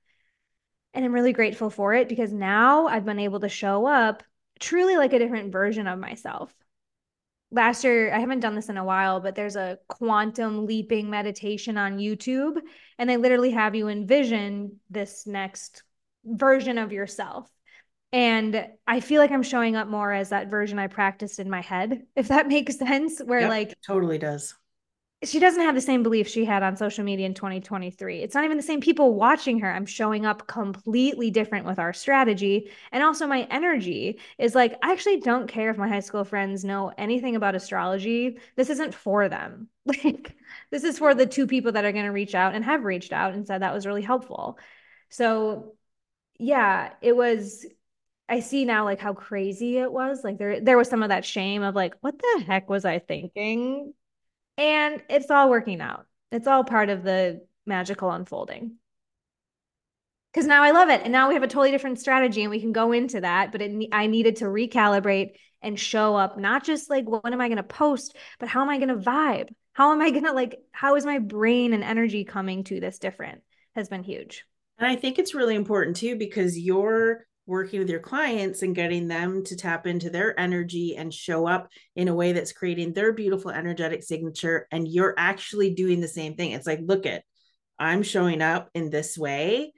And 0.93 1.05
I'm 1.05 1.13
really 1.13 1.33
grateful 1.33 1.69
for 1.69 1.93
it 1.93 2.09
because 2.09 2.33
now 2.33 2.87
I've 2.87 3.05
been 3.05 3.19
able 3.19 3.39
to 3.39 3.49
show 3.49 3.85
up 3.85 4.23
truly 4.59 4.97
like 4.97 5.13
a 5.13 5.19
different 5.19 5.51
version 5.51 5.87
of 5.87 5.99
myself. 5.99 6.53
Last 7.51 7.83
year, 7.83 8.13
I 8.13 8.19
haven't 8.19 8.41
done 8.41 8.55
this 8.55 8.69
in 8.69 8.77
a 8.77 8.83
while, 8.83 9.21
but 9.21 9.33
there's 9.33 9.55
a 9.55 9.79
quantum 9.87 10.67
leaping 10.67 11.09
meditation 11.09 11.77
on 11.77 11.97
YouTube, 11.97 12.57
and 12.99 13.09
they 13.09 13.17
literally 13.17 13.51
have 13.51 13.73
you 13.73 13.87
envision 13.87 14.79
this 14.89 15.25
next 15.25 15.83
version 16.23 16.77
of 16.77 16.91
yourself. 16.91 17.49
And 18.11 18.67
I 18.85 18.99
feel 18.99 19.21
like 19.21 19.31
I'm 19.31 19.43
showing 19.43 19.75
up 19.75 19.87
more 19.87 20.11
as 20.11 20.29
that 20.29 20.49
version 20.49 20.77
I 20.77 20.87
practiced 20.87 21.39
in 21.39 21.49
my 21.49 21.61
head, 21.61 22.03
if 22.15 22.27
that 22.27 22.47
makes 22.49 22.77
sense. 22.77 23.19
Where, 23.19 23.41
yep, 23.41 23.49
like, 23.49 23.77
totally 23.81 24.19
does 24.19 24.53
she 25.23 25.39
doesn't 25.39 25.61
have 25.61 25.75
the 25.75 25.81
same 25.81 26.01
beliefs 26.01 26.31
she 26.31 26.45
had 26.45 26.63
on 26.63 26.77
social 26.77 27.03
media 27.03 27.25
in 27.25 27.33
2023. 27.33 28.21
It's 28.21 28.33
not 28.35 28.45
even 28.45 28.55
the 28.55 28.63
same 28.63 28.79
people 28.79 29.15
watching 29.15 29.59
her. 29.59 29.69
I'm 29.71 29.85
showing 29.85 30.25
up 30.25 30.47
completely 30.47 31.29
different 31.29 31.65
with 31.65 31.77
our 31.77 31.91
strategy. 31.91 32.71
And 32.93 33.03
also, 33.03 33.27
my 33.27 33.45
energy 33.51 34.19
is 34.37 34.55
like, 34.55 34.77
I 34.81 34.93
actually 34.93 35.19
don't 35.19 35.47
care 35.47 35.71
if 35.71 35.77
my 35.77 35.89
high 35.89 35.99
school 35.99 36.23
friends 36.23 36.63
know 36.63 36.93
anything 36.97 37.35
about 37.35 37.53
astrology. 37.55 38.39
This 38.55 38.69
isn't 38.69 38.93
for 38.93 39.29
them. 39.29 39.67
Like, 39.85 40.35
this 40.69 40.83
is 40.83 40.99
for 40.99 41.15
the 41.15 41.25
two 41.25 41.47
people 41.47 41.71
that 41.71 41.83
are 41.83 41.91
going 41.91 42.05
to 42.05 42.11
reach 42.11 42.35
out 42.35 42.53
and 42.53 42.63
have 42.63 42.83
reached 42.83 43.11
out 43.11 43.33
and 43.33 43.47
said 43.47 43.63
that 43.63 43.73
was 43.73 43.87
really 43.87 44.03
helpful. 44.03 44.59
So, 45.09 45.73
yeah, 46.39 46.93
it 47.01 47.15
was. 47.15 47.65
I 48.29 48.41
see 48.41 48.65
now 48.65 48.85
like 48.85 48.99
how 48.99 49.13
crazy 49.13 49.77
it 49.79 49.91
was. 49.91 50.23
Like 50.23 50.37
there 50.37 50.61
there 50.61 50.77
was 50.77 50.89
some 50.89 51.03
of 51.03 51.09
that 51.09 51.25
shame 51.25 51.63
of 51.63 51.75
like, 51.75 51.95
what 52.01 52.17
the 52.19 52.43
heck 52.47 52.69
was 52.69 52.85
I 52.85 52.99
thinking? 52.99 53.93
And 54.59 55.01
it's 55.09 55.31
all 55.31 55.49
working 55.49 55.79
out. 55.79 56.05
It's 56.31 56.45
all 56.45 56.65
part 56.65 56.89
of 56.89 57.01
the 57.01 57.45
magical 57.65 58.11
unfolding. 58.11 58.73
Because 60.33 60.45
now 60.45 60.61
I 60.61 60.71
love 60.71 60.89
it. 60.89 61.01
And 61.03 61.11
now 61.11 61.29
we 61.29 61.33
have 61.35 61.43
a 61.43 61.47
totally 61.47 61.71
different 61.71 61.99
strategy 61.99 62.41
and 62.41 62.51
we 62.51 62.59
can 62.59 62.73
go 62.73 62.91
into 62.91 63.21
that. 63.21 63.51
But 63.51 63.61
it, 63.61 63.87
I 63.91 64.07
needed 64.07 64.35
to 64.37 64.45
recalibrate 64.45 65.31
and 65.61 65.79
show 65.79 66.15
up, 66.15 66.37
not 66.37 66.63
just 66.63 66.89
like, 66.89 67.05
what 67.07 67.31
am 67.31 67.41
I 67.41 67.47
going 67.47 67.57
to 67.57 67.63
post, 67.63 68.15
but 68.37 68.49
how 68.49 68.61
am 68.61 68.69
I 68.69 68.77
going 68.77 68.89
to 68.89 68.95
vibe? 68.95 69.49
How 69.73 69.93
am 69.93 70.01
I 70.01 70.11
going 70.11 70.25
to 70.25 70.33
like, 70.33 70.59
how 70.71 70.97
is 70.97 71.05
my 71.05 71.19
brain 71.19 71.73
and 71.73 71.83
energy 71.83 72.25
coming 72.25 72.65
to 72.65 72.79
this 72.79 72.99
different 72.99 73.41
has 73.75 73.87
been 73.87 74.03
huge. 74.03 74.43
And 74.77 74.87
I 74.87 74.95
think 74.95 75.19
it's 75.19 75.33
really 75.33 75.55
important 75.55 75.95
too, 75.95 76.17
because 76.17 76.59
you're 76.59 77.25
working 77.49 77.79
with 77.79 77.89
your 77.89 77.99
clients 77.99 78.61
and 78.61 78.75
getting 78.75 79.07
them 79.07 79.43
to 79.43 79.55
tap 79.55 79.87
into 79.87 80.09
their 80.09 80.39
energy 80.39 80.95
and 80.95 81.13
show 81.13 81.47
up 81.47 81.69
in 81.95 82.07
a 82.07 82.15
way 82.15 82.31
that's 82.31 82.53
creating 82.53 82.93
their 82.93 83.11
beautiful 83.11 83.51
energetic 83.51 84.03
signature 84.03 84.67
and 84.71 84.87
you're 84.87 85.15
actually 85.17 85.73
doing 85.73 85.99
the 85.99 86.07
same 86.07 86.35
thing. 86.35 86.51
It's 86.51 86.67
like 86.67 86.79
look 86.81 87.05
at 87.05 87.23
i'm 87.79 88.03
showing 88.03 88.41
up 88.41 88.69
in 88.73 88.89
this 88.89 89.17
way 89.17 89.71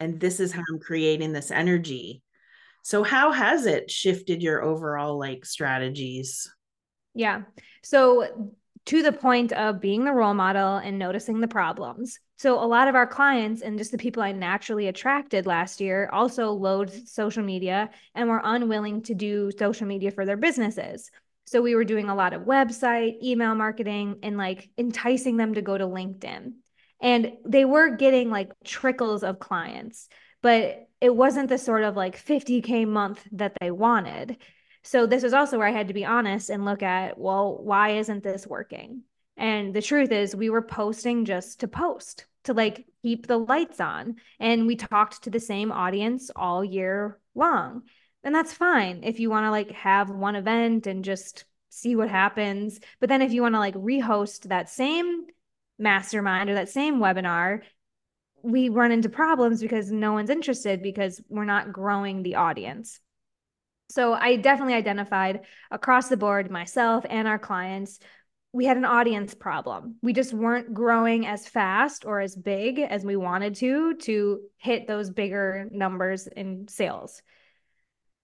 and 0.00 0.18
this 0.20 0.40
is 0.40 0.52
how 0.52 0.62
i'm 0.70 0.80
creating 0.80 1.32
this 1.32 1.50
energy. 1.50 2.22
So 2.82 3.02
how 3.02 3.32
has 3.32 3.64
it 3.64 3.90
shifted 3.90 4.42
your 4.42 4.62
overall 4.62 5.18
like 5.18 5.46
strategies? 5.46 6.52
Yeah. 7.14 7.42
So 7.82 8.52
to 8.86 9.02
the 9.02 9.12
point 9.12 9.52
of 9.52 9.80
being 9.80 10.04
the 10.04 10.12
role 10.12 10.34
model 10.34 10.76
and 10.76 10.98
noticing 10.98 11.40
the 11.40 11.48
problems. 11.48 12.18
So, 12.36 12.62
a 12.62 12.66
lot 12.66 12.88
of 12.88 12.94
our 12.94 13.06
clients 13.06 13.62
and 13.62 13.78
just 13.78 13.92
the 13.92 13.98
people 13.98 14.22
I 14.22 14.32
naturally 14.32 14.88
attracted 14.88 15.46
last 15.46 15.80
year 15.80 16.10
also 16.12 16.50
load 16.50 16.90
social 17.08 17.42
media 17.42 17.90
and 18.14 18.28
were 18.28 18.40
unwilling 18.42 19.02
to 19.02 19.14
do 19.14 19.50
social 19.56 19.86
media 19.86 20.10
for 20.10 20.26
their 20.26 20.36
businesses. 20.36 21.10
So, 21.46 21.62
we 21.62 21.74
were 21.74 21.84
doing 21.84 22.08
a 22.08 22.14
lot 22.14 22.32
of 22.32 22.42
website, 22.42 23.22
email 23.22 23.54
marketing, 23.54 24.18
and 24.22 24.36
like 24.36 24.68
enticing 24.76 25.36
them 25.36 25.54
to 25.54 25.62
go 25.62 25.78
to 25.78 25.86
LinkedIn. 25.86 26.52
And 27.00 27.32
they 27.46 27.64
were 27.64 27.96
getting 27.96 28.30
like 28.30 28.52
trickles 28.64 29.22
of 29.22 29.38
clients, 29.38 30.08
but 30.42 30.88
it 31.00 31.14
wasn't 31.14 31.48
the 31.50 31.58
sort 31.58 31.84
of 31.84 31.96
like 31.96 32.16
50K 32.16 32.86
month 32.88 33.22
that 33.32 33.52
they 33.60 33.70
wanted. 33.70 34.38
So 34.84 35.06
this 35.06 35.22
was 35.22 35.32
also 35.32 35.58
where 35.58 35.66
I 35.66 35.72
had 35.72 35.88
to 35.88 35.94
be 35.94 36.04
honest 36.04 36.50
and 36.50 36.64
look 36.64 36.82
at, 36.82 37.18
well, 37.18 37.58
why 37.62 37.96
isn't 37.96 38.22
this 38.22 38.46
working? 38.46 39.02
And 39.36 39.74
the 39.74 39.82
truth 39.82 40.12
is, 40.12 40.36
we 40.36 40.50
were 40.50 40.62
posting 40.62 41.24
just 41.24 41.60
to 41.60 41.68
post, 41.68 42.26
to 42.44 42.52
like 42.52 42.86
keep 43.02 43.26
the 43.26 43.38
lights 43.38 43.80
on. 43.80 44.16
And 44.38 44.66
we 44.66 44.76
talked 44.76 45.24
to 45.24 45.30
the 45.30 45.40
same 45.40 45.72
audience 45.72 46.30
all 46.36 46.62
year 46.62 47.18
long. 47.34 47.82
And 48.22 48.34
that's 48.34 48.52
fine 48.52 49.00
if 49.04 49.20
you 49.20 49.30
want 49.30 49.46
to 49.46 49.50
like 49.50 49.70
have 49.72 50.10
one 50.10 50.36
event 50.36 50.86
and 50.86 51.04
just 51.04 51.44
see 51.70 51.96
what 51.96 52.10
happens. 52.10 52.78
But 53.00 53.08
then 53.08 53.22
if 53.22 53.32
you 53.32 53.42
want 53.42 53.54
to 53.54 53.60
like 53.60 53.74
rehost 53.74 54.48
that 54.48 54.68
same 54.68 55.26
mastermind 55.78 56.50
or 56.50 56.54
that 56.54 56.68
same 56.68 56.98
webinar, 56.98 57.62
we 58.42 58.68
run 58.68 58.92
into 58.92 59.08
problems 59.08 59.62
because 59.62 59.90
no 59.90 60.12
one's 60.12 60.30
interested 60.30 60.82
because 60.82 61.22
we're 61.28 61.44
not 61.44 61.72
growing 61.72 62.22
the 62.22 62.34
audience. 62.34 63.00
So 63.94 64.12
I 64.12 64.34
definitely 64.34 64.74
identified 64.74 65.42
across 65.70 66.08
the 66.08 66.16
board, 66.16 66.50
myself 66.50 67.06
and 67.08 67.28
our 67.28 67.38
clients, 67.38 68.00
we 68.52 68.64
had 68.64 68.76
an 68.76 68.84
audience 68.84 69.34
problem. 69.34 69.98
We 70.02 70.12
just 70.12 70.32
weren't 70.32 70.74
growing 70.74 71.26
as 71.26 71.46
fast 71.46 72.04
or 72.04 72.18
as 72.18 72.34
big 72.34 72.80
as 72.80 73.04
we 73.04 73.14
wanted 73.14 73.54
to 73.56 73.94
to 73.98 74.40
hit 74.56 74.88
those 74.88 75.10
bigger 75.10 75.68
numbers 75.70 76.26
in 76.26 76.66
sales. 76.66 77.22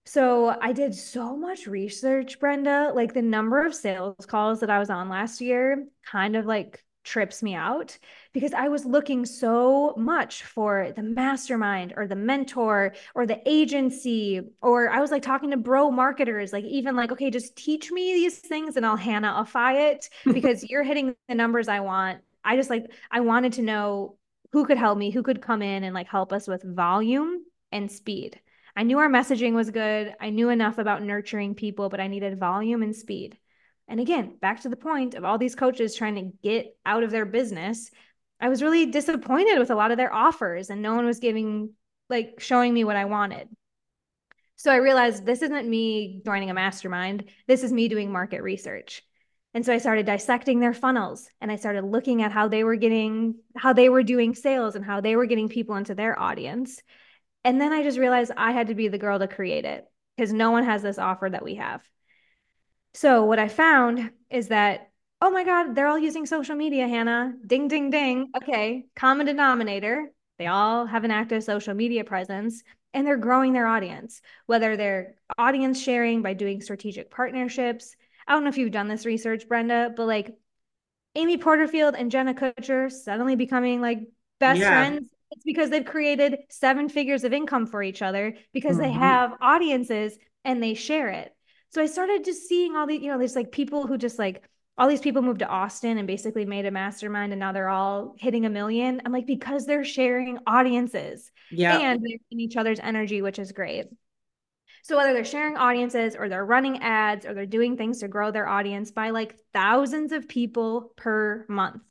So 0.07 0.49
I 0.61 0.73
did 0.73 0.93
so 0.93 1.37
much 1.37 1.69
research, 1.69 2.41
Brenna. 2.41 2.93
Like 2.93 3.15
the 3.15 3.23
number 3.23 3.65
of 3.65 3.73
sales 3.73 4.27
calls 4.27 4.61
that 4.61 4.71
I 4.71 4.81
was 4.81 4.91
on 4.91 5.09
last 5.09 5.41
year 5.41 5.87
kind 6.05 6.35
of 6.35 6.47
like 6.47 6.83
trips 7.05 7.43
me 7.43 7.55
out 7.55 7.97
because 8.33 8.53
I 8.53 8.69
was 8.69 8.85
looking 8.85 9.25
so 9.25 9.95
much 9.97 10.45
for 10.45 10.93
the 10.95 11.03
mastermind 11.03 11.95
or 11.97 12.07
the 12.07 12.17
mentor 12.17 12.95
or 13.15 13.27
the 13.27 13.41
agency, 13.47 14.41
or 14.63 14.91
I 14.91 15.01
was 15.01 15.11
like 15.11 15.23
talking 15.23 15.51
to 15.51 15.57
bro 15.57 15.91
marketers, 15.91 16.53
like 16.53 16.65
even 16.65 16.97
like, 16.97 17.13
okay, 17.13 17.31
just 17.31 17.57
teach 17.57 17.91
me 17.91 18.15
these 18.15 18.39
things 18.39 18.77
and 18.77 18.85
I'll 18.85 18.99
Hannahify 18.99 19.93
it 19.93 20.09
because 20.33 20.69
you're 20.69 20.83
hitting 20.83 21.15
the 21.29 21.35
numbers 21.35 21.69
I 21.69 21.81
want. 21.81 22.21
I 22.45 22.57
just 22.57 22.71
like, 22.71 22.91
I 23.11 23.21
wanted 23.21 23.55
to 23.55 23.63
know 23.63 24.17
who 24.53 24.65
could 24.65 24.79
help 24.79 24.99
me, 24.99 25.11
who 25.11 25.23
could 25.23 25.43
come 25.43 25.63
in 25.63 25.85
and 25.85 25.95
like 25.95 26.09
help 26.09 26.33
us 26.33 26.49
with 26.49 26.63
volume 26.63 27.45
and 27.73 27.91
speed. 27.91 28.41
I 28.77 28.83
knew 28.83 28.99
our 28.99 29.09
messaging 29.09 29.55
was 29.55 29.71
good. 29.71 30.15
I 30.21 30.31
knew 30.31 30.49
enough 30.49 30.79
about 30.79 31.03
nurturing 31.03 31.55
people, 31.55 31.89
but 31.89 32.01
I 32.01 32.07
needed 32.07 32.39
volume 32.39 32.83
and 32.83 32.95
speed. 32.95 33.37
And 33.91 33.99
again, 33.99 34.37
back 34.41 34.63
to 34.63 34.69
the 34.69 34.77
point 34.77 35.15
of 35.15 35.25
all 35.25 35.37
these 35.37 35.57
coaches 35.57 35.97
trying 35.97 36.15
to 36.15 36.33
get 36.45 36.77
out 36.87 37.03
of 37.03 37.11
their 37.11 37.27
business, 37.27 37.91
I 38.41 38.49
was 38.49 38.63
really 38.63 38.87
disappointed 38.87 39.59
with 39.59 39.71
a 39.71 39.75
lot 39.75 39.91
of 39.91 39.97
their 39.97 40.15
offers 40.15 40.71
and 40.71 40.81
no 40.81 40.95
one 40.95 41.07
was 41.07 41.19
giving, 41.19 41.71
like, 42.09 42.37
showing 42.39 42.73
me 42.73 42.85
what 42.85 42.95
I 42.95 43.07
wanted. 43.07 43.49
So 44.55 44.71
I 44.71 44.77
realized 44.77 45.27
this 45.27 45.43
isn't 45.43 45.69
me 45.69 46.23
joining 46.25 46.51
a 46.51 46.55
mastermind. 46.55 47.25
This 47.49 47.65
is 47.65 47.73
me 47.73 47.89
doing 47.89 48.13
market 48.13 48.43
research. 48.43 49.03
And 49.55 49.67
so 49.67 49.73
I 49.73 49.79
started 49.79 50.07
dissecting 50.07 50.61
their 50.61 50.73
funnels 50.73 51.29
and 51.41 51.51
I 51.51 51.57
started 51.57 51.83
looking 51.83 52.23
at 52.23 52.31
how 52.31 52.47
they 52.47 52.63
were 52.63 52.77
getting, 52.77 53.41
how 53.57 53.73
they 53.73 53.89
were 53.89 54.05
doing 54.05 54.37
sales 54.37 54.77
and 54.77 54.85
how 54.85 55.01
they 55.01 55.17
were 55.17 55.27
getting 55.27 55.49
people 55.49 55.75
into 55.75 55.97
their 55.97 56.17
audience. 56.17 56.81
And 57.43 57.61
then 57.61 57.73
I 57.73 57.83
just 57.83 57.99
realized 57.99 58.31
I 58.37 58.53
had 58.53 58.69
to 58.69 58.77
be 58.77 58.87
the 58.87 58.99
girl 58.99 59.19
to 59.19 59.27
create 59.27 59.65
it 59.65 59.85
because 60.17 60.33
no 60.33 60.53
one 60.53 60.63
has 60.63 60.83
this 60.83 60.99
offer 60.99 61.29
that 61.29 61.43
we 61.43 61.57
have. 61.57 61.83
So 62.95 63.25
what 63.25 63.39
I 63.39 63.49
found 63.49 64.11
is 64.31 64.49
that, 64.49 64.91
oh 65.21 65.31
my 65.31 65.45
God, 65.45 65.75
they're 65.75 65.87
all 65.87 65.99
using 65.99 66.27
social 66.27 66.57
media, 66.57 66.89
Hanna. 66.89 67.35
Ding, 67.47 67.69
ding, 67.69 67.91
ding. 67.91 68.31
Okay, 68.37 68.87
common 68.97 69.27
denominator. 69.27 70.11
They 70.39 70.47
all 70.47 70.87
have 70.87 71.05
an 71.05 71.11
active 71.11 71.45
social 71.45 71.75
media 71.75 72.05
presence. 72.05 72.63
and 72.93 73.07
they're 73.07 73.17
growing 73.17 73.53
their 73.53 73.67
audience, 73.67 74.21
whether 74.47 74.77
they're 74.77 75.15
audience 75.39 75.81
sharing 75.81 76.23
by 76.23 76.35
doing 76.35 76.61
strategic 76.61 77.11
partnerships. 77.11 77.95
I 78.27 78.33
don't 78.33 78.45
know 78.45 78.51
if 78.51 78.59
you've 78.59 78.73
done 78.73 78.89
this 78.89 79.07
research, 79.07 79.49
Brenna, 79.49 79.95
but 79.95 80.07
like 80.07 80.35
Amy 81.15 81.39
Porterfield 81.39 81.95
and 81.95 82.11
Jenna 82.11 82.35
Kutcher 82.35 82.91
suddenly 82.91 83.37
becoming 83.37 83.81
like 83.81 84.01
best 84.39 84.61
yeah. 84.61 84.71
friends. 84.71 85.09
It's 85.33 85.45
because 85.45 85.71
they've 85.71 85.85
created 85.85 86.39
seven 86.49 86.89
figures 86.89 87.23
of 87.23 87.33
income 87.33 87.67
for 87.67 87.83
each 87.83 88.03
other 88.03 88.37
because 88.53 88.73
mm-hmm. 88.73 88.83
they 88.83 88.93
have 88.93 89.35
audiences 89.41 90.19
and 90.45 90.63
they 90.63 90.75
share 90.75 91.09
it. 91.09 91.35
So 91.71 91.81
I 91.81 91.87
started 91.87 92.25
just 92.25 92.49
seeing 92.49 92.77
all 92.77 92.87
the, 92.87 92.97
you 92.97 93.09
know, 93.09 93.19
there's 93.19 93.37
like 93.37 93.53
people 93.53 93.87
who 93.87 93.97
just 93.97 94.19
like 94.19 94.43
all 94.77 94.89
these 94.89 95.01
people 95.01 95.23
moved 95.23 95.41
to 95.41 95.49
Austin 95.49 95.99
and 95.99 96.07
basically 96.07 96.45
made 96.45 96.67
a 96.67 96.71
mastermind 96.71 97.33
and 97.33 97.41
now 97.41 97.53
they're 97.53 97.69
all 97.69 98.15
hitting 98.19 98.47
a 98.47 98.51
million. 98.51 99.01
I'm 99.05 99.13
like, 99.13 99.27
because 99.27 99.67
they're 99.67 99.85
sharing 99.85 100.39
audiences 100.47 101.31
yeah. 101.51 101.79
and 101.79 102.01
they're 102.03 102.19
in 102.31 102.41
each 102.41 102.57
other's 102.57 102.81
energy, 102.81 103.23
which 103.23 103.39
is 103.39 103.53
great. 103.53 103.87
So 104.83 104.97
whether 104.97 105.13
they're 105.13 105.25
sharing 105.25 105.57
audiences 105.57 106.17
or 106.17 106.29
they're 106.29 106.45
running 106.45 106.79
ads 106.83 107.27
or 107.27 107.35
they're 107.35 107.47
doing 107.47 107.77
things 107.77 107.99
to 107.99 108.09
grow 108.09 108.31
their 108.31 108.49
audience 108.49 108.91
by 108.91 109.11
like 109.11 109.37
thousands 109.53 110.13
of 110.13 110.29
people 110.29 110.93
per 110.97 111.45
month. 111.49 111.83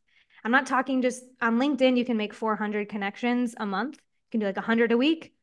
I'm 0.44 0.52
not 0.52 0.66
talking 0.66 1.02
just 1.02 1.24
on 1.42 1.60
LinkedIn, 1.60 1.98
you 1.98 2.06
can 2.06 2.18
make 2.18 2.34
400 2.34 2.90
connections 2.90 3.56
a 3.58 3.66
month. 3.66 3.96
You 3.96 4.32
can 4.32 4.40
do 4.40 4.46
like 4.48 4.56
100 4.56 4.92
a 4.92 4.98
week. 4.98 5.34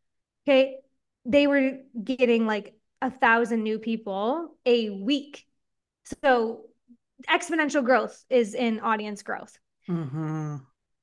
Okay. 0.47 0.79
They 1.25 1.47
were 1.47 1.79
getting 2.03 2.47
like 2.47 2.76
a 3.03 3.11
thousand 3.11 3.63
new 3.63 3.79
people 3.79 4.57
a 4.65 4.91
week. 4.91 5.47
So 6.23 6.67
exponential 7.29 7.85
growth 7.85 8.25
is 8.31 8.55
in 8.55 8.81
audience 8.81 9.23
growth. 9.23 9.59
Mm-hmm. 9.89 10.57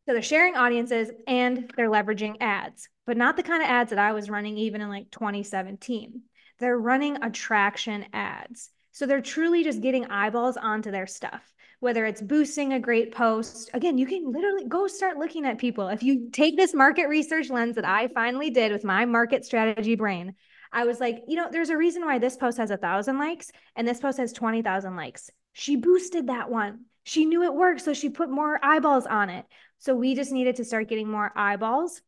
So 0.05 0.13
they're 0.13 0.21
sharing 0.21 0.55
audiences 0.55 1.09
and 1.27 1.71
they're 1.77 1.89
leveraging 1.89 2.37
ads, 2.41 2.89
but 3.05 3.15
not 3.15 3.37
the 3.37 3.43
kind 3.43 3.63
of 3.63 3.69
ads 3.69 3.91
that 3.91 3.99
I 3.99 4.11
was 4.11 4.29
running 4.29 4.57
even 4.57 4.81
in 4.81 4.89
like 4.89 5.11
2017. 5.11 6.21
They're 6.59 6.77
running 6.77 7.23
attraction 7.23 8.05
ads. 8.13 8.69
So 8.91 9.05
they're 9.05 9.21
truly 9.21 9.63
just 9.63 9.81
getting 9.81 10.05
eyeballs 10.05 10.57
onto 10.57 10.91
their 10.91 11.07
stuff, 11.07 11.53
whether 11.79 12.05
it's 12.05 12.21
boosting 12.21 12.73
a 12.73 12.79
great 12.79 13.13
post. 13.13 13.71
Again, 13.73 13.97
you 13.97 14.05
can 14.05 14.31
literally 14.31 14.65
go 14.67 14.87
start 14.87 15.17
looking 15.17 15.45
at 15.45 15.57
people. 15.57 15.87
If 15.87 16.03
you 16.03 16.29
take 16.31 16.57
this 16.57 16.73
market 16.73 17.07
research 17.07 17.49
lens 17.49 17.75
that 17.75 17.85
I 17.85 18.09
finally 18.09 18.49
did 18.49 18.71
with 18.71 18.83
my 18.83 19.05
market 19.05 19.45
strategy 19.45 19.95
brain, 19.95 20.35
I 20.73 20.85
was 20.85 20.99
like, 20.99 21.23
you 21.27 21.35
know, 21.35 21.47
there's 21.51 21.69
a 21.69 21.77
reason 21.77 22.03
why 22.03 22.17
this 22.17 22.35
post 22.35 22.57
has 22.57 22.71
a 22.71 22.77
thousand 22.77 23.19
likes 23.19 23.51
and 23.75 23.87
this 23.87 23.99
post 23.99 24.17
has 24.17 24.33
20,000 24.33 24.95
likes. 24.95 25.29
She 25.53 25.75
boosted 25.75 26.27
that 26.27 26.49
one. 26.49 26.85
She 27.03 27.25
knew 27.25 27.43
it 27.43 27.53
worked. 27.53 27.81
So 27.81 27.93
she 27.93 28.09
put 28.09 28.29
more 28.29 28.59
eyeballs 28.63 29.05
on 29.05 29.29
it. 29.29 29.45
So 29.77 29.95
we 29.95 30.15
just 30.15 30.31
needed 30.31 30.55
to 30.57 30.65
start 30.65 30.89
getting 30.89 31.09
more 31.09 31.31
eyeballs. 31.35 32.01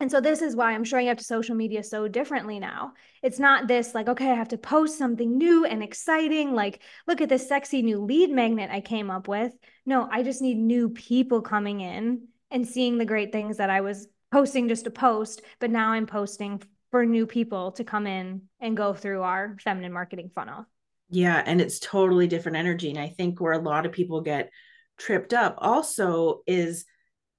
And 0.00 0.10
so 0.10 0.20
this 0.20 0.42
is 0.42 0.54
why 0.54 0.72
I'm 0.72 0.84
showing 0.84 1.08
up 1.08 1.18
to 1.18 1.24
social 1.24 1.56
media 1.56 1.82
so 1.82 2.06
differently 2.06 2.60
now. 2.60 2.92
It's 3.20 3.40
not 3.40 3.66
this 3.66 3.96
like, 3.96 4.08
okay, 4.08 4.30
I 4.30 4.34
have 4.34 4.48
to 4.48 4.58
post 4.58 4.96
something 4.96 5.36
new 5.36 5.64
and 5.64 5.82
exciting. 5.82 6.54
Like, 6.54 6.80
look 7.08 7.20
at 7.20 7.28
this 7.28 7.48
sexy 7.48 7.82
new 7.82 7.98
lead 7.98 8.30
magnet 8.30 8.70
I 8.70 8.80
came 8.80 9.10
up 9.10 9.26
with. 9.26 9.52
No, 9.84 10.08
I 10.10 10.22
just 10.22 10.40
need 10.40 10.56
new 10.56 10.90
people 10.90 11.42
coming 11.42 11.80
in 11.80 12.28
and 12.50 12.66
seeing 12.66 12.98
the 12.98 13.04
great 13.04 13.32
things 13.32 13.56
that 13.56 13.70
I 13.70 13.80
was 13.80 14.06
posting 14.30 14.68
just 14.68 14.84
to 14.84 14.90
post, 14.90 15.42
but 15.58 15.70
now 15.70 15.90
I'm 15.90 16.06
posting 16.06 16.62
for 16.90 17.04
new 17.04 17.26
people 17.26 17.72
to 17.72 17.84
come 17.84 18.06
in 18.06 18.42
and 18.60 18.76
go 18.76 18.94
through 18.94 19.22
our 19.22 19.56
feminine 19.62 19.92
marketing 19.92 20.30
funnel. 20.34 20.66
Yeah, 21.10 21.42
and 21.44 21.60
it's 21.60 21.78
totally 21.78 22.26
different 22.26 22.58
energy. 22.58 22.90
And 22.90 22.98
I 22.98 23.08
think 23.08 23.40
where 23.40 23.52
a 23.52 23.58
lot 23.58 23.86
of 23.86 23.92
people 23.92 24.20
get 24.20 24.50
tripped 24.98 25.32
up 25.32 25.56
also 25.58 26.42
is 26.46 26.84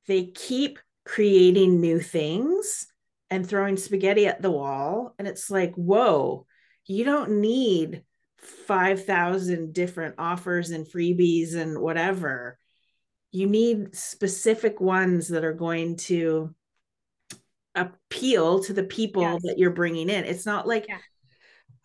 they 0.08 0.26
keep 0.26 0.80
creating 1.06 1.80
new 1.80 2.00
things 2.00 2.88
and 3.30 3.48
throwing 3.48 3.78
spaghetti 3.78 4.28
at 4.28 4.42
the 4.42 4.52
wall. 4.52 5.14
And 5.20 5.28
it's 5.28 5.52
like, 5.52 5.74
whoa, 5.76 6.46
you 6.86 7.04
don't 7.04 7.42
need 7.42 8.04
5,000 8.38 9.74
different 9.74 10.16
offers 10.18 10.72
and 10.72 10.88
freebies 10.88 11.56
and 11.56 11.80
whatever. 11.80 12.58
You 13.32 13.46
need 13.48 13.96
specific 13.96 14.82
ones 14.82 15.28
that 15.28 15.44
are 15.44 15.54
going 15.54 15.98
to 15.98 16.56
appeal 17.82 18.64
to 18.64 18.74
the 18.74 18.84
people 18.84 19.22
yes. 19.22 19.42
that 19.44 19.58
you're 19.58 19.72
bringing 19.72 20.10
in. 20.10 20.26
It's 20.26 20.46
not 20.46 20.68
like 20.68 20.86
yeah. 20.88 20.98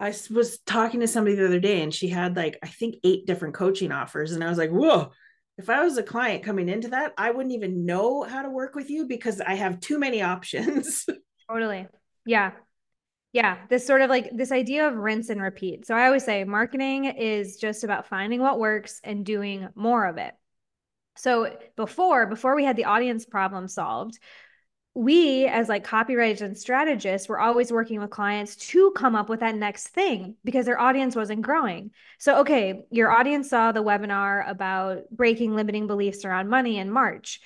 I 0.00 0.14
was 0.30 0.58
talking 0.66 1.00
to 1.00 1.08
somebody 1.08 1.36
the 1.36 1.46
other 1.46 1.60
day 1.60 1.82
and 1.82 1.94
she 1.94 2.08
had 2.08 2.36
like, 2.36 2.58
I 2.62 2.68
think 2.68 2.96
eight 3.04 3.26
different 3.26 3.54
coaching 3.54 3.92
offers. 3.92 4.32
And 4.32 4.42
I 4.42 4.48
was 4.48 4.58
like, 4.58 4.70
whoa, 4.70 5.12
if 5.56 5.70
I 5.70 5.82
was 5.84 5.96
a 5.96 6.02
client 6.02 6.42
coming 6.42 6.68
into 6.68 6.88
that, 6.88 7.12
I 7.16 7.30
wouldn't 7.30 7.54
even 7.54 7.86
know 7.86 8.22
how 8.22 8.42
to 8.42 8.50
work 8.50 8.74
with 8.74 8.90
you 8.90 9.06
because 9.06 9.40
I 9.40 9.54
have 9.54 9.80
too 9.80 9.98
many 9.98 10.20
options. 10.20 11.06
totally. 11.50 11.86
Yeah. 12.26 12.52
Yeah. 13.32 13.58
This 13.68 13.86
sort 13.86 14.00
of 14.00 14.10
like 14.10 14.30
this 14.32 14.52
idea 14.52 14.88
of 14.88 14.96
rinse 14.96 15.28
and 15.28 15.40
repeat. 15.40 15.86
So 15.86 15.94
I 15.94 16.06
always 16.06 16.24
say 16.24 16.44
marketing 16.44 17.04
is 17.04 17.56
just 17.56 17.84
about 17.84 18.08
finding 18.08 18.40
what 18.40 18.58
works 18.58 19.00
and 19.04 19.24
doing 19.24 19.68
more 19.74 20.06
of 20.06 20.18
it. 20.18 20.34
So 21.16 21.56
before, 21.76 22.26
before 22.26 22.56
we 22.56 22.64
had 22.64 22.76
the 22.76 22.86
audience 22.86 23.24
problem 23.24 23.68
solved, 23.68 24.18
we 24.94 25.46
as 25.46 25.68
like 25.68 25.84
copywriters 25.84 26.40
and 26.40 26.56
strategists 26.56 27.28
were 27.28 27.40
always 27.40 27.72
working 27.72 28.00
with 28.00 28.10
clients 28.10 28.54
to 28.54 28.92
come 28.92 29.16
up 29.16 29.28
with 29.28 29.40
that 29.40 29.56
next 29.56 29.88
thing 29.88 30.36
because 30.44 30.66
their 30.66 30.80
audience 30.80 31.16
wasn't 31.16 31.42
growing. 31.42 31.90
So 32.18 32.38
okay 32.40 32.84
your 32.90 33.10
audience 33.10 33.50
saw 33.50 33.72
the 33.72 33.82
webinar 33.82 34.48
about 34.48 35.10
breaking 35.10 35.56
limiting 35.56 35.88
beliefs 35.88 36.24
around 36.24 36.48
money 36.48 36.78
in 36.78 36.90
march. 36.90 37.40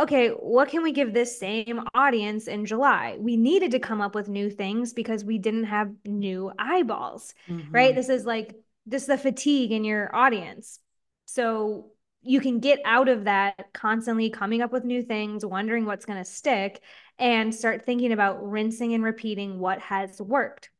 Okay 0.00 0.30
what 0.30 0.70
can 0.70 0.82
we 0.82 0.92
give 0.92 1.12
this 1.12 1.38
same 1.38 1.82
audience 1.94 2.48
in 2.48 2.64
july? 2.64 3.16
We 3.18 3.36
needed 3.36 3.72
to 3.72 3.78
come 3.78 4.00
up 4.00 4.14
with 4.14 4.28
new 4.28 4.48
things 4.48 4.94
because 4.94 5.24
we 5.24 5.36
didn't 5.36 5.64
have 5.64 5.92
new 6.06 6.52
eyeballs 6.58 7.34
mm-hmm. 7.48 7.70
right 7.70 7.94
this 7.94 8.08
is 8.08 8.24
like 8.24 8.54
this 8.86 9.02
is 9.02 9.08
the 9.08 9.18
fatigue 9.18 9.72
in 9.72 9.84
your 9.84 10.14
audience. 10.14 10.78
So 11.26 11.90
you 12.24 12.40
can 12.40 12.58
get 12.58 12.80
out 12.84 13.08
of 13.08 13.24
that 13.24 13.72
constantly 13.72 14.30
coming 14.30 14.62
up 14.62 14.72
with 14.72 14.84
new 14.84 15.02
things, 15.02 15.44
wondering 15.44 15.84
what's 15.84 16.06
going 16.06 16.18
to 16.18 16.24
stick, 16.24 16.82
and 17.18 17.54
start 17.54 17.84
thinking 17.84 18.12
about 18.12 18.42
rinsing 18.42 18.94
and 18.94 19.04
repeating 19.04 19.58
what 19.58 19.80
has 19.80 20.20
worked. 20.20 20.70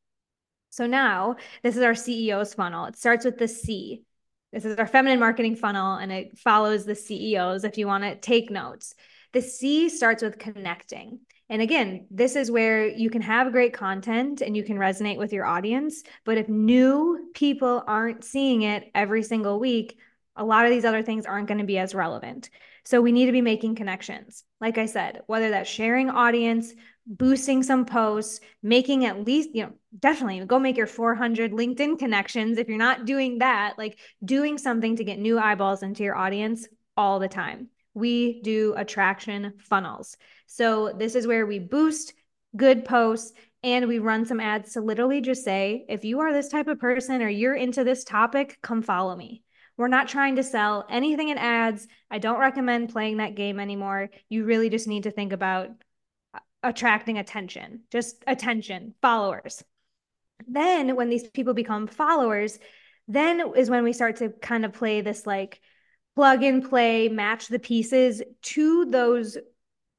So 0.70 0.86
now 0.86 1.36
this 1.62 1.76
is 1.76 1.82
our 1.82 1.92
CEO's 1.92 2.54
funnel. 2.54 2.86
It 2.86 2.96
starts 2.96 3.24
with 3.24 3.38
the 3.38 3.46
C. 3.46 4.02
This 4.52 4.64
is 4.64 4.78
our 4.78 4.86
feminine 4.86 5.20
marketing 5.20 5.56
funnel, 5.56 5.94
and 5.94 6.10
it 6.10 6.38
follows 6.38 6.84
the 6.84 6.94
CEOs 6.94 7.64
if 7.64 7.78
you 7.78 7.86
want 7.86 8.04
to 8.04 8.16
take 8.16 8.50
notes. 8.50 8.94
The 9.32 9.42
C 9.42 9.88
starts 9.88 10.22
with 10.22 10.38
connecting. 10.38 11.20
And 11.50 11.60
again, 11.60 12.06
this 12.10 12.36
is 12.36 12.50
where 12.50 12.88
you 12.88 13.10
can 13.10 13.22
have 13.22 13.52
great 13.52 13.74
content 13.74 14.40
and 14.40 14.56
you 14.56 14.64
can 14.64 14.78
resonate 14.78 15.18
with 15.18 15.32
your 15.32 15.44
audience. 15.44 16.02
But 16.24 16.38
if 16.38 16.48
new 16.48 17.30
people 17.34 17.82
aren't 17.86 18.24
seeing 18.24 18.62
it 18.62 18.90
every 18.94 19.22
single 19.22 19.60
week, 19.60 19.98
a 20.36 20.44
lot 20.44 20.64
of 20.64 20.70
these 20.70 20.84
other 20.84 21.02
things 21.02 21.26
aren't 21.26 21.48
going 21.48 21.58
to 21.58 21.64
be 21.64 21.78
as 21.78 21.94
relevant. 21.94 22.50
So 22.84 23.00
we 23.00 23.12
need 23.12 23.26
to 23.26 23.32
be 23.32 23.40
making 23.40 23.76
connections. 23.76 24.44
Like 24.60 24.78
I 24.78 24.86
said, 24.86 25.22
whether 25.26 25.50
that's 25.50 25.70
sharing 25.70 26.10
audience, 26.10 26.72
boosting 27.06 27.62
some 27.62 27.84
posts, 27.84 28.40
making 28.62 29.04
at 29.04 29.24
least, 29.24 29.50
you 29.54 29.62
know, 29.62 29.72
definitely 29.98 30.44
go 30.44 30.58
make 30.58 30.76
your 30.76 30.86
400 30.86 31.52
LinkedIn 31.52 31.98
connections. 31.98 32.58
If 32.58 32.68
you're 32.68 32.78
not 32.78 33.04
doing 33.04 33.38
that, 33.38 33.74
like 33.78 33.98
doing 34.24 34.58
something 34.58 34.96
to 34.96 35.04
get 35.04 35.18
new 35.18 35.38
eyeballs 35.38 35.82
into 35.82 36.02
your 36.02 36.16
audience 36.16 36.66
all 36.96 37.18
the 37.18 37.28
time. 37.28 37.68
We 37.94 38.42
do 38.42 38.74
attraction 38.76 39.54
funnels. 39.60 40.16
So 40.46 40.92
this 40.98 41.14
is 41.14 41.26
where 41.26 41.46
we 41.46 41.60
boost 41.60 42.12
good 42.56 42.84
posts 42.84 43.32
and 43.62 43.86
we 43.86 43.98
run 43.98 44.26
some 44.26 44.40
ads 44.40 44.72
to 44.72 44.80
literally 44.80 45.20
just 45.20 45.44
say, 45.44 45.86
if 45.88 46.04
you 46.04 46.20
are 46.20 46.32
this 46.32 46.48
type 46.48 46.68
of 46.68 46.80
person 46.80 47.22
or 47.22 47.28
you're 47.28 47.54
into 47.54 47.84
this 47.84 48.04
topic, 48.04 48.58
come 48.62 48.82
follow 48.82 49.14
me. 49.14 49.43
We're 49.76 49.88
not 49.88 50.08
trying 50.08 50.36
to 50.36 50.42
sell 50.44 50.86
anything 50.88 51.28
in 51.28 51.38
ads. 51.38 51.88
I 52.10 52.18
don't 52.18 52.38
recommend 52.38 52.90
playing 52.90 53.16
that 53.16 53.34
game 53.34 53.58
anymore. 53.58 54.10
You 54.28 54.44
really 54.44 54.70
just 54.70 54.86
need 54.86 55.04
to 55.04 55.10
think 55.10 55.32
about 55.32 55.70
uh, 56.32 56.38
attracting 56.62 57.18
attention, 57.18 57.80
just 57.90 58.22
attention, 58.26 58.94
followers. 59.02 59.64
Then, 60.46 60.94
when 60.94 61.08
these 61.08 61.28
people 61.28 61.54
become 61.54 61.86
followers, 61.86 62.58
then 63.08 63.42
is 63.56 63.70
when 63.70 63.84
we 63.84 63.92
start 63.92 64.16
to 64.16 64.30
kind 64.30 64.64
of 64.64 64.72
play 64.72 65.00
this 65.00 65.26
like 65.26 65.60
plug 66.14 66.42
and 66.42 66.68
play, 66.68 67.08
match 67.08 67.48
the 67.48 67.58
pieces 67.58 68.22
to 68.42 68.84
those 68.84 69.36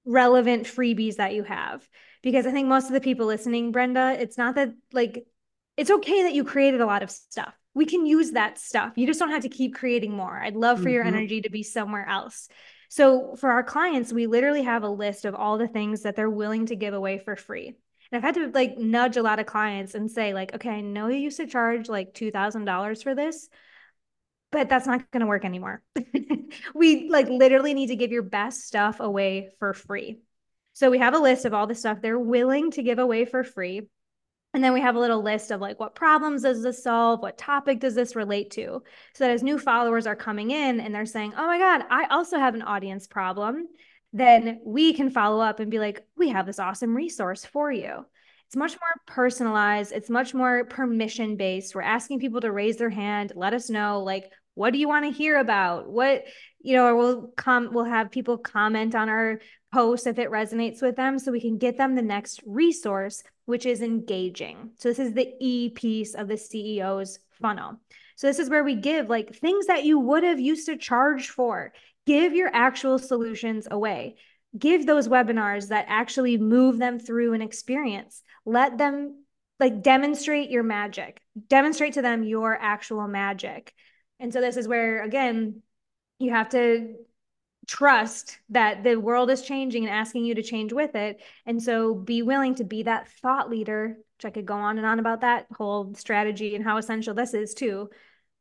relevant 0.06 0.66
freebies 0.66 1.18
that 1.18 1.34
you 1.34 1.44
have. 1.44 1.88
Because 2.24 2.46
I 2.46 2.52
think 2.52 2.68
most 2.68 2.88
of 2.88 2.94
the 2.94 3.02
people 3.02 3.26
listening, 3.26 3.74
Brenna, 3.74 4.18
it's 4.18 4.38
not 4.38 4.56
that 4.56 4.74
like 4.94 5.26
it's 5.76 5.92
okay 5.92 6.24
that 6.24 6.34
you 6.34 6.46
created 6.46 6.80
a 6.80 6.86
lot 6.86 7.04
of 7.04 7.12
stuff 7.12 7.54
we 7.76 7.86
can 7.86 8.06
use 8.06 8.32
that 8.32 8.58
stuff. 8.58 8.94
You 8.96 9.06
just 9.06 9.20
don't 9.20 9.32
have 9.32 9.44
to 9.44 9.50
keep 9.50 9.76
creating 9.76 10.14
more. 10.14 10.42
I'd 10.42 10.56
love 10.56 10.80
for 10.80 10.86
mm-hmm. 10.86 10.94
your 10.94 11.04
energy 11.04 11.42
to 11.42 11.50
be 11.50 11.62
somewhere 11.62 12.08
else. 12.08 12.48
So 12.90 13.36
for 13.36 13.52
our 13.52 13.64
clients, 13.64 14.14
we 14.14 14.28
literally 14.28 14.64
have 14.64 14.84
a 14.84 14.90
list 14.90 15.26
of 15.26 15.36
all 15.36 15.58
the 15.58 15.68
things 15.68 16.04
that 16.04 16.16
they're 16.16 16.30
willing 16.30 16.68
to 16.68 16.76
give 16.76 16.94
away 16.94 17.20
for 17.20 17.36
free. 17.36 17.76
And 18.12 18.18
I've 18.18 18.24
had 18.24 18.36
to 18.36 18.52
like 18.54 18.78
nudge 18.78 19.18
a 19.18 19.24
lot 19.24 19.40
of 19.40 19.46
clients 19.46 19.94
and 19.94 20.10
say 20.10 20.34
like, 20.34 20.56
okay, 20.56 20.70
I 20.70 20.82
know 20.82 21.10
you 21.10 21.18
used 21.18 21.38
to 21.38 21.48
charge 21.48 21.90
like 21.90 22.14
$2,000 22.14 23.04
for 23.04 23.14
this, 23.14 23.50
but 24.52 24.70
that's 24.70 24.88
not 24.88 25.12
going 25.12 25.22
to 25.22 25.28
work 25.28 25.44
anymore. 25.44 25.84
we 26.74 27.10
like 27.10 27.28
literally 27.28 27.74
need 27.74 27.88
to 27.88 27.98
give 27.98 28.12
your 28.12 28.24
best 28.24 28.62
stuff 28.62 29.02
away 29.02 29.50
for 29.60 29.74
free. 29.74 30.20
So 30.74 30.90
we 30.90 31.00
have 31.00 31.14
a 31.14 31.20
list 31.20 31.44
of 31.44 31.54
all 31.54 31.68
the 31.68 31.76
stuff 31.76 32.02
they're 32.02 32.18
willing 32.18 32.72
to 32.72 32.84
give 32.84 33.00
away 33.00 33.26
for 33.26 33.44
free. 33.44 33.90
And 34.56 34.64
then 34.64 34.72
we 34.72 34.80
have 34.80 34.96
a 34.96 35.00
little 35.00 35.22
list 35.22 35.52
of 35.52 35.60
like, 35.60 35.82
what 35.82 35.96
problems 35.96 36.44
does 36.44 36.64
this 36.64 36.82
solve? 36.82 37.22
What 37.22 37.38
topic 37.38 37.82
does 37.82 37.94
this 37.94 38.16
relate 38.16 38.52
to? 38.52 38.82
So 39.14 39.26
that 39.26 39.32
as 39.32 39.44
new 39.44 39.60
followers 39.60 40.08
are 40.08 40.16
coming 40.16 40.52
in 40.52 40.80
and 40.80 40.96
they're 40.96 41.06
saying, 41.06 41.34
oh 41.36 41.46
my 41.46 41.60
God, 41.60 41.84
I 41.90 42.06
also 42.10 42.40
have 42.40 42.56
an 42.56 42.62
audience 42.62 43.06
problem, 43.06 43.68
then 44.14 44.62
we 44.66 44.94
can 44.94 45.10
follow 45.10 45.42
up 45.42 45.60
and 45.60 45.70
be 45.70 45.78
like, 45.78 46.08
we 46.16 46.30
have 46.30 46.46
this 46.46 46.58
awesome 46.58 46.96
resource 46.96 47.44
for 47.44 47.70
you. 47.70 48.06
It's 48.48 48.56
much 48.56 48.72
more 48.72 49.04
personalized. 49.06 49.92
It's 49.92 50.10
much 50.10 50.34
more 50.34 50.64
permission 50.64 51.36
based. 51.36 51.76
We're 51.76 51.82
asking 51.82 52.22
people 52.22 52.40
to 52.40 52.52
raise 52.54 52.78
their 52.78 52.90
hand, 52.90 53.34
let 53.36 53.54
us 53.54 53.70
know, 53.70 54.04
like, 54.04 54.32
what 54.54 54.72
do 54.72 54.80
you 54.80 54.88
want 54.88 55.04
to 55.04 55.12
hear 55.12 55.38
about? 55.38 55.90
What, 55.90 56.24
you 56.62 56.78
know, 56.78 56.96
we'll 56.96 57.28
come, 57.36 57.72
we'll 57.74 57.84
have 57.84 58.10
people 58.10 58.38
comment 58.38 58.96
on 58.96 59.10
our 59.10 59.42
post 59.74 60.08
if 60.08 60.18
it 60.18 60.32
resonates 60.32 60.82
with 60.82 60.96
them 60.96 61.20
so 61.20 61.34
we 61.34 61.42
can 61.42 61.58
get 61.58 61.78
them 61.78 61.96
the 61.96 62.02
next 62.02 62.40
resource 62.46 63.22
which 63.46 63.66
is 63.66 63.82
engaging. 63.82 64.72
So 64.78 64.90
this 64.90 65.00
is 65.00 65.14
the 65.14 65.34
E 65.40 65.70
piece 65.70 66.16
of 66.16 66.28
the 66.28 66.36
CEO's 66.36 67.20
funnel. 67.32 67.80
So 68.16 68.28
this 68.28 68.40
is 68.40 68.50
where 68.50 68.64
we 68.64 68.76
give 68.76 69.10
like 69.10 69.36
things 69.36 69.68
that 69.68 69.84
you 69.84 70.00
would 70.00 70.24
have 70.24 70.40
used 70.40 70.66
to 70.68 70.78
charge 70.78 71.30
for. 71.30 71.74
Give 72.06 72.34
your 72.34 72.50
actual 72.54 72.98
solutions 72.98 73.68
away. 73.70 74.16
Give 74.58 74.86
those 74.86 75.08
webinars 75.08 75.70
that 75.70 75.86
actually 75.88 76.38
move 76.38 76.78
them 76.78 76.98
through 77.00 77.34
an 77.34 77.42
experience. 77.42 78.22
Let 78.46 78.78
them 78.78 79.24
like 79.60 79.84
demonstrate 79.84 80.50
your 80.50 80.64
magic. 80.64 81.22
Demonstrate 81.48 81.94
to 81.94 82.02
them 82.02 82.24
your 82.24 82.58
actual 82.60 83.08
magic. 83.08 83.74
And 84.20 84.32
so 84.32 84.40
this 84.40 84.58
is 84.58 84.68
where 84.68 85.04
again 85.04 85.62
you 86.20 86.32
have 86.32 86.50
to 86.50 86.96
trust 87.68 88.40
that 88.50 88.84
the 88.84 88.96
world 88.96 89.30
is 89.30 89.42
changing 89.42 89.86
and 89.86 89.94
asking 89.94 90.26
you 90.26 90.36
to 90.36 90.44
change 90.44 90.74
with 90.74 90.96
it. 90.96 91.22
And 91.46 91.62
so 91.62 91.96
be 91.96 92.22
willing 92.22 92.56
to 92.56 92.64
be 92.64 92.84
that 92.84 93.10
thought 93.22 93.50
leader, 93.50 93.98
which 94.18 94.26
I 94.26 94.30
could 94.30 94.46
go 94.46 94.56
on 94.56 94.78
and 94.78 94.86
on 94.86 95.00
about 95.00 95.22
that 95.22 95.48
whole 95.56 95.94
strategy 95.96 96.56
and 96.56 96.64
how 96.64 96.78
essential 96.78 97.14
this 97.14 97.34
is 97.34 97.54
too. 97.54 97.90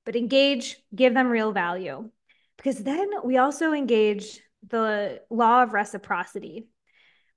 But 0.04 0.16
engage, 0.16 0.76
give 0.94 1.14
them 1.14 1.28
real 1.28 1.52
value. 1.52 2.10
Because 2.56 2.78
then 2.78 3.10
we 3.24 3.38
also 3.38 3.72
engage 3.72 4.40
the 4.68 5.20
law 5.30 5.62
of 5.62 5.72
reciprocity. 5.72 6.68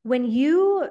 When 0.04 0.30
you, 0.30 0.88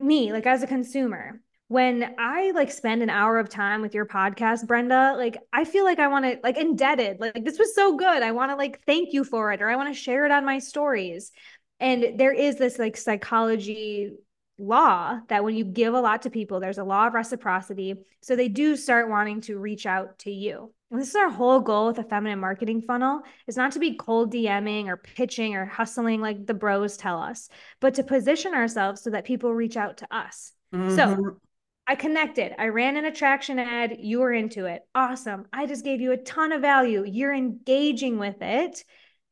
me, 0.00 0.32
like 0.32 0.46
as 0.46 0.62
a 0.62 0.66
consumer, 0.66 1.40
when 1.72 2.14
I 2.18 2.50
like 2.50 2.70
spend 2.70 3.02
an 3.02 3.08
hour 3.08 3.38
of 3.38 3.48
time 3.48 3.80
with 3.80 3.94
your 3.94 4.04
podcast, 4.04 4.66
Brenna, 4.66 5.16
like 5.16 5.38
I 5.54 5.64
feel 5.64 5.84
like 5.84 5.98
I 5.98 6.08
want 6.08 6.26
to 6.26 6.38
like 6.42 6.58
indebted. 6.58 7.18
Like 7.18 7.46
this 7.46 7.58
was 7.58 7.74
so 7.74 7.96
good. 7.96 8.22
I 8.22 8.32
want 8.32 8.50
to 8.50 8.56
like 8.56 8.84
thank 8.84 9.14
you 9.14 9.24
for 9.24 9.52
it 9.52 9.62
or 9.62 9.70
I 9.70 9.76
want 9.76 9.88
to 9.88 9.98
share 9.98 10.26
it 10.26 10.32
on 10.32 10.44
my 10.44 10.58
stories. 10.58 11.32
And 11.80 12.20
there 12.20 12.34
is 12.34 12.56
this 12.56 12.78
like 12.78 12.98
psychology 12.98 14.12
law 14.58 15.18
that 15.28 15.44
when 15.44 15.56
you 15.56 15.64
give 15.64 15.94
a 15.94 16.00
lot 16.00 16.20
to 16.22 16.30
people, 16.30 16.60
there's 16.60 16.76
a 16.76 16.84
law 16.84 17.06
of 17.06 17.14
reciprocity. 17.14 17.94
So 18.20 18.36
they 18.36 18.48
do 18.48 18.76
start 18.76 19.08
wanting 19.08 19.40
to 19.42 19.58
reach 19.58 19.86
out 19.86 20.18
to 20.20 20.30
you. 20.30 20.74
And 20.90 21.00
this 21.00 21.08
is 21.08 21.16
our 21.16 21.30
whole 21.30 21.60
goal 21.60 21.86
with 21.86 21.96
the 21.96 22.04
feminine 22.04 22.38
marketing 22.38 22.82
funnel 22.82 23.22
is 23.46 23.56
not 23.56 23.72
to 23.72 23.78
be 23.78 23.96
cold 23.96 24.30
DMing 24.30 24.88
or 24.88 24.98
pitching 24.98 25.56
or 25.56 25.64
hustling 25.64 26.20
like 26.20 26.44
the 26.44 26.52
bros 26.52 26.98
tell 26.98 27.18
us, 27.18 27.48
but 27.80 27.94
to 27.94 28.02
position 28.02 28.52
ourselves 28.52 29.00
so 29.00 29.08
that 29.08 29.24
people 29.24 29.54
reach 29.54 29.78
out 29.78 29.96
to 29.96 30.14
us. 30.14 30.52
Mm-hmm. 30.74 30.96
So 30.96 31.38
I 31.86 31.96
connected. 31.96 32.54
I 32.60 32.68
ran 32.68 32.96
an 32.96 33.04
attraction 33.04 33.58
ad. 33.58 33.96
You 33.98 34.20
were 34.20 34.32
into 34.32 34.66
it. 34.66 34.82
Awesome. 34.94 35.46
I 35.52 35.66
just 35.66 35.84
gave 35.84 36.00
you 36.00 36.12
a 36.12 36.16
ton 36.16 36.52
of 36.52 36.62
value. 36.62 37.04
You're 37.04 37.34
engaging 37.34 38.18
with 38.18 38.40
it. 38.40 38.84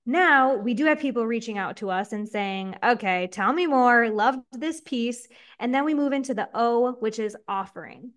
Now 0.04 0.56
we 0.56 0.74
do 0.74 0.86
have 0.86 0.98
people 0.98 1.26
reaching 1.26 1.58
out 1.58 1.76
to 1.78 1.90
us 1.90 2.12
and 2.12 2.28
saying, 2.28 2.74
okay, 2.82 3.28
tell 3.28 3.52
me 3.52 3.66
more. 3.66 4.08
Loved 4.10 4.40
this 4.52 4.80
piece. 4.80 5.28
And 5.58 5.72
then 5.72 5.84
we 5.84 5.94
move 5.94 6.12
into 6.12 6.34
the 6.34 6.48
O, 6.52 6.92
which 6.98 7.18
is 7.18 7.36
offering. 7.46 8.12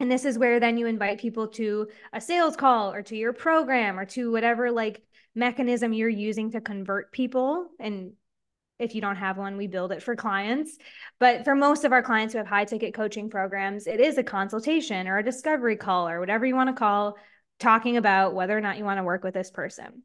And 0.00 0.10
this 0.10 0.24
is 0.24 0.38
where 0.38 0.60
then 0.60 0.78
you 0.78 0.86
invite 0.86 1.20
people 1.20 1.48
to 1.48 1.88
a 2.12 2.20
sales 2.20 2.56
call 2.56 2.92
or 2.92 3.02
to 3.02 3.16
your 3.16 3.32
program 3.32 3.98
or 3.98 4.06
to 4.06 4.30
whatever 4.30 4.70
like 4.70 5.02
mechanism 5.34 5.92
you're 5.92 6.08
using 6.08 6.52
to 6.52 6.60
convert 6.60 7.12
people 7.12 7.68
and 7.78 8.12
if 8.78 8.94
you 8.94 9.00
don't 9.00 9.16
have 9.16 9.38
one, 9.38 9.56
we 9.56 9.66
build 9.66 9.92
it 9.92 10.02
for 10.02 10.14
clients. 10.14 10.76
But 11.18 11.44
for 11.44 11.54
most 11.54 11.84
of 11.84 11.92
our 11.92 12.02
clients 12.02 12.32
who 12.32 12.38
have 12.38 12.46
high 12.46 12.64
ticket 12.64 12.94
coaching 12.94 13.28
programs, 13.30 13.86
it 13.86 14.00
is 14.00 14.18
a 14.18 14.22
consultation 14.22 15.08
or 15.08 15.18
a 15.18 15.24
discovery 15.24 15.76
call 15.76 16.08
or 16.08 16.20
whatever 16.20 16.46
you 16.46 16.54
want 16.54 16.68
to 16.68 16.78
call, 16.78 17.16
talking 17.58 17.96
about 17.96 18.34
whether 18.34 18.56
or 18.56 18.60
not 18.60 18.78
you 18.78 18.84
want 18.84 18.98
to 18.98 19.04
work 19.04 19.24
with 19.24 19.34
this 19.34 19.50
person. 19.50 20.02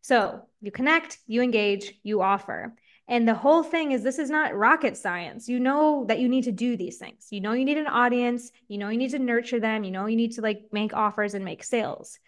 So 0.00 0.42
you 0.60 0.70
connect, 0.70 1.18
you 1.26 1.42
engage, 1.42 1.92
you 2.02 2.22
offer. 2.22 2.74
And 3.08 3.28
the 3.28 3.34
whole 3.34 3.62
thing 3.62 3.92
is 3.92 4.02
this 4.02 4.18
is 4.18 4.30
not 4.30 4.54
rocket 4.54 4.96
science. 4.96 5.48
You 5.48 5.60
know 5.60 6.06
that 6.08 6.18
you 6.18 6.28
need 6.28 6.44
to 6.44 6.52
do 6.52 6.76
these 6.76 6.98
things. 6.98 7.28
You 7.30 7.40
know 7.40 7.52
you 7.52 7.64
need 7.64 7.78
an 7.78 7.86
audience, 7.86 8.50
you 8.68 8.78
know 8.78 8.88
you 8.88 8.98
need 8.98 9.10
to 9.10 9.18
nurture 9.18 9.60
them, 9.60 9.84
you 9.84 9.90
know 9.90 10.06
you 10.06 10.16
need 10.16 10.32
to 10.32 10.40
like 10.40 10.68
make 10.72 10.94
offers 10.94 11.34
and 11.34 11.44
make 11.44 11.62
sales. 11.62 12.18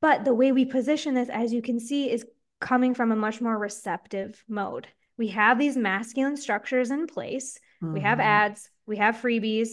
But 0.00 0.24
the 0.24 0.34
way 0.34 0.52
we 0.52 0.64
position 0.64 1.14
this 1.14 1.28
as 1.28 1.52
you 1.52 1.60
can 1.60 1.80
see 1.80 2.10
is 2.10 2.24
coming 2.60 2.94
from 2.94 3.12
a 3.12 3.16
much 3.16 3.40
more 3.40 3.58
receptive 3.58 4.42
mode 4.48 4.86
we 5.16 5.28
have 5.28 5.58
these 5.58 5.76
masculine 5.76 6.36
structures 6.36 6.90
in 6.90 7.06
place. 7.06 7.58
Mm-hmm. 7.82 7.94
We 7.94 8.00
have 8.00 8.18
mm-hmm. 8.18 8.28
ads, 8.28 8.70
we 8.86 8.96
have 8.96 9.16
freebies, 9.16 9.70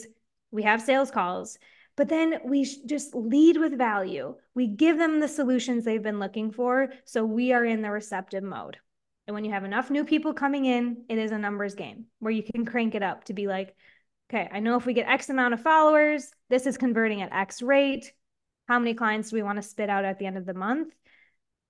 we 0.52 0.64
have 0.64 0.82
sales 0.82 1.12
calls, 1.12 1.58
but 1.96 2.10
then 2.10 2.40
we 2.46 2.66
just 2.86 3.16
lead 3.16 3.58
with 3.58 3.78
value. 3.78 4.36
We 4.56 4.68
give 4.68 4.98
them 4.98 5.20
the 5.20 5.28
solutions 5.28 5.84
they've 5.84 6.02
been 6.02 6.20
looking 6.20 6.52
for. 6.52 6.90
So 7.06 7.26
we 7.26 7.54
are 7.54 7.66
in 7.66 7.82
the 7.82 7.92
receptive 7.92 8.44
mode. 8.44 8.78
And 9.28 9.36
when 9.36 9.46
you 9.46 9.52
have 9.52 9.64
enough 9.64 9.90
new 9.90 10.04
people 10.04 10.34
coming 10.34 10.66
in, 10.66 11.04
it 11.10 11.18
is 11.18 11.32
a 11.32 11.38
numbers 11.38 11.76
game 11.76 12.06
where 12.20 12.32
you 12.32 12.44
can 12.44 12.66
crank 12.66 12.96
it 12.96 13.04
up 13.04 13.26
to 13.26 13.34
be 13.34 13.48
like, 13.48 13.76
okay, 14.30 14.50
I 14.52 14.60
know 14.60 14.78
if 14.78 14.86
we 14.86 14.94
get 14.94 15.08
X 15.08 15.30
amount 15.30 15.54
of 15.54 15.62
followers, 15.62 16.32
this 16.50 16.66
is 16.66 16.78
converting 16.78 17.22
at 17.22 17.34
X 17.34 17.62
rate. 17.62 18.12
How 18.68 18.80
many 18.80 18.94
clients 18.94 19.30
do 19.30 19.36
we 19.36 19.44
want 19.44 19.58
to 19.58 19.62
spit 19.62 19.90
out 19.90 20.06
at 20.06 20.18
the 20.18 20.26
end 20.26 20.38
of 20.38 20.46
the 20.46 20.54
month? 20.54 20.94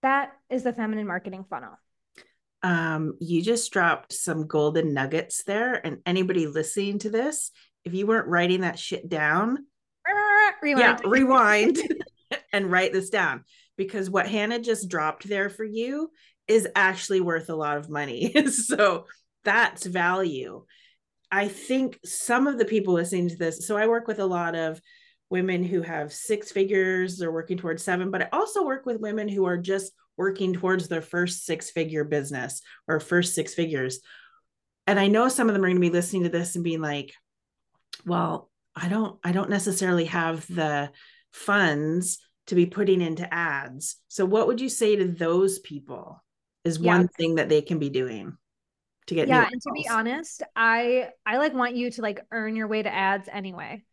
That 0.02 0.32
is 0.50 0.64
the 0.64 0.74
feminine 0.74 1.08
marketing 1.08 1.46
funnel 1.50 1.78
um, 2.64 3.18
you 3.20 3.42
just 3.42 3.72
dropped 3.72 4.14
some 4.14 4.48
golden 4.48 4.94
nuggets 4.94 5.44
there. 5.44 5.74
And 5.86 6.00
anybody 6.06 6.48
listening 6.48 7.00
to 7.00 7.10
this, 7.10 7.52
if 7.86 7.94
you 7.94 8.06
weren't 8.06 8.28
writing 8.28 8.62
that 8.62 8.80
shit 8.80 9.10
down, 9.10 9.66
rewind. 10.62 10.80
yeah, 10.80 10.98
rewind 11.06 11.80
and 12.54 12.72
write 12.72 12.94
this 12.94 13.10
down 13.10 13.44
because 13.78 14.10
what 14.10 14.28
Hanna 14.28 14.60
just 14.60 14.90
dropped 14.90 15.28
there 15.28 15.50
for 15.50 15.64
you 15.64 16.12
is 16.48 16.68
actually 16.76 17.22
worth 17.22 17.50
a 17.50 17.56
lot 17.56 17.78
of 17.78 17.90
money. 17.90 18.34
so 18.52 19.06
that's 19.44 19.86
value. 19.86 20.66
I 21.32 21.48
think 21.48 22.00
some 22.04 22.46
of 22.46 22.58
the 22.58 22.66
people 22.66 22.94
listening 22.94 23.30
to 23.30 23.38
this, 23.38 23.66
so 23.66 23.78
I 23.78 23.88
work 23.88 24.08
with 24.08 24.20
a 24.20 24.26
lot 24.26 24.54
of 24.54 24.82
women 25.30 25.64
who 25.64 25.82
have 25.82 26.12
six 26.12 26.52
figures, 26.52 27.18
they're 27.18 27.32
working 27.32 27.58
towards 27.58 27.82
seven, 27.84 28.12
but 28.12 28.22
I 28.22 28.30
also 28.34 28.66
work 28.66 28.86
with 28.86 29.00
women 29.00 29.30
who 29.30 29.46
are 29.46 29.58
just 29.58 29.94
working 30.22 30.54
towards 30.54 30.88
their 30.88 31.02
first 31.02 31.46
six 31.46 31.72
figure 31.72 32.04
business 32.04 32.62
or 32.88 33.00
first 33.00 33.34
six 33.34 33.56
figures. 33.56 34.00
And 34.86 35.00
I 35.00 35.08
know 35.08 35.28
some 35.30 35.50
of 35.50 35.54
them 35.54 35.64
are 35.64 35.68
going 35.68 35.76
to 35.76 35.82
be 35.82 35.90
listening 35.90 36.24
to 36.24 36.30
this 36.30 36.56
and 36.56 36.64
being 36.64 36.82
like, 36.82 37.14
well, 38.06 38.50
I 38.76 38.88
don't 38.88 39.20
I 39.24 39.32
don't 39.32 39.50
necessarily 39.50 40.06
have 40.06 40.46
the 40.48 40.92
funds 41.32 42.20
to 42.48 42.56
be 42.56 42.68
putting 42.68 43.02
into 43.02 43.32
ads. 43.34 43.98
So 44.08 44.26
what 44.26 44.48
would 44.48 44.62
you 44.62 44.70
say 44.70 44.96
to 44.96 45.08
those 45.08 45.60
people 45.60 46.24
is 46.64 46.78
yeah. 46.78 46.98
one 46.98 47.08
thing 47.08 47.36
that 47.36 47.50
they 47.50 47.62
can 47.62 47.80
be 47.80 47.90
doing? 47.90 48.38
to 49.08 49.16
get 49.16 49.28
yeah 49.28 49.48
and 49.52 49.62
to 49.62 49.72
be 49.74 49.88
honest 49.90 50.44
i 50.56 51.10
i 51.26 51.38
like 51.38 51.54
want 51.54 51.76
you 51.76 51.90
to 51.90 52.02
like 52.02 52.22
earn 52.32 52.56
your 52.56 52.68
way 52.68 52.84
to 52.84 52.94
ads 52.94 53.28
anyway 53.32 53.84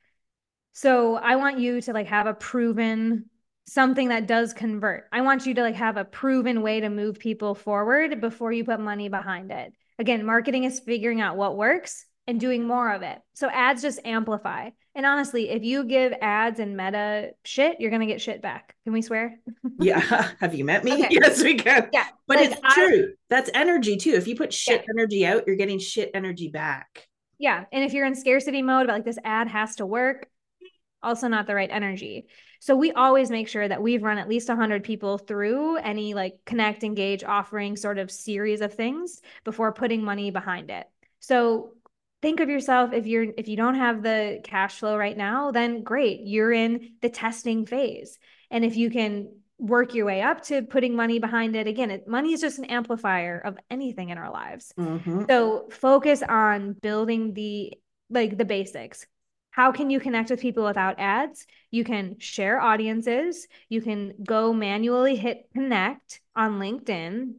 so 0.75 1.17
i 1.17 1.37
want 1.37 1.59
you 1.59 1.81
to 1.81 1.93
like 1.93 2.07
have 2.07 2.27
a 2.27 2.35
proven 2.35 3.25
something 3.68 4.09
that 4.09 4.26
does 4.26 4.54
convert. 4.54 5.04
I 5.12 5.20
want 5.20 5.46
you 5.46 5.54
to 5.54 5.62
like 5.62 5.76
have 5.76 5.96
a 5.96 6.04
proven 6.04 6.62
way 6.62 6.81
to 6.81 6.88
move 6.88 7.18
people 7.18 7.54
forward 7.54 8.20
before 8.20 8.52
you 8.52 8.64
put 8.64 8.81
money 8.81 9.09
behind 9.09 9.50
it. 9.52 9.72
Again, 9.98 10.24
marketing 10.24 10.64
is 10.64 10.81
figuring 10.81 11.20
out 11.20 11.37
what 11.37 11.57
works 11.57 12.07
and 12.26 12.40
doing 12.40 12.66
more 12.66 12.92
of 12.92 13.02
it. 13.02 13.18
So 13.35 13.48
ads 13.48 13.83
just 13.83 14.00
amplify. 14.04 14.71
And 14.94 15.06
honestly, 15.06 15.50
if 15.50 15.64
you 15.64 15.85
give 15.85 16.12
ads 16.21 16.60
and 16.60 16.77
meta 16.77 17.31
shit, 17.44 17.81
you're 17.81 17.90
going 17.90 18.00
to 18.00 18.06
get 18.06 18.21
shit 18.21 18.42
back. 18.42 18.75
Can 18.85 18.92
we 18.92 19.02
swear? 19.02 19.38
yeah. 19.81 20.31
Have 20.40 20.54
you 20.54 20.64
met 20.64 20.85
me? 20.85 20.92
Okay. 20.92 21.08
Yes, 21.10 21.42
we 21.42 21.54
can. 21.54 21.88
Yeah. 21.92 22.06
But 22.27 22.38
like, 22.38 22.50
it's 22.50 22.75
true. 22.75 23.08
I, 23.10 23.14
That's 23.29 23.50
energy 23.54 23.96
too. 23.96 24.12
If 24.12 24.29
you 24.29 24.37
put 24.37 24.52
shit 24.52 24.83
yeah. 24.83 24.94
energy 24.96 25.27
out, 25.27 25.44
you're 25.46 25.56
getting 25.56 25.79
shit 25.79 26.10
energy 26.14 26.48
back. 26.48 27.06
Yeah. 27.38 27.64
And 27.73 27.85
if 27.85 27.92
you're 27.92 28.06
in 28.06 28.14
scarcity 28.14 28.62
mode, 28.62 28.87
but 28.87 28.94
like 28.94 29.04
this 29.04 29.19
ad 29.25 29.48
has 29.48 29.77
to 29.77 29.87
work, 29.87 30.29
also 31.03 31.29
not 31.29 31.46
the 31.46 31.55
right 31.55 31.71
energy. 31.71 32.27
So 32.61 32.75
we 32.77 32.92
always 32.92 33.31
make 33.31 33.49
sure 33.49 33.67
that 33.67 33.83
we've 33.83 34.03
run 34.03 34.19
at 34.19 34.29
least 34.29 34.49
100 34.49 34.83
people 34.83 35.19
through 35.19 35.77
any 35.77 36.15
like 36.15 36.38
connect, 36.44 36.83
engage, 36.83 37.23
offering 37.23 37.77
sort 37.77 37.99
of 37.99 38.11
series 38.11 38.61
of 38.61 38.75
things 38.75 39.21
before 39.44 39.73
putting 39.73 40.03
money 40.03 40.31
behind 40.31 40.71
it. 40.71 40.87
So 41.21 41.75
think 42.21 42.40
of 42.40 42.49
yourself 42.49 42.92
if 42.92 43.07
you're 43.07 43.27
if 43.37 43.46
you 43.46 43.57
don't 43.57 43.77
have 43.77 44.03
the 44.03 44.40
cash 44.42 44.79
flow 44.79 44.96
right 44.96 45.17
now, 45.17 45.53
then 45.53 45.83
great, 45.83 46.21
you're 46.25 46.53
in 46.53 46.94
the 47.01 47.09
testing 47.09 47.65
phase. 47.65 48.19
And 48.51 48.65
if 48.65 48.77
you 48.77 48.90
can 48.90 49.29
work 49.59 49.92
your 49.94 50.07
way 50.07 50.23
up 50.23 50.42
to 50.44 50.63
putting 50.63 50.94
money 50.94 51.19
behind 51.19 51.57
it. 51.57 51.67
Again, 51.67 51.90
it, 51.90 52.07
money 52.07 52.33
is 52.33 52.40
just 52.40 52.59
an 52.59 52.67
amplifier 52.67 53.38
of 53.38 53.59
anything 53.71 54.11
in 54.11 54.19
our 54.19 54.31
lives. 54.31 54.73
Mm-hmm. 54.79 55.25
So 55.29 55.69
focus 55.71 56.23
on 56.23 56.75
building 56.75 57.35
the 57.35 57.75
like 58.09 58.38
the 58.38 58.44
basics. 58.44 59.07
How 59.59 59.73
can 59.73 59.90
you 59.90 59.98
connect 59.98 60.31
with 60.31 60.40
people 60.40 60.65
without 60.65 61.00
ads? 61.00 61.44
You 61.73 61.83
can 61.83 62.19
share 62.21 62.61
audiences. 62.61 63.48
You 63.69 63.83
can 63.83 64.15
go 64.25 64.52
manually 64.52 65.17
hit 65.17 65.48
connect 65.52 66.21
on 66.37 66.61
LinkedIn 66.61 67.35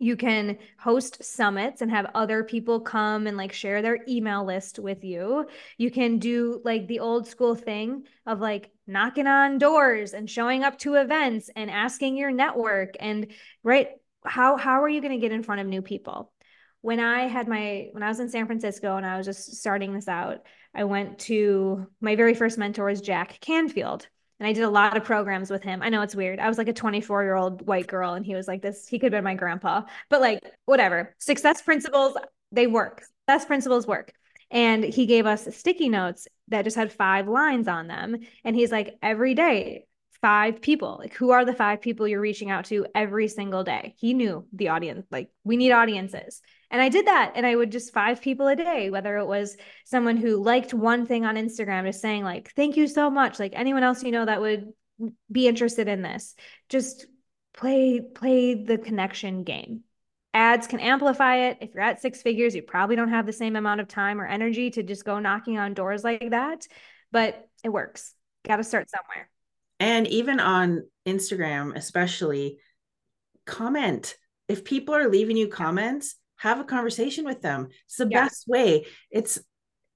you 0.00 0.16
can 0.16 0.56
host 0.78 1.22
summits 1.22 1.82
and 1.82 1.90
have 1.90 2.10
other 2.14 2.42
people 2.42 2.80
come 2.80 3.26
and 3.26 3.36
like 3.36 3.52
share 3.52 3.82
their 3.82 3.98
email 4.08 4.44
list 4.46 4.78
with 4.78 5.04
you. 5.04 5.46
You 5.76 5.90
can 5.90 6.18
do 6.18 6.62
like 6.64 6.88
the 6.88 7.00
old 7.00 7.28
school 7.28 7.54
thing 7.54 8.04
of 8.26 8.40
like 8.40 8.70
knocking 8.86 9.26
on 9.26 9.58
doors 9.58 10.14
and 10.14 10.28
showing 10.28 10.64
up 10.64 10.78
to 10.78 10.94
events 10.94 11.50
and 11.54 11.70
asking 11.70 12.16
your 12.16 12.30
network 12.30 12.94
and 12.98 13.26
right 13.62 13.88
how 14.24 14.56
how 14.56 14.82
are 14.82 14.88
you 14.88 15.02
going 15.02 15.12
to 15.12 15.20
get 15.20 15.32
in 15.32 15.42
front 15.42 15.60
of 15.60 15.66
new 15.66 15.82
people? 15.82 16.32
When 16.80 16.98
I 16.98 17.26
had 17.26 17.46
my 17.46 17.88
when 17.92 18.02
I 18.02 18.08
was 18.08 18.20
in 18.20 18.30
San 18.30 18.46
Francisco 18.46 18.96
and 18.96 19.04
I 19.04 19.18
was 19.18 19.26
just 19.26 19.56
starting 19.56 19.92
this 19.92 20.08
out, 20.08 20.38
I 20.74 20.84
went 20.84 21.18
to 21.20 21.86
my 22.00 22.16
very 22.16 22.34
first 22.34 22.58
mentor 22.58 22.88
is 22.90 23.00
Jack 23.00 23.40
Canfield 23.40 24.06
and 24.40 24.46
I 24.46 24.54
did 24.54 24.64
a 24.64 24.70
lot 24.70 24.96
of 24.96 25.04
programs 25.04 25.50
with 25.50 25.62
him. 25.62 25.82
I 25.82 25.90
know 25.90 26.00
it's 26.00 26.14
weird. 26.14 26.40
I 26.40 26.48
was 26.48 26.56
like 26.56 26.68
a 26.68 26.72
24 26.72 27.22
year 27.22 27.34
old 27.34 27.66
white 27.66 27.86
girl, 27.86 28.14
and 28.14 28.24
he 28.24 28.34
was 28.34 28.48
like 28.48 28.62
this. 28.62 28.88
He 28.88 28.98
could 28.98 29.12
have 29.12 29.18
been 29.18 29.24
my 29.24 29.34
grandpa, 29.34 29.82
but 30.08 30.22
like 30.22 30.40
whatever. 30.64 31.14
Success 31.18 31.60
principles, 31.60 32.16
they 32.50 32.66
work. 32.66 33.02
Success 33.28 33.44
principles 33.44 33.86
work. 33.86 34.12
And 34.50 34.82
he 34.82 35.06
gave 35.06 35.26
us 35.26 35.46
sticky 35.54 35.90
notes 35.90 36.26
that 36.48 36.64
just 36.64 36.76
had 36.76 36.92
five 36.92 37.28
lines 37.28 37.68
on 37.68 37.86
them. 37.86 38.16
And 38.42 38.56
he's 38.56 38.72
like, 38.72 38.96
every 39.00 39.34
day, 39.34 39.84
five 40.22 40.60
people. 40.60 40.96
Like, 40.98 41.14
who 41.14 41.30
are 41.30 41.44
the 41.44 41.54
five 41.54 41.80
people 41.80 42.08
you're 42.08 42.20
reaching 42.20 42.50
out 42.50 42.64
to 42.66 42.86
every 42.94 43.28
single 43.28 43.62
day? 43.62 43.94
He 43.98 44.14
knew 44.14 44.46
the 44.52 44.68
audience. 44.68 45.06
Like, 45.10 45.28
we 45.44 45.56
need 45.56 45.70
audiences. 45.70 46.40
And 46.70 46.80
I 46.80 46.88
did 46.88 47.06
that. 47.06 47.32
And 47.34 47.44
I 47.44 47.56
would 47.56 47.72
just 47.72 47.92
five 47.92 48.20
people 48.20 48.46
a 48.46 48.56
day, 48.56 48.90
whether 48.90 49.16
it 49.18 49.26
was 49.26 49.56
someone 49.84 50.16
who 50.16 50.42
liked 50.42 50.72
one 50.72 51.06
thing 51.06 51.24
on 51.24 51.34
Instagram, 51.34 51.84
just 51.84 52.00
saying, 52.00 52.22
like, 52.22 52.52
thank 52.54 52.76
you 52.76 52.86
so 52.86 53.10
much. 53.10 53.38
Like, 53.38 53.52
anyone 53.54 53.82
else 53.82 54.02
you 54.02 54.12
know 54.12 54.24
that 54.24 54.40
would 54.40 54.72
be 55.30 55.48
interested 55.48 55.88
in 55.88 56.02
this, 56.02 56.34
just 56.68 57.06
play, 57.54 58.00
play 58.00 58.64
the 58.64 58.78
connection 58.78 59.42
game. 59.42 59.82
Ads 60.32 60.68
can 60.68 60.78
amplify 60.78 61.48
it. 61.48 61.58
If 61.60 61.74
you're 61.74 61.82
at 61.82 62.00
six 62.00 62.22
figures, 62.22 62.54
you 62.54 62.62
probably 62.62 62.94
don't 62.94 63.08
have 63.08 63.26
the 63.26 63.32
same 63.32 63.56
amount 63.56 63.80
of 63.80 63.88
time 63.88 64.20
or 64.20 64.26
energy 64.26 64.70
to 64.70 64.82
just 64.84 65.04
go 65.04 65.18
knocking 65.18 65.58
on 65.58 65.74
doors 65.74 66.04
like 66.04 66.30
that, 66.30 66.68
but 67.10 67.48
it 67.64 67.70
works. 67.70 68.14
Got 68.46 68.56
to 68.56 68.64
start 68.64 68.88
somewhere. 68.88 69.28
And 69.80 70.06
even 70.06 70.38
on 70.38 70.86
Instagram, 71.06 71.74
especially, 71.74 72.58
comment. 73.44 74.14
If 74.46 74.64
people 74.64 74.94
are 74.94 75.08
leaving 75.08 75.36
you 75.36 75.48
comments, 75.48 76.14
have 76.40 76.58
a 76.58 76.64
conversation 76.64 77.26
with 77.26 77.42
them. 77.42 77.68
It's 77.84 77.96
the 77.96 78.08
yeah. 78.10 78.24
best 78.24 78.48
way. 78.48 78.86
It's 79.10 79.38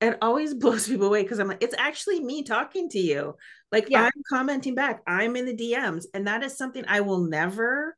it 0.02 0.18
always 0.20 0.52
blows 0.62 0.86
people 0.86 1.06
away 1.06 1.22
because 1.22 1.38
I'm 1.38 1.48
like, 1.48 1.62
it's 1.62 1.74
actually 1.76 2.20
me 2.20 2.42
talking 2.42 2.90
to 2.90 2.98
you. 2.98 3.36
Like 3.72 3.88
yeah. 3.88 4.02
I'm 4.02 4.22
commenting 4.28 4.74
back. 4.74 5.02
I'm 5.06 5.36
in 5.36 5.46
the 5.46 5.56
DMs. 5.56 6.04
And 6.12 6.26
that 6.26 6.42
is 6.42 6.56
something 6.56 6.84
I 6.86 7.00
will 7.00 7.20
never 7.20 7.96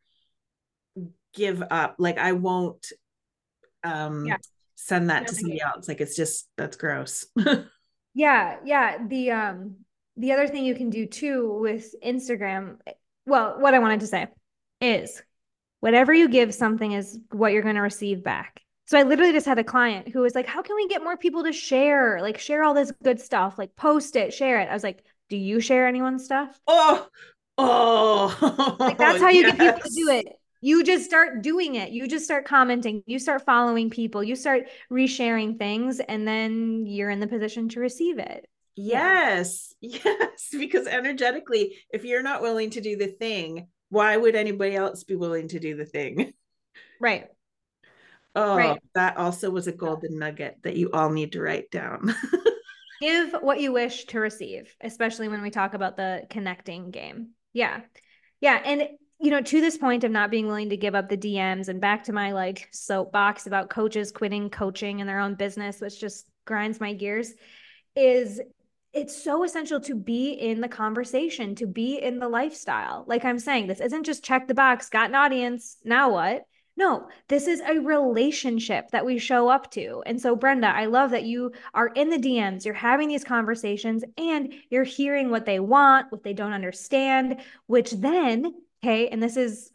give 1.35 1.61
up. 1.71 1.97
Like 1.99 2.19
I 2.19 2.33
won't 2.33 2.93
um 3.83 4.27
yeah. 4.27 4.37
send 4.77 5.11
that 5.11 5.27
to 5.27 5.35
somebody 5.35 5.61
else. 5.61 5.89
Like 5.89 6.01
it's 6.01 6.15
just 6.15 6.49
that's 6.57 6.77
gross. 6.77 7.27
yeah. 8.15 8.59
Yeah. 8.65 8.99
The 9.09 9.33
um 9.33 9.77
the 10.17 10.33
other 10.33 10.47
thing 10.47 10.65
you 10.65 10.77
can 10.77 10.91
do 10.91 11.05
too 11.07 11.59
with 11.61 11.97
Instagram, 12.01 12.77
well, 13.27 13.57
what 13.59 13.75
I 13.75 13.81
wanted 13.81 14.01
to 14.01 14.07
say 14.07 14.29
is 14.81 15.21
whatever 15.81 16.13
you 16.13 16.29
give 16.29 16.55
something 16.55 16.93
is 16.93 17.19
what 17.31 17.53
you're 17.53 17.63
going 17.63 17.75
to 17.77 17.81
receive 17.81 18.23
back. 18.23 18.63
So 18.87 18.99
I 18.99 19.03
literally 19.03 19.33
just 19.33 19.47
had 19.47 19.59
a 19.59 19.65
client 19.65 20.09
who 20.09 20.21
was 20.21 20.35
like, 20.35 20.47
How 20.47 20.63
can 20.63 20.77
we 20.77 20.89
get 20.89 21.03
more 21.03 21.17
people 21.17 21.45
to 21.45 21.53
share? 21.53 22.21
Like, 22.21 22.39
share 22.39 22.63
all 22.63 22.75
this 22.75 22.93
good 23.03 23.21
stuff, 23.21 23.59
like, 23.59 23.75
post 23.77 24.17
it, 24.17 24.33
share 24.33 24.61
it. 24.61 24.69
I 24.69 24.75
was 24.75 24.85
like, 24.85 25.03
Do 25.29 25.37
you 25.37 25.61
share 25.61 25.89
anyone's 25.89 26.25
stuff? 26.25 26.59
Oh, 26.67 27.07
oh, 27.59 28.77
like, 28.79 28.99
that's 28.99 29.21
how 29.21 29.31
you 29.31 29.43
yes. 29.43 29.57
get 29.57 29.77
people 29.77 29.91
to 29.91 29.95
do 29.95 30.09
oh, 30.11 30.15
it. 30.19 30.27
You 30.63 30.83
just 30.83 31.05
start 31.05 31.43
doing 31.43 31.75
it. 31.75 31.91
You 31.91 32.09
just 32.09 32.25
start 32.25 32.47
commenting. 32.47 33.03
You 33.07 33.19
start 33.19 33.45
following 33.45 33.91
people. 33.91 34.25
You 34.25 34.35
start 34.35 34.65
resharing 34.91 35.59
things, 35.59 36.01
and 36.01 36.27
then 36.27 36.87
you're 36.87 37.11
in 37.11 37.21
the 37.21 37.27
position 37.27 37.69
to 37.71 37.81
receive 37.81 38.19
it. 38.19 38.47
Yes. 38.77 39.75
Yes. 39.83 40.49
Because 40.51 40.87
energetically, 40.87 41.77
if 41.91 42.05
you're 42.05 42.23
not 42.23 42.43
willing 42.43 42.71
to 42.71 42.81
do 42.81 42.97
the 42.97 43.07
thing, 43.07 43.69
why 43.91 44.17
would 44.17 44.35
anybody 44.35 44.75
else 44.75 45.05
be 45.05 45.17
willing 45.17 45.49
to 45.49 45.61
do 45.61 45.77
the 45.77 45.87
thing? 45.87 46.33
Right. 46.99 47.27
Oh, 48.35 48.57
right. 48.57 48.81
that 48.95 49.19
also 49.19 49.51
was 49.51 49.67
a 49.67 49.73
golden 49.73 50.19
nugget 50.19 50.57
that 50.63 50.77
you 50.77 50.91
all 50.93 51.11
need 51.11 51.33
to 51.33 51.43
write 51.43 51.71
down. 51.71 52.15
Give 53.01 53.35
what 53.41 53.61
you 53.61 53.73
wish 53.73 54.07
to 54.07 54.21
receive, 54.21 54.75
especially 54.81 55.29
when 55.29 55.43
we 55.43 55.51
talk 55.51 55.75
about 55.75 55.97
the 55.97 56.23
connecting 56.31 56.91
game. 56.91 57.33
Yeah. 57.53 57.81
Yeah. 58.41 58.63
And, 58.65 58.89
you 59.21 59.31
know, 59.31 59.43
to 59.43 59.61
this 59.61 59.77
point 59.77 60.05
of 60.05 60.11
not 60.11 60.31
being 60.31 60.47
willing 60.47 60.71
to 60.71 60.77
give 60.77 60.95
up 60.95 61.11
the 61.11 61.19
DMs 61.19 61.69
and 61.69 61.81
back 61.81 62.05
to 62.05 62.13
my 62.15 62.33
like 62.33 62.69
soapbox 62.73 63.47
about 63.47 63.69
coaches 63.69 64.11
quitting 64.11 64.49
coaching 64.49 65.01
in 65.01 65.07
their 65.07 65.21
own 65.21 65.35
business, 65.35 65.81
which 65.81 66.01
just 66.01 66.29
grinds 66.47 66.81
my 66.81 66.95
gears, 66.95 67.35
is 67.95 68.41
it's 68.97 69.23
so 69.23 69.45
essential 69.45 69.79
to 69.81 69.95
be 69.95 70.33
in 70.33 70.63
the 70.63 70.69
conversation, 70.69 71.55
to 71.57 71.67
be 71.67 71.99
in 72.03 72.19
the 72.19 72.29
lifestyle. 72.29 73.05
Like 73.07 73.25
I'm 73.25 73.39
saying, 73.39 73.67
this 73.67 73.81
isn't 73.81 74.05
just 74.05 74.25
check 74.25 74.49
the 74.49 74.55
box, 74.55 74.89
got 74.89 75.11
an 75.11 75.15
audience, 75.15 75.77
now 75.85 76.11
what? 76.11 76.47
No, 76.79 77.09
this 77.29 77.47
is 77.47 77.61
a 77.61 77.79
relationship 77.79 78.91
that 78.91 79.05
we 79.05 79.19
show 79.19 79.49
up 79.49 79.71
to. 79.73 80.03
And 80.07 80.21
so, 80.21 80.37
Brenna, 80.37 80.73
I 80.73 80.87
love 80.87 81.11
that 81.11 81.25
you 81.25 81.53
are 81.75 81.89
in 81.89 82.09
the 82.09 82.19
DMs, 82.19 82.65
you're 82.65 82.75
having 82.75 83.09
these 83.09 83.25
conversations, 83.25 84.03
and 84.17 84.55
you're 84.71 84.85
hearing 84.85 85.31
what 85.31 85.45
they 85.45 85.61
want, 85.61 86.11
what 86.11 86.23
they 86.23 86.33
don't 86.33 86.53
understand, 86.53 87.41
which 87.67 87.93
then, 87.93 88.55
okay, 88.83 89.09
and 89.09 89.23
this 89.23 89.37
is 89.37 89.71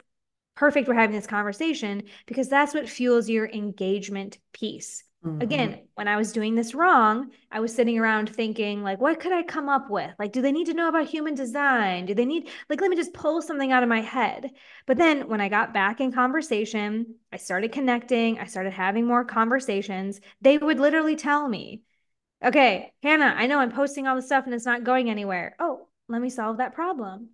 perfect 0.55 0.87
we're 0.87 0.93
having 0.95 1.15
this 1.15 1.27
conversation 1.27 2.03
because 2.25 2.49
that's 2.49 2.73
what 2.73 2.89
fuels 2.89 3.29
your 3.29 3.47
engagement 3.47 4.37
piece. 4.53 5.03
Mm-hmm. 5.25 5.41
Again, 5.41 5.87
when 5.95 6.07
I 6.07 6.17
was 6.17 6.31
doing 6.31 6.55
this 6.55 6.73
wrong, 6.73 7.29
I 7.51 7.59
was 7.59 7.75
sitting 7.75 7.99
around 7.99 8.29
thinking, 8.29 8.81
like, 8.81 8.99
what 8.99 9.19
could 9.19 9.31
I 9.31 9.43
come 9.43 9.69
up 9.69 9.89
with? 9.89 10.11
Like, 10.17 10.31
do 10.31 10.41
they 10.41 10.51
need 10.51 10.65
to 10.65 10.73
know 10.73 10.87
about 10.87 11.07
human 11.07 11.35
design? 11.35 12.07
Do 12.07 12.15
they 12.15 12.25
need, 12.25 12.49
like, 12.69 12.81
let 12.81 12.89
me 12.89 12.95
just 12.95 13.13
pull 13.13 13.41
something 13.41 13.71
out 13.71 13.83
of 13.83 13.89
my 13.89 14.01
head? 14.01 14.49
But 14.87 14.97
then 14.97 15.27
when 15.27 15.39
I 15.39 15.49
got 15.49 15.73
back 15.73 16.01
in 16.01 16.11
conversation, 16.11 17.15
I 17.31 17.37
started 17.37 17.71
connecting, 17.71 18.39
I 18.39 18.45
started 18.45 18.73
having 18.73 19.05
more 19.05 19.23
conversations. 19.23 20.21
They 20.41 20.57
would 20.57 20.79
literally 20.79 21.15
tell 21.15 21.47
me, 21.47 21.83
okay, 22.43 22.93
Hanna, 23.03 23.35
I 23.37 23.45
know 23.45 23.59
I'm 23.59 23.71
posting 23.71 24.07
all 24.07 24.15
this 24.15 24.25
stuff 24.25 24.45
and 24.45 24.55
it's 24.55 24.65
not 24.65 24.83
going 24.83 25.09
anywhere. 25.09 25.55
Oh, 25.59 25.87
let 26.07 26.21
me 26.21 26.29
solve 26.31 26.57
that 26.57 26.73
problem 26.73 27.29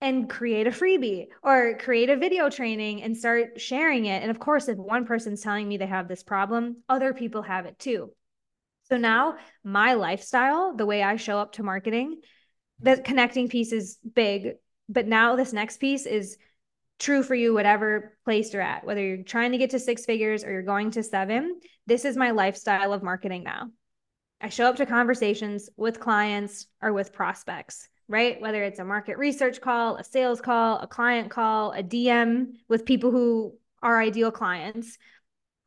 and 0.00 0.30
create 0.30 0.66
a 0.66 0.70
freebie 0.70 1.26
or 1.42 1.76
create 1.78 2.08
a 2.08 2.16
video 2.16 2.48
training 2.48 3.02
and 3.02 3.16
start 3.16 3.60
sharing 3.60 4.06
it. 4.06 4.22
And 4.22 4.30
of 4.30 4.38
course, 4.38 4.68
if 4.68 4.78
one 4.78 5.04
person's 5.04 5.42
telling 5.42 5.68
me 5.68 5.76
they 5.76 5.86
have 5.86 6.08
this 6.08 6.22
problem, 6.22 6.78
other 6.88 7.12
people 7.12 7.42
have 7.42 7.66
it 7.66 7.78
too. 7.78 8.10
So 8.88 8.96
now 8.96 9.36
my 9.62 9.94
lifestyle, 9.94 10.74
the 10.74 10.86
way 10.86 11.02
I 11.02 11.16
show 11.16 11.38
up 11.38 11.52
to 11.52 11.62
marketing, 11.62 12.20
the 12.80 12.96
connecting 12.96 13.48
piece 13.48 13.72
is 13.72 13.98
big, 14.14 14.54
but 14.88 15.06
now 15.06 15.36
this 15.36 15.52
next 15.52 15.78
piece 15.78 16.06
is 16.06 16.38
true 16.98 17.22
for 17.22 17.34
you, 17.34 17.54
whatever 17.54 18.16
place 18.24 18.52
you're 18.52 18.62
at, 18.62 18.84
whether 18.84 19.04
you're 19.04 19.22
trying 19.22 19.52
to 19.52 19.58
get 19.58 19.70
to 19.70 19.78
six 19.78 20.04
figures 20.04 20.44
or 20.44 20.50
you're 20.50 20.62
going 20.62 20.90
to 20.92 21.02
seven. 21.02 21.60
This 21.86 22.04
is 22.04 22.16
my 22.16 22.30
lifestyle 22.30 22.92
of 22.92 23.02
marketing 23.02 23.42
now. 23.42 23.70
I 24.40 24.48
show 24.48 24.66
up 24.66 24.76
to 24.76 24.86
conversations 24.86 25.68
with 25.76 26.00
clients 26.00 26.66
or 26.80 26.92
with 26.92 27.12
prospects 27.12 27.88
right? 28.10 28.40
Whether 28.40 28.64
it's 28.64 28.80
a 28.80 28.84
market 28.84 29.16
research 29.18 29.60
call, 29.60 29.96
a 29.96 30.04
sales 30.04 30.40
call, 30.40 30.78
a 30.80 30.86
client 30.86 31.30
call, 31.30 31.70
a 31.70 31.82
DM 31.82 32.54
with 32.68 32.84
people 32.84 33.12
who 33.12 33.54
are 33.82 34.00
ideal 34.00 34.32
clients. 34.32 34.98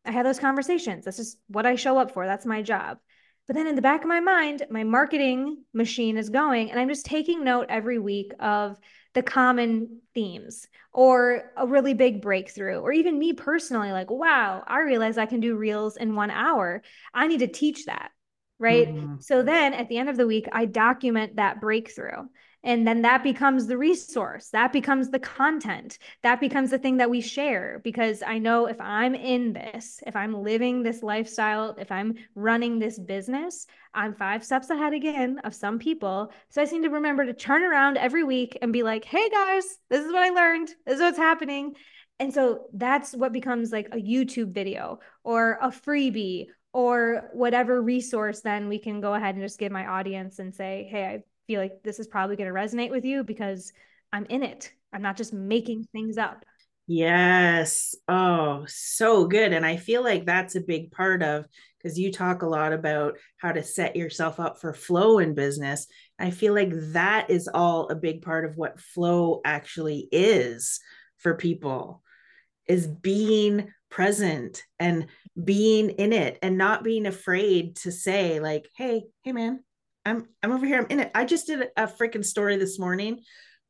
I 0.06 0.12
have 0.12 0.26
those 0.26 0.40
conversations. 0.40 1.06
That's 1.06 1.18
just 1.18 1.38
what 1.48 1.66
I 1.66 1.76
show 1.76 1.98
up 1.98 2.12
for. 2.12 2.26
That's 2.26 2.46
my 2.46 2.62
job. 2.62 3.00
But 3.48 3.56
then 3.56 3.66
in 3.66 3.76
the 3.76 3.82
back 3.82 4.02
of 4.02 4.10
my 4.10 4.20
mind, 4.20 4.66
my 4.70 4.84
marketing 4.84 5.64
machine 5.74 6.18
is 6.18 6.30
going, 6.30 6.70
and 6.70 6.80
I'm 6.80 6.90
just 6.90 7.06
taking 7.06 7.46
note 7.46 7.68
every 7.70 7.98
week 7.98 8.34
of 8.40 8.78
the 9.14 9.24
common 9.24 10.02
themes 10.14 10.68
or 10.92 11.52
a 11.56 11.66
really 11.66 11.94
big 11.94 12.22
breakthrough, 12.22 12.80
or 12.80 12.92
even 12.92 13.18
me 13.18 13.32
personally, 13.34 13.92
like, 13.94 14.12
wow, 14.12 14.64
I 14.68 14.82
realize 14.82 15.18
I 15.18 15.28
can 15.28 15.40
do 15.40 15.56
reels 15.56 15.96
in 15.96 16.16
one 16.16 16.30
hour. 16.30 16.84
I 17.14 17.28
need 17.28 17.40
to 17.40 17.48
teach 17.48 17.86
that 17.86 18.12
right? 18.60 18.88
Mm-hmm. 18.88 19.16
So 19.20 19.44
then 19.44 19.74
at 19.74 19.90
the 19.90 19.98
end 19.98 20.10
of 20.10 20.18
the 20.18 20.28
week, 20.28 20.48
I 20.52 20.66
document 20.66 21.36
that 21.38 21.60
breakthrough. 21.62 22.28
and 22.64 22.88
then 22.88 23.02
that 23.02 23.24
becomes 23.24 23.68
the 23.68 23.78
resource 23.78 24.50
that 24.50 24.72
becomes 24.72 25.10
the 25.10 25.20
content 25.20 25.98
that 26.22 26.40
becomes 26.40 26.70
the 26.70 26.78
thing 26.78 26.98
that 26.98 27.10
we 27.10 27.20
share 27.22 27.82
because 27.84 28.24
i 28.26 28.38
know 28.38 28.68
if 28.68 28.80
i'm 28.80 29.14
in 29.16 29.54
this 29.54 30.00
if 30.08 30.16
i'm 30.16 30.34
living 30.34 30.82
this 30.82 31.04
lifestyle 31.04 31.76
if 31.78 31.92
i'm 31.92 32.14
running 32.36 32.80
this 32.80 32.98
business 32.98 33.68
i'm 33.94 34.14
five 34.14 34.44
steps 34.44 34.70
ahead 34.70 34.94
again 34.94 35.40
of 35.44 35.54
some 35.54 35.78
people 35.78 36.32
so 36.50 36.62
i 36.62 36.66
seem 36.66 36.84
to 36.84 36.90
remember 36.90 37.26
to 37.26 37.34
turn 37.34 37.64
around 37.64 37.98
every 37.98 38.24
week 38.24 38.58
and 38.62 38.72
be 38.72 38.84
like 38.84 39.04
hey 39.04 39.30
guys 39.30 39.66
this 39.90 40.06
is 40.06 40.12
what 40.12 40.24
i 40.24 40.30
learned 40.30 40.70
this 40.86 40.96
is 40.96 41.02
what's 41.02 41.18
happening 41.18 41.74
and 42.20 42.34
so 42.34 42.68
that's 42.74 43.14
what 43.14 43.34
becomes 43.34 43.72
like 43.72 43.88
a 43.92 43.98
youtube 43.98 44.54
video 44.54 45.00
or 45.24 45.58
a 45.62 45.68
freebie 45.68 46.46
or 46.74 47.30
whatever 47.34 47.82
resource 47.82 48.42
then 48.42 48.68
we 48.68 48.80
can 48.80 49.00
go 49.00 49.14
ahead 49.14 49.36
and 49.36 49.44
just 49.44 49.60
give 49.60 49.72
my 49.72 49.86
audience 49.86 50.40
and 50.40 50.54
say 50.54 50.88
hey 50.92 51.06
i 51.06 51.24
feel 51.48 51.62
like 51.62 51.84
this 51.84 52.00
is 52.00 52.08
probably 52.08 52.36
going 52.36 52.48
to 52.48 52.54
resonate 52.54 52.90
with 52.90 53.06
you 53.06 53.24
because 53.24 53.72
i'm 54.12 54.26
in 54.26 54.44
it. 54.44 54.72
I'm 54.94 55.02
not 55.02 55.18
just 55.18 55.34
making 55.34 55.88
things 55.92 56.18
up. 56.18 56.46
Yes. 56.86 57.96
Oh 58.08 58.66
so 58.68 59.26
good. 59.26 59.54
And 59.54 59.66
i 59.66 59.78
feel 59.78 60.04
like 60.04 60.26
that's 60.26 60.56
a 60.56 60.62
big 60.62 60.92
part 60.92 61.24
of 61.24 61.46
because 61.78 61.98
you 61.98 62.12
talk 62.12 62.42
a 62.42 62.48
lot 62.48 62.72
about 62.72 63.18
how 63.38 63.52
to 63.52 63.64
set 63.64 63.96
yourself 63.96 64.40
up 64.40 64.60
for 64.60 64.74
flow 64.74 65.20
in 65.20 65.34
business. 65.34 65.88
I 66.20 66.32
feel 66.32 66.54
like 66.54 66.72
that 66.94 67.30
is 67.30 67.50
all 67.54 67.90
a 67.90 67.96
big 67.96 68.22
part 68.22 68.46
of 68.46 68.56
what 68.56 68.80
flow 68.80 69.42
actually 69.44 70.08
is 70.12 70.80
for 71.18 71.36
people 71.36 72.02
is 72.68 72.88
being 72.88 73.70
present 73.94 74.64
and 74.80 75.06
being 75.44 75.92
in 75.92 76.14
it 76.14 76.40
and 76.42 76.58
not 76.58 76.84
being 76.84 77.06
afraid 77.06 77.76
to 77.76 77.92
say 77.92 78.40
like 78.40 78.68
hey 78.76 79.04
hey 79.24 79.32
man 79.32 79.64
i'm 80.04 80.26
i'm 80.42 80.52
over 80.52 80.66
here 80.66 80.80
i'm 80.80 80.88
in 80.90 81.00
it. 81.00 81.12
I 81.14 81.26
just 81.26 81.46
did 81.46 81.68
a 81.78 81.86
freaking 81.86 82.26
story 82.26 82.58
this 82.58 82.80
morning. 82.80 83.20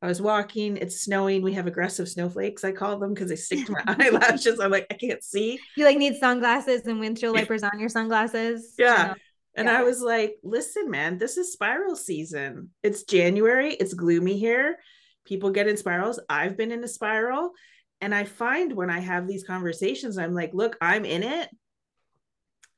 I 0.00 0.06
was 0.06 0.22
walking 0.22 0.78
it's 0.78 1.02
snowing 1.02 1.42
we 1.42 1.52
have 1.52 1.66
aggressive 1.66 2.08
snowflakes 2.08 2.64
i 2.64 2.72
call 2.72 2.98
them 2.98 3.12
because 3.12 3.28
they 3.28 3.36
stick 3.36 3.66
to 3.66 3.72
my 3.72 3.82
eyelashes. 3.98 4.60
I'm 4.60 4.70
like 4.70 4.86
i 4.90 4.94
can't 4.94 5.22
see. 5.22 5.60
You 5.76 5.84
like 5.84 5.98
need 5.98 6.16
sunglasses 6.16 6.86
and 6.86 7.00
windshield 7.00 7.36
wipers 7.36 7.62
on 7.62 7.78
your 7.78 7.90
sunglasses? 7.90 8.72
Yeah. 8.78 9.12
And 9.54 9.68
yeah. 9.68 9.78
i 9.78 9.82
was 9.82 10.00
like 10.00 10.36
listen 10.42 10.90
man 10.90 11.18
this 11.18 11.36
is 11.36 11.52
spiral 11.52 11.96
season. 11.96 12.70
It's 12.82 13.02
january 13.02 13.74
it's 13.74 13.92
gloomy 13.92 14.38
here. 14.38 14.78
People 15.26 15.50
get 15.50 15.68
in 15.68 15.76
spirals. 15.76 16.18
I've 16.30 16.56
been 16.56 16.72
in 16.72 16.82
a 16.82 16.88
spiral 16.88 17.52
and 18.00 18.14
I 18.14 18.24
find 18.24 18.72
when 18.72 18.90
I 18.90 19.00
have 19.00 19.26
these 19.26 19.44
conversations, 19.44 20.18
I'm 20.18 20.34
like, 20.34 20.52
look, 20.52 20.76
I'm 20.80 21.04
in 21.04 21.22
it. 21.22 21.48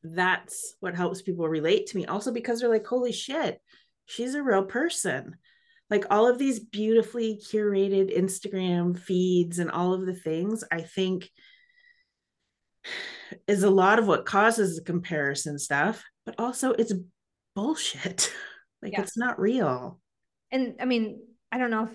That's 0.03 0.75
what 0.81 0.95
helps 0.95 1.23
people 1.23 1.49
relate 1.49 1.87
to 1.87 1.97
me. 1.97 2.07
Also, 2.07 2.33
because 2.33 2.61
they're 2.61 2.71
like, 2.71 2.87
holy 2.87 3.13
shit, 3.13 3.61
she's 4.07 4.35
a 4.35 4.43
real 4.43 4.65
person. 4.65 5.37
Like 5.91 6.05
all 6.11 6.29
of 6.29 6.39
these 6.39 6.61
beautifully 6.61 7.41
curated 7.45 8.17
Instagram 8.17 8.99
feeds 8.99 9.59
and 9.59 9.71
all 9.71 9.95
of 9.95 10.07
the 10.07 10.15
things, 10.15 10.65
I 10.71 10.83
think 10.83 11.31
is 13.47 13.63
a 13.63 13.71
lot 13.71 13.99
of 13.99 14.07
what 14.07 14.27
causes 14.27 14.77
the 14.77 14.83
comparison 14.83 15.59
stuff, 15.59 16.05
but 16.25 16.35
also 16.39 16.73
it's 16.73 16.93
bullshit. 17.55 18.33
like 18.83 18.93
yeah. 18.93 19.03
it's 19.03 19.17
not 19.17 19.41
real. 19.41 20.01
And 20.51 20.77
I 20.81 20.85
mean, 20.85 21.21
I 21.51 21.59
don't 21.59 21.71
know 21.71 21.85
if 21.85 21.91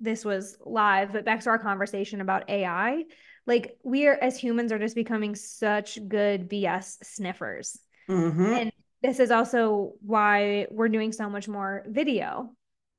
this 0.00 0.24
was 0.24 0.56
live, 0.64 1.12
but 1.12 1.24
back 1.24 1.40
to 1.40 1.50
our 1.50 1.58
conversation 1.58 2.20
about 2.20 2.48
AI, 2.48 3.04
like 3.46 3.76
we 3.84 4.06
are 4.06 4.18
as 4.20 4.38
humans 4.38 4.72
are 4.72 4.78
just 4.78 4.94
becoming 4.94 5.34
such 5.34 5.98
good 6.08 6.48
BS 6.48 6.96
sniffers. 7.02 7.78
Mm-hmm. 8.08 8.44
And 8.44 8.72
this 9.02 9.20
is 9.20 9.30
also 9.30 9.92
why 10.00 10.66
we're 10.70 10.88
doing 10.88 11.12
so 11.12 11.30
much 11.30 11.48
more 11.48 11.84
video, 11.88 12.54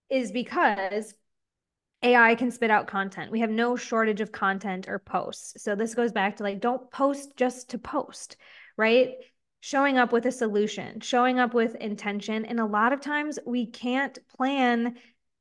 is 0.09 0.31
because 0.31 1.13
AI 2.03 2.35
can 2.35 2.51
spit 2.51 2.69
out 2.71 2.87
content. 2.87 3.31
We 3.31 3.39
have 3.39 3.49
no 3.49 3.75
shortage 3.75 4.21
of 4.21 4.31
content 4.31 4.87
or 4.87 4.99
posts. 4.99 5.63
So 5.63 5.75
this 5.75 5.95
goes 5.95 6.11
back 6.11 6.37
to 6.37 6.43
like, 6.43 6.61
don't 6.61 6.89
post 6.91 7.35
just 7.35 7.71
to 7.71 7.79
post, 7.79 8.37
right? 8.77 9.15
Showing 9.61 9.97
up 9.97 10.13
with 10.13 10.27
a 10.27 10.31
solution, 10.31 10.99
showing 10.99 11.39
up 11.39 11.53
with 11.53 11.75
intention. 11.75 12.45
And 12.45 12.59
a 12.59 12.65
lot 12.65 12.93
of 12.93 13.01
times 13.01 13.39
we 13.45 13.65
can't 13.65 14.17
plan 14.37 14.95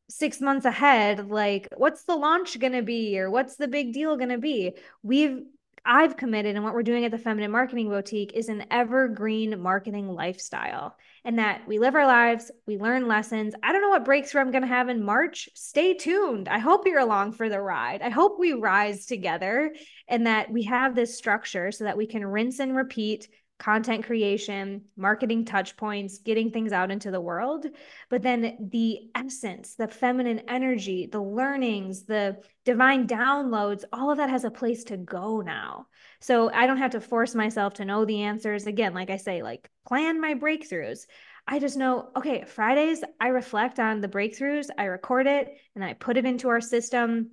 six 0.09 0.41
months 0.41 0.65
ahead 0.65 1.29
like 1.31 1.69
what's 1.77 2.05
the 2.05 2.15
launch 2.15 2.59
going 2.59 2.73
to 2.73 2.83
be 2.83 3.19
or 3.19 3.31
what's 3.31 3.57
the 3.57 3.69
big 3.69 3.93
deal 3.93 4.17
going 4.17 4.31
to 4.31 4.39
be? 4.39 4.73
We've 5.03 5.43
i've 5.89 6.17
committed 6.17 6.57
and 6.57 6.65
what 6.65 6.75
we're 6.75 6.83
doing 6.83 7.05
at 7.05 7.13
the 7.13 7.19
feminine 7.19 7.51
marketing 7.51 7.89
boutique 7.89 8.33
is 8.35 8.49
an 8.49 8.65
evergreen 8.73 9.61
marketing 9.61 10.09
lifestyle 10.09 10.97
and 11.25 11.39
that 11.39 11.63
we 11.69 11.79
live 11.79 11.95
our 11.95 12.07
lives 12.07 12.51
we 12.67 12.77
learn 12.77 13.07
lessons. 13.07 13.55
I 13.63 13.73
don't 13.73 13.83
know 13.83 13.91
what 13.91 14.05
breakthrough 14.05 14.41
i'm 14.41 14.51
going 14.51 14.63
to 14.63 14.69
have 14.69 14.89
in 14.89 15.03
march. 15.03 15.49
Stay 15.55 15.95
tuned. 15.95 16.49
I 16.49 16.59
hope 16.59 16.87
you're 16.87 16.99
along 16.99 17.33
for 17.33 17.49
the 17.49 17.61
ride. 17.61 18.03
I 18.03 18.11
hope 18.11 18.39
we 18.39 18.53
rise 18.53 19.07
together 19.07 19.75
and 20.09 20.27
that 20.27 20.51
we 20.51 20.65
have 20.65 20.95
this 20.95 21.17
structure 21.17 21.71
so 21.71 21.85
that 21.85 21.97
we 21.97 22.07
can 22.07 22.25
rinse 22.25 22.59
and 22.59 22.75
repeat 22.75 23.29
content 23.59 24.05
creation, 24.05 24.83
marketing 24.97 25.45
touch 25.45 25.77
points, 25.77 26.19
getting 26.19 26.51
things 26.51 26.73
out 26.73 26.91
into 26.91 27.11
the 27.11 27.21
world. 27.21 27.67
But 28.11 28.23
then 28.23 28.69
the 28.71 29.11
essence, 29.15 29.75
the 29.75 29.89
feminine 29.89 30.43
energy, 30.49 31.09
the 31.11 31.23
learnings, 31.23 32.05
the 32.05 32.37
divine 32.65 33.07
downloads, 33.07 33.85
all 33.93 34.11
of 34.11 34.19
that 34.19 34.31
has 34.31 34.45
a 34.45 34.51
place 34.51 34.85
to 34.85 34.97
go 34.97 35.41
now. 35.41 35.87
So 36.21 36.51
I 36.53 36.67
don't 36.67 36.79
have 36.79 36.93
to 36.93 37.01
force 37.01 37.35
myself 37.35 37.75
to 37.75 37.85
know 37.85 38.05
the 38.05 38.23
answers. 38.23 38.67
Again, 38.67 38.93
like 38.93 39.11
I 39.11 39.17
say, 39.17 39.43
like 39.43 39.71
plan 39.87 40.21
my 40.21 40.35
breakthroughs. 40.35 41.07
I 41.49 41.59
just 41.59 41.77
know, 41.77 42.11
okay, 42.17 42.45
Fridays, 42.45 43.05
I 43.21 43.29
reflect 43.29 43.79
on 43.79 44.01
the 44.01 44.09
breakthroughs, 44.09 44.69
I 44.77 44.85
record 44.85 45.29
it, 45.29 45.49
and 45.75 45.85
I 45.85 45.93
put 45.95 46.17
it 46.17 46.27
into 46.27 46.49
our 46.49 46.61
system. 46.61 47.31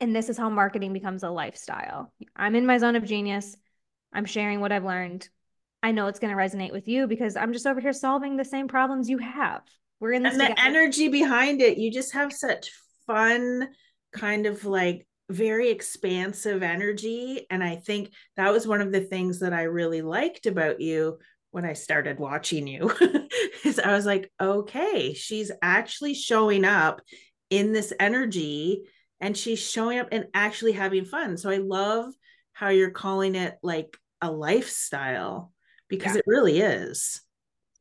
And 0.00 0.16
this 0.16 0.28
is 0.28 0.38
how 0.38 0.50
marketing 0.50 0.92
becomes 0.92 1.22
a 1.22 1.30
lifestyle. 1.30 2.12
I'm 2.34 2.56
in 2.56 2.66
my 2.66 2.78
zone 2.78 2.96
of 2.96 3.04
genius. 3.04 3.56
I'm 4.12 4.24
sharing 4.24 4.60
what 4.60 4.72
I've 4.72 4.84
learned. 4.84 5.28
I 5.84 5.90
know 5.90 6.06
it's 6.06 6.18
going 6.18 6.34
to 6.34 6.42
resonate 6.42 6.72
with 6.72 6.88
you 6.88 7.06
because 7.06 7.36
I'm 7.36 7.52
just 7.52 7.66
over 7.66 7.78
here 7.78 7.92
solving 7.92 8.38
the 8.38 8.44
same 8.44 8.68
problems 8.68 9.10
you 9.10 9.18
have. 9.18 9.60
We're 10.00 10.12
in 10.12 10.22
this 10.22 10.32
and 10.32 10.40
together. 10.40 10.54
the 10.56 10.64
energy 10.64 11.08
behind 11.08 11.60
it. 11.60 11.76
You 11.76 11.90
just 11.90 12.14
have 12.14 12.32
such 12.32 12.70
fun, 13.06 13.68
kind 14.10 14.46
of 14.46 14.64
like 14.64 15.06
very 15.28 15.68
expansive 15.68 16.62
energy. 16.62 17.46
And 17.50 17.62
I 17.62 17.76
think 17.76 18.14
that 18.38 18.50
was 18.50 18.66
one 18.66 18.80
of 18.80 18.92
the 18.92 19.02
things 19.02 19.40
that 19.40 19.52
I 19.52 19.64
really 19.64 20.00
liked 20.00 20.46
about 20.46 20.80
you 20.80 21.18
when 21.50 21.66
I 21.66 21.74
started 21.74 22.18
watching 22.18 22.66
you. 22.66 22.90
is 23.66 23.78
I 23.78 23.92
was 23.92 24.06
like, 24.06 24.32
okay, 24.40 25.12
she's 25.12 25.52
actually 25.60 26.14
showing 26.14 26.64
up 26.64 27.02
in 27.50 27.74
this 27.74 27.92
energy 28.00 28.84
and 29.20 29.36
she's 29.36 29.60
showing 29.60 29.98
up 29.98 30.08
and 30.12 30.28
actually 30.32 30.72
having 30.72 31.04
fun. 31.04 31.36
So 31.36 31.50
I 31.50 31.58
love 31.58 32.06
how 32.54 32.70
you're 32.70 32.90
calling 32.90 33.34
it 33.34 33.58
like 33.62 33.98
a 34.22 34.32
lifestyle 34.32 35.52
because 35.88 36.14
yeah. 36.14 36.18
it 36.18 36.24
really 36.26 36.60
is. 36.60 37.20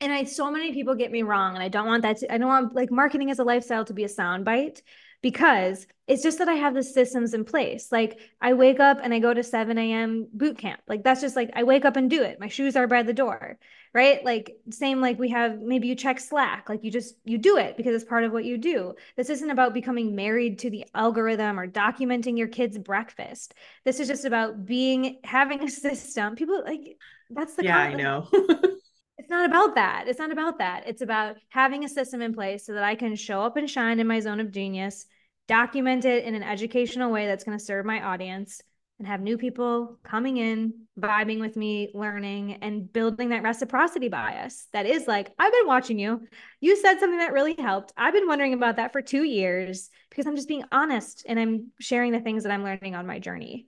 And 0.02 0.12
I 0.12 0.26
so 0.26 0.52
many 0.52 0.74
people 0.74 0.96
get 0.96 1.12
me 1.12 1.24
wrong, 1.24 1.56
and 1.56 1.64
I 1.64 1.70
don't 1.70 1.88
want 1.88 2.04
that 2.04 2.18
to, 2.18 2.34
I 2.34 2.38
don't 2.38 2.50
want 2.50 2.76
like 2.76 2.92
marketing 2.92 3.32
as 3.32 3.40
a 3.40 3.44
lifestyle 3.44 3.86
to 3.86 3.94
be 3.94 4.04
a 4.04 4.10
soundbite 4.10 4.82
because 5.24 5.88
it's 6.06 6.22
just 6.22 6.38
that 6.40 6.50
I 6.50 6.56
have 6.56 6.74
the 6.74 6.84
systems 6.84 7.34
in 7.34 7.46
place. 7.46 7.90
Like 7.92 8.20
I 8.42 8.54
wake 8.54 8.82
up 8.82 9.00
and 9.02 9.14
I 9.14 9.20
go 9.20 9.34
to 9.34 9.42
7 9.42 9.78
a.m. 9.78 10.28
boot 10.34 10.58
camp. 10.58 10.82
Like 10.86 11.02
that's 11.02 11.22
just 11.22 11.38
like 11.38 11.50
I 11.56 11.64
wake 11.64 11.86
up 11.86 11.96
and 11.96 12.10
do 12.10 12.22
it. 12.22 12.42
My 12.42 12.50
shoes 12.50 12.76
are 12.76 12.88
by 12.88 13.04
the 13.04 13.14
door, 13.14 13.58
right? 13.94 14.24
Like 14.24 14.58
same 14.70 15.00
like 15.00 15.18
we 15.18 15.30
have 15.30 15.62
maybe 15.62 15.88
you 15.88 15.96
check 15.96 16.20
Slack, 16.20 16.68
like 16.68 16.84
you 16.84 16.92
just 16.92 17.16
you 17.24 17.38
do 17.38 17.58
it 17.58 17.78
because 17.78 17.96
it's 17.96 18.04
part 18.04 18.26
of 18.26 18.34
what 18.34 18.44
you 18.44 18.58
do. 18.58 18.96
This 19.16 19.30
isn't 19.30 19.50
about 19.50 19.74
becoming 19.74 20.14
married 20.14 20.60
to 20.60 20.70
the 20.70 20.86
algorithm 20.94 21.58
or 21.58 21.68
documenting 21.70 22.38
your 22.38 22.50
kids' 22.50 22.78
breakfast. 22.78 23.54
This 23.86 24.02
is 24.02 24.10
just 24.10 24.26
about 24.26 24.66
being 24.66 25.20
having 25.24 25.64
a 25.64 25.70
system. 25.70 26.36
People 26.36 26.64
like 26.66 26.98
that's 27.34 27.56
the 27.56 27.64
yeah, 27.64 27.78
I 27.78 27.94
know. 27.94 28.28
it's 29.18 29.30
not 29.30 29.46
about 29.46 29.76
that. 29.76 30.08
It's 30.08 30.20
not 30.20 30.32
about 30.32 30.60
that. 30.60 30.84
It's 30.88 31.02
about 31.02 31.38
having 31.50 31.84
a 31.84 31.90
system 31.90 32.22
in 32.22 32.34
place 32.34 32.66
so 32.66 32.74
that 32.74 32.84
I 32.84 32.96
can 32.96 33.16
show 33.16 33.42
up 33.42 33.58
and 33.58 33.70
shine 33.70 34.00
in 34.00 34.08
my 34.08 34.20
zone 34.20 34.40
of 34.40 34.52
genius, 34.52 35.06
document 35.48 36.06
it 36.06 36.26
in 36.26 36.36
an 36.36 36.44
educational 36.44 37.12
way 37.12 37.28
that's 37.28 37.44
going 37.44 37.58
to 37.58 37.64
serve 37.64 37.86
my 37.86 38.02
audience, 38.02 38.62
and 39.00 39.08
have 39.08 39.22
new 39.22 39.38
people 39.38 39.98
coming 40.04 40.38
in, 40.38 40.74
vibing 41.00 41.40
with 41.40 41.56
me, 41.56 41.92
learning, 41.94 42.60
and 42.62 42.92
building 42.92 43.30
that 43.30 43.44
reciprocity 43.44 44.08
bias. 44.08 44.68
That 44.72 44.86
is 44.86 45.08
like, 45.08 45.34
I've 45.40 45.52
been 45.52 45.68
watching 45.68 46.00
you. 46.00 46.22
You 46.62 46.78
said 46.78 47.00
something 47.00 47.20
that 47.20 47.34
really 47.34 47.56
helped. 47.58 47.92
I've 47.98 48.14
been 48.14 48.28
wondering 48.28 48.54
about 48.54 48.78
that 48.78 48.94
for 48.94 49.02
two 49.02 49.24
years 49.24 49.90
because 50.10 50.28
I'm 50.28 50.36
just 50.36 50.48
being 50.48 50.64
honest 50.72 51.26
and 51.28 51.40
I'm 51.40 51.72
sharing 51.80 52.12
the 52.12 52.22
things 52.22 52.44
that 52.44 52.52
I'm 52.52 52.64
learning 52.64 52.96
on 52.96 53.08
my 53.08 53.20
journey. 53.20 53.68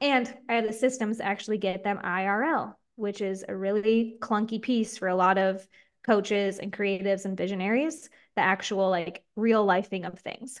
And 0.00 0.32
I 0.48 0.54
have 0.54 0.66
the 0.66 0.72
systems 0.72 1.18
to 1.18 1.24
actually 1.24 1.58
get 1.58 1.84
them 1.84 2.00
IRL 2.02 2.74
which 2.96 3.20
is 3.20 3.44
a 3.48 3.56
really 3.56 4.16
clunky 4.20 4.60
piece 4.60 4.98
for 4.98 5.08
a 5.08 5.16
lot 5.16 5.38
of 5.38 5.66
coaches 6.04 6.58
and 6.58 6.72
creatives 6.72 7.24
and 7.24 7.36
visionaries, 7.36 8.10
the 8.36 8.42
actual 8.42 8.90
like 8.90 9.22
real 9.36 9.64
life 9.64 9.88
thing 9.88 10.04
of 10.04 10.18
things. 10.18 10.60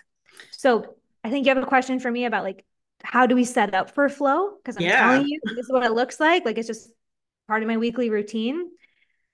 So 0.50 0.94
I 1.24 1.30
think 1.30 1.46
you 1.46 1.54
have 1.54 1.62
a 1.62 1.66
question 1.66 2.00
for 2.00 2.10
me 2.10 2.24
about 2.24 2.44
like 2.44 2.64
how 3.02 3.26
do 3.26 3.34
we 3.34 3.44
set 3.44 3.74
up 3.74 3.90
for 3.90 4.08
flow? 4.08 4.56
Because 4.56 4.76
I'm 4.76 4.82
yeah. 4.82 5.00
telling 5.00 5.26
you, 5.26 5.40
this 5.44 5.58
is 5.58 5.72
what 5.72 5.82
it 5.82 5.92
looks 5.92 6.20
like. 6.20 6.44
Like 6.44 6.58
it's 6.58 6.68
just 6.68 6.92
part 7.48 7.62
of 7.62 7.68
my 7.68 7.76
weekly 7.76 8.10
routine. 8.10 8.70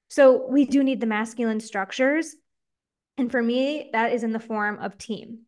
So 0.09 0.47
we 0.49 0.65
do 0.65 0.83
need 0.83 1.01
the 1.01 1.07
masculine 1.07 1.61
structures. 1.61 2.35
And 3.19 3.31
for 3.31 3.43
me, 3.43 3.91
that 3.93 4.13
is 4.13 4.23
in 4.23 4.33
the 4.33 4.41
form 4.41 4.79
of 4.79 4.97
team. 4.97 5.41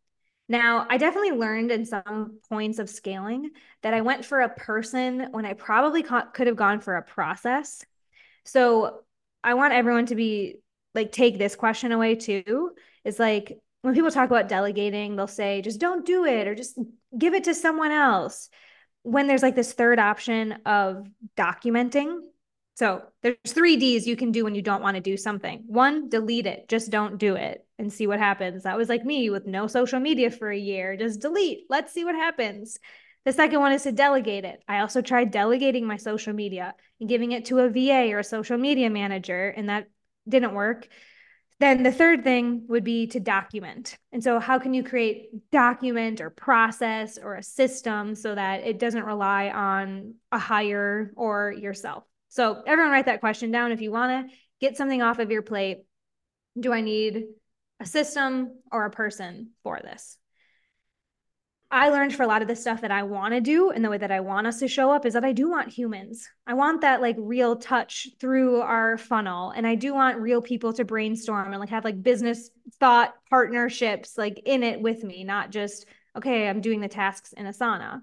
Now, 0.51 0.85
I 0.91 0.97
definitely 0.97 1.39
learned 1.39 1.71
in 1.71 1.87
some 1.87 2.41
points 2.49 2.81
of 2.81 2.91
scaling 2.91 3.51
that 3.83 3.95
I 3.95 4.01
went 4.01 4.25
for 4.25 4.41
a 4.41 4.49
person 4.49 5.29
when 5.31 5.47
I 5.47 5.53
probably 5.53 6.03
could 6.03 6.49
have 6.49 6.57
gone 6.57 6.81
for 6.81 6.97
a 6.97 7.03
process. 7.03 7.85
So 8.45 9.03
I 9.45 9.55
want 9.55 9.75
everyone 9.75 10.07
to 10.07 10.17
be 10.17 10.57
like, 10.93 11.13
take 11.13 11.39
this 11.39 11.55
question 11.55 11.93
away 11.93 12.17
too. 12.17 12.73
Is 13.05 13.21
like, 13.21 13.61
when 13.83 13.95
people 13.95 14.11
talk 14.11 14.29
about 14.29 14.49
delegating, 14.49 15.15
they'll 15.15 15.29
say, 15.29 15.63
just 15.63 15.79
don't 15.79 16.05
do 16.05 16.25
it 16.25 16.49
or 16.49 16.57
just 16.57 16.77
give 17.17 17.35
it 17.35 17.45
to 17.45 17.55
someone 17.55 17.93
else. 17.93 18.51
When 19.03 19.29
there's 19.29 19.45
like 19.45 19.55
this 19.55 19.73
third 19.73 20.01
option 20.01 20.59
of 20.67 21.07
documenting, 21.37 22.23
so 22.75 23.03
there's 23.23 23.37
three 23.47 23.77
D's 23.77 24.05
you 24.05 24.17
can 24.17 24.33
do 24.33 24.43
when 24.43 24.57
you 24.57 24.63
don't 24.63 24.83
want 24.83 24.97
to 24.97 25.01
do 25.01 25.17
something. 25.17 25.63
One, 25.69 26.09
delete 26.09 26.47
it. 26.47 26.69
Just 26.69 26.91
don't 26.91 27.19
do 27.19 27.37
it 27.37 27.65
and 27.81 27.93
see 27.93 28.07
what 28.07 28.19
happens. 28.19 28.63
That 28.63 28.77
was 28.77 28.89
like 28.89 29.05
me 29.05 29.31
with 29.31 29.47
no 29.47 29.67
social 29.67 29.99
media 29.99 30.31
for 30.31 30.51
a 30.51 30.59
year. 30.59 30.97
Just 30.97 31.21
delete. 31.21 31.65
Let's 31.69 31.93
see 31.93 32.05
what 32.05 32.15
happens. 32.15 32.79
The 33.25 33.33
second 33.33 33.61
one 33.61 33.73
is 33.73 33.83
to 33.83 33.93
delegate 33.93 34.45
it. 34.45 34.63
I 34.69 34.81
also 34.81 35.03
tried 35.03 35.31
delegating 35.31 35.87
my 35.87 35.97
social 35.97 36.33
media 36.33 36.75
and 37.01 37.09
giving 37.09 37.33
it 37.33 37.47
to 37.47 37.59
a 37.59 37.69
VA 37.69 38.13
or 38.13 38.21
a 38.21 38.25
social 38.25 38.57
media 38.57 38.89
manager, 38.91 39.49
and 39.49 39.69
that 39.69 39.89
didn't 40.29 40.55
work. 40.55 40.89
Then 41.59 41.83
the 41.83 41.93
third 41.93 42.25
thing 42.25 42.65
would 42.69 42.85
be 42.85 43.07
to 43.09 43.21
document. 43.21 43.99
And 44.13 44.25
so, 44.25 44.39
how 44.39 44.59
can 44.59 44.73
you 44.73 44.83
create 44.83 45.51
document 45.51 46.23
or 46.23 46.31
process 46.31 47.19
or 47.19 47.35
a 47.35 47.43
system 47.43 48.15
so 48.15 48.35
that 48.35 48.67
it 48.67 48.79
doesn't 48.79 49.05
rely 49.05 49.51
on 49.51 50.15
a 50.33 50.39
hire 50.39 51.13
or 51.17 51.53
yourself? 51.53 52.05
So 52.31 52.63
everyone 52.67 52.93
write 52.93 53.07
that 53.07 53.21
question 53.21 53.51
down. 53.51 53.73
If 53.73 53.81
you 53.81 53.91
want 53.91 54.29
to 54.29 54.35
get 54.61 54.77
something 54.77 55.03
off 55.03 55.19
of 55.19 55.31
your 55.31 55.43
plate, 55.43 55.81
do 56.59 56.73
I 56.73 56.81
need 56.81 57.25
a 57.81 57.87
system 57.87 58.59
or 58.71 58.85
a 58.85 58.91
person 58.91 59.51
for 59.63 59.81
this? 59.83 60.19
I 61.73 61.91
learned 61.91 62.15
for 62.15 62.25
a 62.25 62.27
lot 62.27 62.43
of 62.43 62.49
the 62.49 62.57
stuff 62.57 62.81
that 62.81 62.91
I 62.91 63.05
want 63.05 63.33
to 63.33 63.41
do 63.41 63.71
and 63.71 63.85
the 63.85 63.91
way 63.91 63.99
that 63.99 64.11
I 64.11 64.19
want 64.21 64.49
us 64.49 64.59
to 64.59 64.67
show 64.67 64.91
up 64.91 65.07
is 65.07 65.15
that 65.15 65.25
I 65.25 65.33
do 65.33 65.49
want 65.49 65.73
humans. 65.73 66.29
I 66.45 66.55
want 66.55 66.81
that 66.81 67.01
like 67.01 67.15
real 67.17 67.55
touch 67.55 68.09
through 68.19 68.61
our 68.61 68.99
funnel. 68.99 69.51
And 69.51 69.65
I 69.65 69.77
do 69.77 69.95
want 69.95 70.19
real 70.19 70.43
people 70.43 70.73
to 70.73 70.85
brainstorm 70.85 71.53
and 71.53 71.61
like 71.61 71.69
have 71.69 71.85
like 71.85 72.03
business 72.03 72.51
thought 72.81 73.15
partnerships 73.29 74.19
like 74.19 74.43
in 74.47 74.65
it 74.65 74.81
with 74.81 75.05
me, 75.05 75.23
not 75.23 75.51
just, 75.51 75.87
okay, 76.17 76.49
I'm 76.49 76.61
doing 76.61 76.81
the 76.81 76.89
tasks 76.89 77.33
in 77.35 77.47
Asana. 77.47 78.01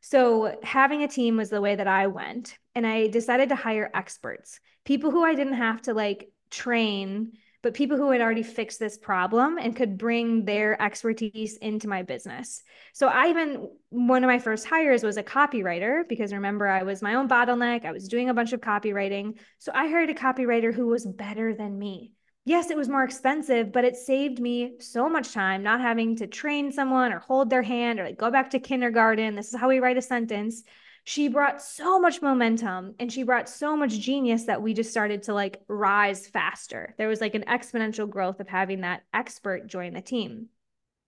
So 0.00 0.56
having 0.62 1.02
a 1.02 1.08
team 1.08 1.36
was 1.36 1.50
the 1.50 1.60
way 1.60 1.74
that 1.74 1.88
I 1.88 2.06
went. 2.06 2.56
And 2.76 2.86
I 2.86 3.08
decided 3.08 3.48
to 3.48 3.56
hire 3.56 3.90
experts, 3.92 4.60
people 4.84 5.10
who 5.10 5.24
I 5.24 5.34
didn't 5.34 5.54
have 5.54 5.82
to 5.82 5.94
like 5.94 6.30
train, 6.50 7.32
but 7.62 7.74
people 7.74 7.96
who 7.96 8.10
had 8.10 8.20
already 8.20 8.42
fixed 8.42 8.78
this 8.78 8.98
problem 8.98 9.58
and 9.58 9.76
could 9.76 9.96
bring 9.96 10.44
their 10.44 10.80
expertise 10.82 11.56
into 11.58 11.88
my 11.88 12.02
business. 12.02 12.62
So 12.92 13.08
I 13.08 13.28
even, 13.28 13.70
one 13.90 14.24
of 14.24 14.28
my 14.28 14.38
first 14.38 14.66
hires 14.66 15.02
was 15.02 15.16
a 15.16 15.22
copywriter 15.22 16.08
because 16.08 16.32
remember, 16.32 16.66
I 16.66 16.82
was 16.82 17.02
my 17.02 17.14
own 17.14 17.28
bottleneck. 17.28 17.84
I 17.84 17.92
was 17.92 18.08
doing 18.08 18.28
a 18.28 18.34
bunch 18.34 18.52
of 18.52 18.60
copywriting. 18.60 19.38
So 19.58 19.72
I 19.74 19.88
hired 19.88 20.10
a 20.10 20.14
copywriter 20.14 20.74
who 20.74 20.88
was 20.88 21.06
better 21.06 21.54
than 21.54 21.78
me 21.78 22.12
yes, 22.44 22.70
it 22.70 22.76
was 22.76 22.88
more 22.88 23.04
expensive, 23.04 23.72
but 23.72 23.84
it 23.84 23.96
saved 23.96 24.40
me 24.40 24.74
so 24.80 25.08
much 25.08 25.32
time 25.32 25.62
not 25.62 25.80
having 25.80 26.16
to 26.16 26.26
train 26.26 26.72
someone 26.72 27.12
or 27.12 27.20
hold 27.20 27.50
their 27.50 27.62
hand 27.62 28.00
or 28.00 28.04
like 28.04 28.18
go 28.18 28.30
back 28.30 28.50
to 28.50 28.58
kindergarten. 28.58 29.34
This 29.34 29.52
is 29.52 29.60
how 29.60 29.68
we 29.68 29.78
write 29.78 29.98
a 29.98 30.02
sentence. 30.02 30.62
She 31.04 31.28
brought 31.28 31.60
so 31.60 31.98
much 31.98 32.22
momentum 32.22 32.94
and 32.98 33.12
she 33.12 33.24
brought 33.24 33.48
so 33.48 33.76
much 33.76 33.98
genius 33.98 34.44
that 34.44 34.62
we 34.62 34.72
just 34.72 34.90
started 34.90 35.24
to 35.24 35.34
like 35.34 35.60
rise 35.68 36.26
faster. 36.26 36.94
There 36.96 37.08
was 37.08 37.20
like 37.20 37.34
an 37.34 37.44
exponential 37.48 38.08
growth 38.08 38.38
of 38.40 38.48
having 38.48 38.82
that 38.82 39.02
expert 39.12 39.66
join 39.66 39.94
the 39.94 40.00
team. 40.00 40.48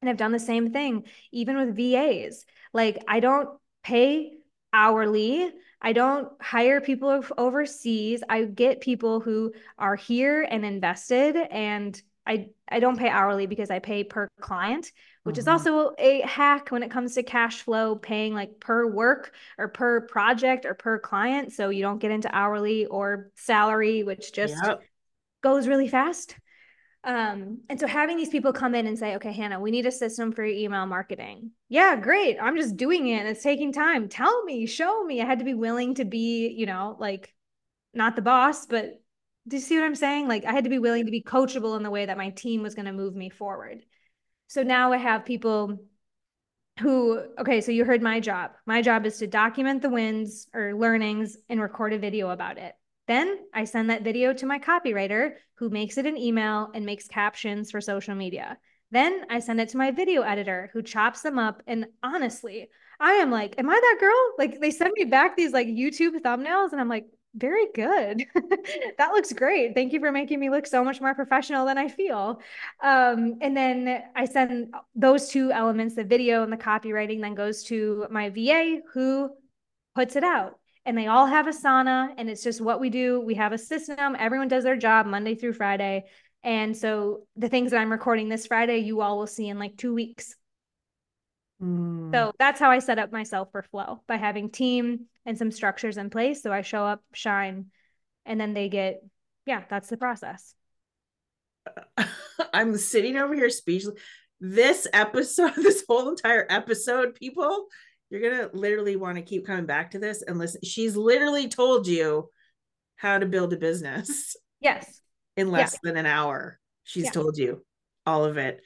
And 0.03 0.11
I've 0.11 0.16
done 0.16 0.32
the 0.32 0.38
same 0.38 0.72
thing 0.72 1.05
even 1.30 1.57
with 1.57 1.76
VAs. 1.76 2.45
Like 2.72 2.99
I 3.07 3.20
don't 3.20 3.49
pay 3.84 4.32
hourly. 4.72 5.53
I 5.80 5.92
don't 5.92 6.28
hire 6.40 6.80
people 6.80 7.24
overseas. 7.38 8.24
I 8.28 8.45
get 8.45 8.80
people 8.80 9.20
who 9.20 9.53
are 9.78 9.97
here 9.97 10.42
and 10.42 10.64
invested 10.64 11.36
and 11.36 12.01
I 12.27 12.49
I 12.68 12.81
don't 12.81 12.99
pay 12.99 13.09
hourly 13.09 13.47
because 13.47 13.70
I 13.70 13.79
pay 13.79 14.05
per 14.05 14.29
client, 14.41 14.91
which 15.25 15.35
mm-hmm. 15.35 15.41
is 15.41 15.49
also 15.49 15.93
a 15.99 16.22
hack 16.22 16.70
when 16.70 16.83
it 16.83 16.91
comes 16.91 17.14
to 17.14 17.22
cash 17.22 17.62
flow, 17.62 17.97
paying 17.97 18.35
like 18.35 18.61
per 18.61 18.87
work 18.87 19.33
or 19.59 19.68
per 19.68 20.03
project 20.03 20.64
or 20.64 20.75
per 20.75 20.99
client. 20.99 21.53
So 21.53 21.68
you 21.68 21.83
don't 21.83 21.99
get 22.01 22.11
into 22.11 22.35
hourly 22.35 22.87
or 22.87 23.31
salary, 23.37 24.03
which 24.03 24.33
just 24.33 24.57
yep. 24.64 24.83
goes 25.43 25.68
really 25.68 25.89
fast. 25.89 26.37
Um, 27.05 27.61
and 27.68 27.79
so 27.79 27.87
having 27.87 28.16
these 28.16 28.31
people 28.31 28.55
come 28.55 28.75
in 28.75 28.87
and 28.87 28.99
say, 28.99 29.16
okay, 29.16 29.33
Hanna, 29.33 29.61
we 29.61 29.70
need 29.70 29.85
a 29.85 29.93
system 29.93 30.33
for 30.33 30.43
your 30.43 30.57
email 30.57 30.87
marketing. 30.87 31.51
Yeah, 31.68 31.97
great. 31.97 32.39
I'm 32.41 32.57
just 32.57 32.79
doing 32.79 33.07
it. 33.09 33.18
And 33.18 33.29
it's 33.29 33.43
taking 33.43 33.72
time. 33.72 34.09
Tell 34.09 34.43
me, 34.45 34.64
show 34.64 35.05
me. 35.05 35.20
I 35.20 35.27
had 35.27 35.41
to 35.41 35.45
be 35.45 35.53
willing 35.53 35.97
to 35.97 36.07
be, 36.07 36.49
you 36.49 36.64
know, 36.64 36.97
like 36.99 37.35
not 37.93 38.16
the 38.16 38.22
boss, 38.22 38.64
but 38.64 39.03
do 39.47 39.57
you 39.57 39.62
see 39.62 39.76
what 39.76 39.84
I'm 39.84 39.95
saying? 39.95 40.28
Like 40.28 40.45
I 40.45 40.53
had 40.53 40.64
to 40.64 40.70
be 40.70 40.78
willing 40.78 41.05
to 41.05 41.11
be 41.11 41.22
coachable 41.22 41.76
in 41.76 41.82
the 41.82 41.90
way 41.90 42.07
that 42.07 42.16
my 42.16 42.30
team 42.30 42.62
was 42.62 42.74
going 42.74 42.86
to 42.86 42.92
move 42.92 43.14
me 43.14 43.30
forward. 43.30 43.84
So 44.47 44.62
now 44.62 44.92
I 44.92 44.97
have 44.97 45.24
people 45.24 45.78
who, 46.80 47.22
okay, 47.38 47.61
so 47.61 47.70
you 47.70 47.84
heard 47.84 48.03
my 48.03 48.20
job. 48.20 48.53
My 48.66 48.82
job 48.82 49.07
is 49.07 49.18
to 49.18 49.26
document 49.26 49.82
the 49.82 49.90
wins 49.90 50.49
or 50.55 50.74
learnings 50.74 51.36
and 51.49 51.61
record 51.61 51.92
a 51.92 51.99
video 51.99 52.30
about 52.30 52.59
it. 52.59 52.74
Then 53.07 53.38
I 53.53 53.64
send 53.64 53.90
that 53.90 54.03
video 54.03 54.32
to 54.32 54.47
my 54.47 54.59
copywriter 54.59 55.34
who 55.57 55.68
makes 55.68 55.99
it 55.99 56.07
an 56.07 56.16
email 56.16 56.70
and 56.74 56.86
makes 56.86 57.07
captions 57.07 57.70
for 57.70 57.80
social 57.80 58.14
media. 58.14 58.59
Then 58.90 59.24
I 59.28 59.40
send 59.40 59.61
it 59.61 59.68
to 59.70 59.76
my 59.76 59.90
video 59.90 60.22
editor 60.22 60.70
who 60.72 60.82
chops 60.82 61.22
them 61.22 61.38
up. 61.38 61.62
And 61.66 61.86
honestly, 62.03 62.68
I 62.99 63.14
am 63.14 63.30
like, 63.30 63.55
am 63.59 63.68
I 63.68 63.74
that 63.74 63.97
girl? 64.01 64.34
Like 64.38 64.61
they 64.61 64.70
send 64.70 64.92
me 64.97 65.05
back 65.05 65.36
these 65.36 65.53
like 65.53 65.66
YouTube 65.66 66.20
thumbnails 66.20 66.72
and 66.72 66.80
I'm 66.80 66.88
like, 66.88 67.07
very 67.37 67.66
good. 67.74 68.24
that 68.99 69.11
looks 69.12 69.32
great. 69.32 69.74
Thank 69.74 69.93
you 69.93 70.01
for 70.01 70.12
making 70.12 70.41
me 70.41 70.51
look 70.51 70.66
so 70.66 70.85
much 70.85 71.01
more 71.01 71.14
professional 71.14 71.66
than 71.66 71.78
I 71.78 71.89
feel. 71.89 72.41
Um, 72.82 73.39
and 73.41 73.57
then 73.57 74.03
I 74.14 74.24
send 74.24 74.74
those 74.95 75.28
two 75.28 75.51
elements, 75.51 75.95
the 75.95 76.05
video 76.05 76.43
and 76.43 76.53
the 76.53 76.57
copywriting, 76.57 77.20
then 77.20 77.35
goes 77.35 77.64
to 77.64 78.07
my 78.11 78.30
VA 78.30 78.78
who 78.93 79.30
puts 79.95 80.16
it 80.16 80.24
out 80.24 80.59
and 80.87 80.97
they 80.97 81.07
all 81.07 81.26
have 81.26 81.47
Asana 81.47 82.09
and 82.16 82.28
it's 82.28 82.43
just 82.43 82.61
what 82.61 82.80
we 82.80 82.91
do. 82.91 83.20
We 83.20 83.35
have 83.35 83.53
a 83.53 83.59
system, 83.59 84.16
everyone 84.18 84.49
does 84.49 84.64
their 84.64 84.76
job 84.76 85.07
Monday 85.07 85.35
through 85.35 85.55
Friday. 85.55 86.05
And 86.43 86.76
so 86.76 87.26
the 87.37 87.49
things 87.49 87.70
that 87.70 87.78
I'm 87.78 87.91
recording 87.91 88.28
this 88.28 88.47
Friday, 88.47 88.78
you 88.78 89.01
all 89.01 89.18
will 89.18 89.26
see 89.26 89.49
in 89.49 89.59
like 89.59 89.76
two 89.76 89.95
weeks. 89.95 90.37
Mm. 91.62 92.12
So 92.12 92.32
that's 92.38 92.61
how 92.61 92.70
I 92.70 92.78
set 92.78 92.98
up 92.98 93.12
myself 93.12 93.48
for 93.52 93.62
flow 93.62 94.02
by 94.07 94.16
having 94.16 94.50
team 94.50 95.07
and 95.26 95.38
some 95.38 95.50
structures 95.50 95.96
in 95.96 96.11
place. 96.11 96.42
So 96.42 96.52
I 96.52 96.62
show 96.62 96.84
up, 96.84 97.02
shine, 97.12 97.66
and 98.26 98.40
then 98.40 98.55
they 98.55 98.68
get, 98.68 99.00
yeah, 99.46 99.64
that's 99.68 99.88
the 99.88 99.96
process. 99.96 100.55
I'm 102.52 102.76
sitting 102.76 103.16
over 103.16 103.34
here 103.34 103.50
speechless. 103.50 103.98
This 104.40 104.86
episode, 104.92 105.55
this 105.57 105.84
whole 105.88 106.11
entire 106.11 106.46
episode, 106.48 107.14
people, 107.14 107.66
you're 108.11 108.30
gonna 108.30 108.50
literally 108.52 108.96
want 108.96 109.16
to 109.16 109.22
keep 109.22 109.46
coming 109.46 109.66
back 109.66 109.92
to 109.92 109.98
this 109.98 110.22
and 110.22 110.38
listen. 110.38 110.61
She's 110.62 110.96
literally 110.96 111.48
told 111.48 111.86
you 111.86 112.28
how 112.96 113.18
to 113.18 113.26
build 113.26 113.52
a 113.52 113.57
business. 113.57 114.36
Yes. 114.61 115.02
In 115.36 115.50
less 115.50 115.74
yeah. 115.74 115.78
than 115.82 115.98
an 115.98 116.07
hour. 116.07 116.59
She's 116.84 117.05
yeah. 117.05 117.11
told 117.11 117.36
you 117.36 117.66
all 118.07 118.24
of 118.24 118.38
it. 118.38 118.62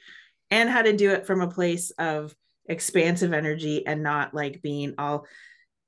And 0.49 0.69
how 0.69 0.81
to 0.81 0.95
do 0.95 1.11
it 1.11 1.27
from 1.27 1.41
a 1.41 1.51
place 1.51 1.91
of 1.91 2.33
expansive 2.69 3.33
energy 3.33 3.85
and 3.85 4.01
not 4.03 4.33
like 4.33 4.61
being 4.61 4.93
all 4.97 5.25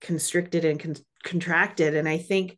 constricted 0.01 0.65
and 0.65 0.79
con- 0.79 0.95
contracted. 1.23 1.95
And 1.95 2.09
I 2.09 2.17
think 2.17 2.57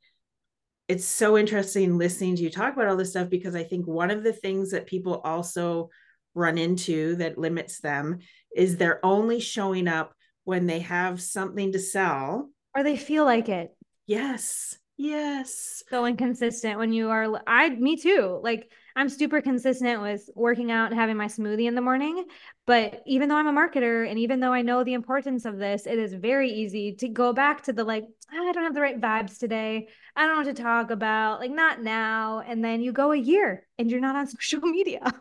it's 0.88 1.06
so 1.06 1.38
interesting 1.38 1.98
listening 1.98 2.36
to 2.38 2.42
you 2.42 2.50
talk 2.50 2.74
about 2.74 2.88
all 2.88 2.98
this 2.98 3.12
stuff 3.12 3.30
because 3.30 3.56
I 3.56 3.64
think 3.64 3.86
one 3.86 4.12
of 4.12 4.24
the 4.24 4.34
things 4.34 4.72
that 4.72 4.88
people 4.88 5.22
also 5.24 5.90
run 6.34 6.58
into 6.58 7.16
that 7.18 7.38
limits 7.38 7.80
them 7.80 8.20
is 8.56 8.78
they're 8.78 9.06
only 9.06 9.40
showing 9.40 9.88
up 9.88 10.14
when 10.46 10.66
they 10.66 10.80
have 10.80 11.22
something 11.22 11.72
to 11.74 11.80
sell 11.80 12.50
or 12.76 12.84
they 12.84 12.98
feel 12.98 13.26
like 13.26 13.50
it. 13.50 13.76
Yes. 14.08 14.78
Yes. 14.98 15.84
So 15.90 16.06
inconsistent 16.06 16.78
when 16.78 16.94
you 16.94 17.10
are 17.10 17.42
I 17.48 17.70
me 17.70 17.98
too. 17.98 18.40
Like 18.44 18.72
I'm 18.96 19.10
super 19.10 19.42
consistent 19.42 20.02
with 20.02 20.30
working 20.36 20.72
out 20.72 20.92
and 20.92 21.00
having 21.00 21.18
my 21.18 21.26
smoothie 21.26 21.68
in 21.68 21.74
the 21.74 21.82
morning, 21.82 22.26
but 22.68 23.02
even 23.08 23.28
though 23.28 23.36
I'm 23.36 23.48
a 23.48 23.52
marketer 23.52 24.08
and 24.08 24.20
even 24.20 24.40
though 24.40 24.54
I 24.54 24.62
know 24.62 24.84
the 24.84 24.94
importance 24.94 25.46
of 25.46 25.58
this, 25.58 25.88
it 25.88 25.98
is 25.98 26.14
very 26.14 26.52
easy 26.52 26.94
to 26.98 27.10
go 27.10 27.34
back 27.34 27.64
to 27.64 27.74
the 27.74 27.84
like 27.84 28.06
ah, 28.32 28.50
I 28.50 28.52
don't 28.52 28.64
have 28.64 28.76
the 28.76 28.82
right 28.82 29.02
vibes 29.02 29.40
today. 29.40 29.88
I 30.16 30.22
don't 30.28 30.32
know 30.32 30.48
what 30.48 30.56
to 30.56 30.62
talk 30.62 30.92
about, 30.92 31.40
like 31.40 31.52
not 31.52 31.82
now, 31.82 32.44
and 32.46 32.64
then 32.64 32.82
you 32.82 32.92
go 32.92 33.12
a 33.12 33.18
year 33.18 33.66
and 33.80 33.90
you're 33.90 34.00
not 34.00 34.16
on 34.16 34.28
social 34.42 34.62
media. 34.62 35.12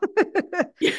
yeah. 0.81 0.93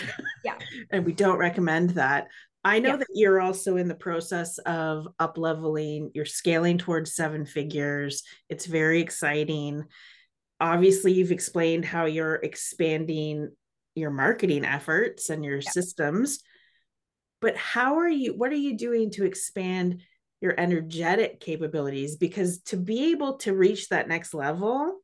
yeah. 0.43 0.57
And 0.89 1.05
we 1.05 1.13
don't 1.13 1.37
recommend 1.37 1.91
that. 1.91 2.27
I 2.63 2.79
know 2.79 2.91
yeah. 2.91 2.97
that 2.97 3.07
you're 3.13 3.41
also 3.41 3.77
in 3.77 3.87
the 3.87 3.95
process 3.95 4.57
of 4.59 5.07
up 5.19 5.37
leveling, 5.37 6.11
you're 6.13 6.25
scaling 6.25 6.77
towards 6.77 7.15
seven 7.15 7.45
figures. 7.45 8.23
It's 8.49 8.65
very 8.65 9.01
exciting. 9.01 9.83
Obviously, 10.59 11.11
you've 11.11 11.33
explained 11.33 11.83
how 11.83 12.05
you're 12.05 12.35
expanding 12.35 13.49
your 13.95 14.11
marketing 14.11 14.65
efforts 14.65 15.29
and 15.29 15.43
your 15.43 15.57
yeah. 15.57 15.69
systems 15.69 16.39
but 17.43 17.57
how 17.57 17.97
are 17.97 18.09
you 18.09 18.33
what 18.33 18.53
are 18.53 18.55
you 18.55 18.77
doing 18.77 19.11
to 19.11 19.25
expand 19.25 20.01
your 20.39 20.57
energetic 20.57 21.41
capabilities 21.41 22.15
because 22.15 22.61
to 22.61 22.77
be 22.77 23.11
able 23.11 23.37
to 23.37 23.53
reach 23.53 23.89
that 23.89 24.07
next 24.07 24.33
level 24.33 24.99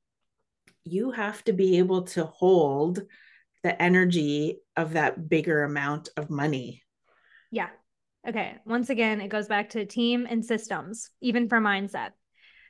you 0.86 1.12
have 1.12 1.43
to 1.43 1.53
be 1.53 1.78
able 1.78 2.03
to 2.03 2.24
hold 2.24 3.01
the 3.64 3.80
energy 3.82 4.57
of 4.78 4.93
that 4.93 5.28
bigger 5.28 5.64
amount 5.64 6.10
of 6.16 6.30
money 6.30 6.82
yeah 7.52 7.70
okay 8.28 8.56
once 8.66 8.89
again 8.89 9.22
it 9.22 9.30
goes 9.30 9.47
back 9.47 9.70
to 9.70 9.86
team 9.86 10.28
and 10.30 10.45
systems 10.45 11.10
even 11.22 11.47
for 11.47 11.60
mindset 11.60 12.12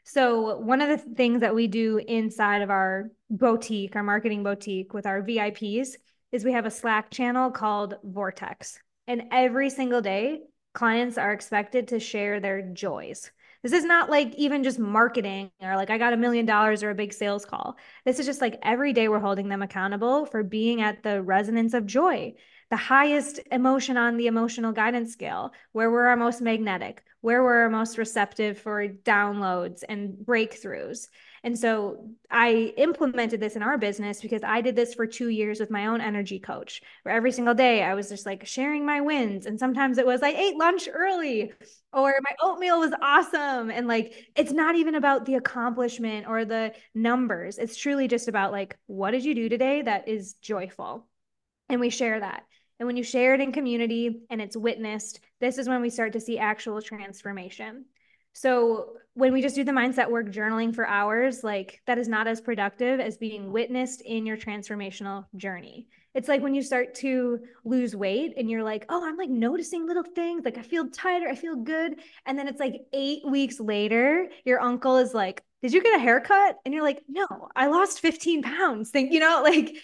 so, 0.05 0.57
one 0.57 0.81
of 0.81 0.89
the 0.89 0.97
things 0.97 1.41
that 1.41 1.53
we 1.53 1.67
do 1.67 1.97
inside 1.97 2.63
of 2.63 2.71
our 2.71 3.11
boutique, 3.29 3.95
our 3.95 4.01
marketing 4.01 4.43
boutique 4.43 4.91
with 4.91 5.05
our 5.05 5.21
VIPs, 5.21 5.89
is 6.31 6.43
we 6.43 6.53
have 6.53 6.65
a 6.65 6.71
Slack 6.71 7.11
channel 7.11 7.51
called 7.51 7.95
Vortex. 8.03 8.79
And 9.05 9.25
every 9.31 9.69
single 9.69 10.01
day, 10.01 10.41
clients 10.73 11.17
are 11.17 11.31
expected 11.31 11.89
to 11.89 11.99
share 11.99 12.39
their 12.39 12.61
joys. 12.61 13.31
This 13.61 13.73
is 13.73 13.83
not 13.83 14.09
like 14.09 14.33
even 14.35 14.63
just 14.63 14.79
marketing 14.79 15.51
or 15.61 15.75
like 15.75 15.89
I 15.89 15.97
got 15.97 16.13
a 16.13 16.17
million 16.17 16.45
dollars 16.45 16.81
or 16.81 16.91
a 16.91 16.95
big 16.95 17.13
sales 17.13 17.45
call. 17.45 17.75
This 18.05 18.17
is 18.17 18.25
just 18.25 18.41
like 18.41 18.57
every 18.63 18.93
day 18.93 19.09
we're 19.09 19.19
holding 19.19 19.49
them 19.49 19.61
accountable 19.61 20.25
for 20.25 20.43
being 20.43 20.81
at 20.81 21.03
the 21.03 21.21
resonance 21.21 21.73
of 21.73 21.85
joy, 21.85 22.33
the 22.69 22.77
highest 22.77 23.39
emotion 23.51 23.97
on 23.97 24.17
the 24.17 24.27
emotional 24.27 24.71
guidance 24.71 25.11
scale, 25.11 25.53
where 25.71 25.89
we're 25.89 26.05
our 26.05 26.15
most 26.15 26.41
magnetic, 26.41 27.03
where 27.21 27.43
we're 27.43 27.63
our 27.63 27.69
most 27.69 27.97
receptive 27.97 28.59
for 28.59 28.87
downloads 28.87 29.83
and 29.89 30.13
breakthroughs. 30.13 31.07
And 31.43 31.57
so 31.57 32.09
I 32.29 32.73
implemented 32.77 33.39
this 33.39 33.55
in 33.55 33.63
our 33.63 33.77
business 33.77 34.21
because 34.21 34.43
I 34.43 34.61
did 34.61 34.75
this 34.75 34.93
for 34.93 35.07
two 35.07 35.29
years 35.29 35.59
with 35.59 35.71
my 35.71 35.87
own 35.87 35.99
energy 35.99 36.39
coach, 36.39 36.81
where 37.03 37.15
every 37.15 37.31
single 37.31 37.53
day 37.53 37.81
I 37.81 37.95
was 37.95 38.09
just 38.09 38.25
like 38.25 38.45
sharing 38.45 38.85
my 38.85 39.01
wins. 39.01 39.45
And 39.45 39.57
sometimes 39.59 39.97
it 39.97 40.05
was 40.05 40.21
I 40.21 40.29
ate 40.29 40.57
lunch 40.57 40.87
early 40.91 41.51
or 41.91 42.13
my 42.21 42.35
oatmeal 42.41 42.79
was 42.79 42.93
awesome. 43.01 43.71
And 43.71 43.87
like, 43.87 44.13
it's 44.35 44.51
not 44.51 44.75
even 44.75 44.95
about 44.95 45.25
the 45.25 45.35
accomplishment 45.35 46.27
or 46.27 46.45
the 46.45 46.73
numbers. 46.93 47.57
It's 47.57 47.77
truly 47.77 48.07
just 48.07 48.27
about 48.27 48.51
like, 48.51 48.77
what 48.85 49.11
did 49.11 49.23
you 49.25 49.33
do 49.33 49.49
today 49.49 49.81
that 49.81 50.07
is 50.07 50.33
joyful? 50.35 51.07
And 51.69 51.79
we 51.79 51.89
share 51.89 52.19
that. 52.19 52.43
And 52.79 52.87
when 52.87 52.97
you 52.97 53.03
share 53.03 53.33
it 53.33 53.41
in 53.41 53.51
community 53.51 54.21
and 54.29 54.41
it's 54.41 54.55
witnessed, 54.55 55.19
this 55.39 55.57
is 55.57 55.67
when 55.67 55.81
we 55.81 55.89
start 55.89 56.13
to 56.13 56.19
see 56.19 56.37
actual 56.37 56.81
transformation. 56.81 57.85
So 58.33 58.93
when 59.15 59.33
we 59.33 59.41
just 59.41 59.55
do 59.55 59.63
the 59.63 59.71
mindset 59.71 60.09
work 60.09 60.27
journaling 60.27 60.73
for 60.73 60.87
hours, 60.87 61.43
like 61.43 61.81
that 61.87 61.97
is 61.97 62.07
not 62.07 62.27
as 62.27 62.39
productive 62.39 62.99
as 62.99 63.17
being 63.17 63.51
witnessed 63.51 64.01
in 64.01 64.25
your 64.25 64.37
transformational 64.37 65.25
journey. 65.35 65.87
It's 66.15 66.27
like 66.27 66.41
when 66.41 66.55
you 66.55 66.61
start 66.61 66.95
to 66.95 67.39
lose 67.65 67.95
weight 67.95 68.33
and 68.37 68.49
you're 68.49 68.63
like, 68.63 68.85
oh, 68.89 69.05
I'm 69.05 69.17
like 69.17 69.29
noticing 69.29 69.85
little 69.85 70.03
things. 70.03 70.45
Like 70.45 70.57
I 70.57 70.61
feel 70.61 70.89
tighter, 70.89 71.27
I 71.27 71.35
feel 71.35 71.55
good. 71.55 71.99
And 72.25 72.37
then 72.37 72.47
it's 72.47 72.59
like 72.59 72.75
eight 72.93 73.23
weeks 73.25 73.59
later, 73.59 74.29
your 74.45 74.61
uncle 74.61 74.97
is 74.97 75.13
like, 75.13 75.43
did 75.61 75.73
you 75.73 75.83
get 75.83 75.95
a 75.95 75.99
haircut? 75.99 76.57
And 76.63 76.73
you're 76.73 76.83
like, 76.83 77.01
no, 77.09 77.27
I 77.55 77.67
lost 77.67 77.99
15 77.99 78.41
pounds. 78.41 78.89
Think, 78.89 79.11
you 79.11 79.19
know, 79.19 79.41
like 79.43 79.75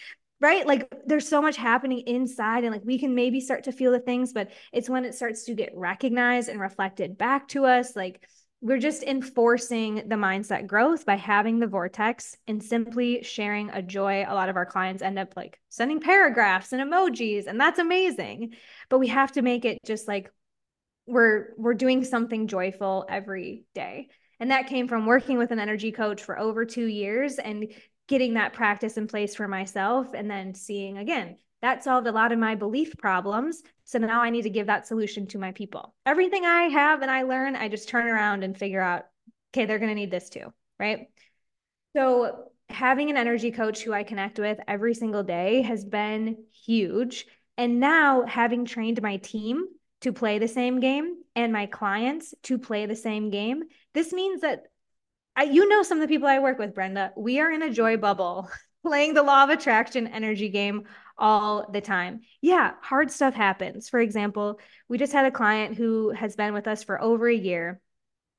right 0.42 0.68
like 0.68 0.94
there's 1.06 1.28
so 1.28 1.42
much 1.42 1.58
happening 1.58 2.00
inside 2.00 2.64
and 2.64 2.74
like 2.74 2.84
we 2.86 3.00
can 3.00 3.16
maybe 3.16 3.40
start 3.40 3.64
to 3.64 3.72
feel 3.72 3.92
the 3.92 4.00
things 4.00 4.34
but 4.34 4.52
it's 4.74 4.90
when 4.90 5.06
it 5.06 5.16
starts 5.16 5.46
to 5.46 5.54
get 5.54 5.72
recognized 5.76 6.50
and 6.50 6.60
reflected 6.60 7.18
back 7.18 7.48
to 7.48 7.66
us 7.66 7.96
like 7.96 8.22
we're 8.66 8.80
just 8.80 9.04
enforcing 9.04 9.96
the 10.08 10.16
mindset 10.16 10.66
growth 10.66 11.06
by 11.06 11.16
having 11.16 11.60
the 11.60 11.68
vortex 11.68 12.36
and 12.48 12.64
simply 12.64 13.22
sharing 13.22 13.70
a 13.70 13.82
joy. 13.84 14.26
A 14.28 14.34
lot 14.34 14.50
of 14.50 14.56
our 14.56 14.66
clients 14.66 15.04
end 15.04 15.20
up 15.20 15.34
like 15.36 15.60
sending 15.70 16.00
paragraphs 16.00 16.72
and 16.72 16.82
emojis, 16.82 17.46
and 17.46 17.62
that's 17.62 17.78
amazing. 17.78 18.54
But 18.90 18.98
we 18.98 19.10
have 19.10 19.34
to 19.34 19.44
make 19.44 19.66
it 19.66 19.78
just 19.86 20.08
like 20.08 20.32
we're 21.06 21.50
we're 21.58 21.76
doing 21.76 22.04
something 22.04 22.48
joyful 22.48 23.06
every 23.08 23.66
day. 23.76 24.08
And 24.40 24.50
that 24.50 24.66
came 24.66 24.88
from 24.88 25.06
working 25.06 25.38
with 25.38 25.52
an 25.52 25.60
energy 25.60 25.92
coach 25.92 26.24
for 26.24 26.40
over 26.40 26.66
2 26.66 26.86
years 26.86 27.38
and 27.38 27.72
getting 28.08 28.36
that 28.36 28.54
practice 28.54 28.98
in 28.98 29.08
place 29.08 29.36
for 29.36 29.48
myself 29.48 30.14
and 30.14 30.30
then 30.30 30.54
seeing 30.54 30.98
again 30.98 31.38
that 31.66 31.84
solved 31.84 32.06
a 32.06 32.12
lot 32.12 32.32
of 32.32 32.38
my 32.38 32.54
belief 32.54 32.96
problems. 32.98 33.64
So 33.86 33.98
now 33.98 34.22
I 34.22 34.30
need 34.30 34.44
to 34.44 34.52
give 34.52 34.68
that 34.68 34.86
solution 34.86 35.26
to 35.28 35.40
my 35.40 35.52
people. 35.52 35.96
Everything 36.06 36.46
I 36.46 36.64
have 36.64 37.02
and 37.02 37.10
I 37.10 37.24
learn, 37.24 37.56
I 37.56 37.70
just 37.70 37.90
turn 37.90 38.08
around 38.08 38.44
and 38.44 38.56
figure 38.56 38.82
out, 38.82 39.06
okay, 39.52 39.66
they're 39.66 39.80
going 39.80 39.90
to 39.90 39.96
need 39.96 40.12
this 40.12 40.30
too. 40.30 40.54
Right. 40.80 41.08
So 41.96 42.50
having 42.70 43.10
an 43.10 43.18
energy 43.18 43.50
coach 43.50 43.82
who 43.82 43.94
I 43.94 44.04
connect 44.04 44.38
with 44.38 44.60
every 44.68 44.94
single 44.94 45.24
day 45.24 45.64
has 45.64 45.84
been 45.84 46.38
huge. 46.66 47.26
And 47.58 47.80
now 47.80 48.26
having 48.28 48.66
trained 48.66 49.02
my 49.02 49.18
team 49.18 49.66
to 50.02 50.14
play 50.14 50.38
the 50.38 50.48
same 50.48 50.80
game 50.80 51.16
and 51.36 51.52
my 51.52 51.66
clients 51.66 52.36
to 52.44 52.60
play 52.60 52.86
the 52.86 52.96
same 52.96 53.32
game, 53.32 53.64
this 53.96 54.14
means 54.14 54.42
that 54.42 54.66
I, 55.36 55.44
you 55.44 55.68
know 55.68 55.84
some 55.84 55.98
of 55.98 56.02
the 56.02 56.14
people 56.14 56.28
I 56.28 56.40
work 56.40 56.58
with, 56.58 56.74
Brenna. 56.74 57.12
We 57.18 57.40
are 57.40 57.52
in 57.52 57.62
a 57.62 57.70
joy 57.70 57.98
bubble 57.98 58.50
playing 58.86 59.14
the 59.14 59.24
law 59.24 59.44
of 59.44 59.50
attraction 59.50 60.08
energy 60.08 60.50
game 60.50 60.84
all 61.18 61.70
the 61.72 61.82
time. 61.82 62.22
Yeah, 62.42 62.74
hard 62.82 63.12
stuff 63.12 63.34
happens. 63.34 63.90
For 63.90 64.00
example, 64.00 64.60
we 64.88 64.98
just 64.98 65.14
had 65.14 65.26
a 65.26 65.32
client 65.32 65.76
who 65.76 66.12
has 66.12 66.36
been 66.36 66.54
with 66.54 66.68
us 66.68 66.84
for 66.84 67.02
over 67.02 67.28
a 67.28 67.36
year. 67.36 67.82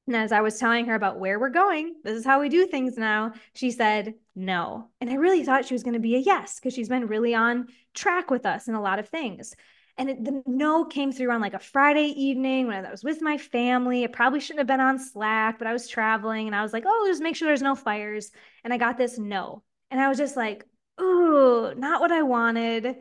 And 0.06 0.14
as 0.14 0.30
I 0.30 0.40
was 0.40 0.58
telling 0.58 0.86
her 0.86 0.94
about 0.94 1.18
where 1.18 1.38
we're 1.38 1.50
going, 1.50 1.96
this 2.04 2.16
is 2.16 2.24
how 2.24 2.40
we 2.40 2.48
do 2.48 2.66
things 2.66 2.96
now, 2.96 3.32
she 3.54 3.72
said 3.72 4.14
no. 4.36 4.88
And 5.00 5.10
I 5.10 5.14
really 5.14 5.42
thought 5.42 5.66
she 5.66 5.74
was 5.74 5.82
going 5.82 5.94
to 5.94 6.00
be 6.00 6.14
a 6.14 6.20
yes 6.20 6.60
because 6.60 6.74
she's 6.74 6.88
been 6.88 7.08
really 7.08 7.34
on 7.34 7.66
track 7.92 8.30
with 8.30 8.46
us 8.46 8.68
in 8.68 8.74
a 8.74 8.80
lot 8.80 9.00
of 9.00 9.08
things. 9.08 9.56
And 9.98 10.10
it, 10.10 10.24
the 10.24 10.42
no 10.46 10.84
came 10.84 11.10
through 11.10 11.30
on 11.30 11.40
like 11.40 11.54
a 11.54 11.58
Friday 11.58 12.08
evening 12.08 12.66
when 12.66 12.84
I 12.84 12.90
was 12.90 13.02
with 13.02 13.22
my 13.22 13.38
family. 13.38 14.04
It 14.04 14.12
probably 14.12 14.40
shouldn't 14.40 14.60
have 14.60 14.66
been 14.66 14.80
on 14.80 14.98
Slack, 14.98 15.58
but 15.58 15.66
I 15.66 15.72
was 15.72 15.88
traveling 15.88 16.46
and 16.46 16.54
I 16.54 16.62
was 16.62 16.72
like, 16.72 16.84
oh, 16.86 17.06
just 17.08 17.22
make 17.22 17.34
sure 17.34 17.48
there's 17.48 17.62
no 17.62 17.74
fires. 17.74 18.30
And 18.62 18.72
I 18.72 18.76
got 18.76 18.98
this 18.98 19.18
no. 19.18 19.62
And 19.90 20.00
I 20.00 20.08
was 20.08 20.18
just 20.18 20.36
like, 20.36 20.64
ooh, 21.00 21.72
not 21.76 22.00
what 22.00 22.12
I 22.12 22.22
wanted. 22.22 22.96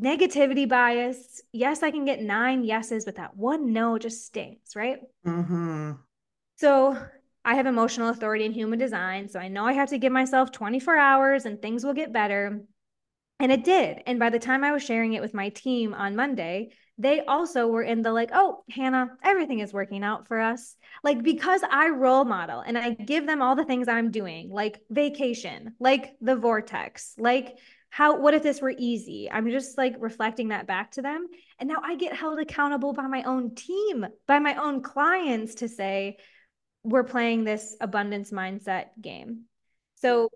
Negativity 0.00 0.68
bias. 0.68 1.42
Yes, 1.52 1.82
I 1.82 1.90
can 1.90 2.04
get 2.04 2.22
nine 2.22 2.64
yeses, 2.64 3.04
but 3.04 3.16
that 3.16 3.36
one 3.36 3.72
no 3.72 3.98
just 3.98 4.24
stings, 4.24 4.76
right? 4.76 5.00
Mm-hmm. 5.26 5.92
So 6.56 6.96
I 7.44 7.54
have 7.54 7.66
emotional 7.66 8.10
authority 8.10 8.44
in 8.44 8.52
human 8.52 8.78
design. 8.78 9.28
So 9.28 9.38
I 9.40 9.48
know 9.48 9.66
I 9.66 9.72
have 9.72 9.88
to 9.90 9.98
give 9.98 10.12
myself 10.12 10.52
24 10.52 10.96
hours 10.96 11.44
and 11.44 11.60
things 11.60 11.84
will 11.84 11.94
get 11.94 12.12
better. 12.12 12.60
And 13.40 13.50
it 13.50 13.64
did. 13.64 14.02
And 14.06 14.18
by 14.18 14.30
the 14.30 14.38
time 14.38 14.62
I 14.62 14.72
was 14.72 14.84
sharing 14.84 15.14
it 15.14 15.22
with 15.22 15.34
my 15.34 15.48
team 15.48 15.94
on 15.94 16.14
Monday, 16.14 16.72
they 16.98 17.24
also 17.24 17.66
were 17.66 17.82
in 17.82 18.02
the 18.02 18.12
like, 18.12 18.30
oh, 18.34 18.62
Hanna, 18.70 19.16
everything 19.22 19.60
is 19.60 19.72
working 19.72 20.04
out 20.04 20.28
for 20.28 20.38
us. 20.38 20.76
Like, 21.02 21.22
because 21.22 21.62
I 21.68 21.88
role 21.88 22.26
model 22.26 22.60
and 22.60 22.76
I 22.76 22.90
give 22.90 23.26
them 23.26 23.40
all 23.40 23.56
the 23.56 23.64
things 23.64 23.88
I'm 23.88 24.10
doing, 24.10 24.50
like 24.50 24.80
vacation, 24.90 25.74
like 25.80 26.14
the 26.20 26.36
vortex, 26.36 27.14
like 27.18 27.56
how, 27.88 28.20
what 28.20 28.34
if 28.34 28.42
this 28.42 28.60
were 28.60 28.74
easy? 28.76 29.30
I'm 29.30 29.50
just 29.50 29.78
like 29.78 29.94
reflecting 29.98 30.48
that 30.48 30.66
back 30.66 30.92
to 30.92 31.02
them. 31.02 31.26
And 31.58 31.68
now 31.68 31.78
I 31.82 31.96
get 31.96 32.14
held 32.14 32.38
accountable 32.38 32.92
by 32.92 33.06
my 33.06 33.22
own 33.22 33.54
team, 33.54 34.06
by 34.28 34.38
my 34.38 34.56
own 34.56 34.82
clients 34.82 35.56
to 35.56 35.68
say, 35.68 36.18
we're 36.84 37.04
playing 37.04 37.44
this 37.44 37.76
abundance 37.80 38.30
mindset 38.30 38.88
game. 39.00 39.44
So 39.96 40.30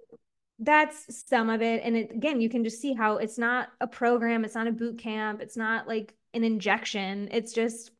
that's 0.58 1.24
some 1.28 1.50
of 1.50 1.62
it. 1.62 1.82
And 1.84 1.96
it, 1.96 2.10
again, 2.12 2.40
you 2.40 2.48
can 2.48 2.64
just 2.64 2.80
see 2.80 2.94
how 2.94 3.16
it's 3.16 3.38
not 3.38 3.68
a 3.80 3.86
program, 3.86 4.44
it's 4.44 4.54
not 4.54 4.68
a 4.68 4.72
boot 4.72 4.98
camp, 4.98 5.40
it's 5.40 5.56
not 5.56 5.88
like 5.88 6.14
an 6.32 6.44
injection. 6.44 7.28
It's 7.32 7.52
just 7.52 7.90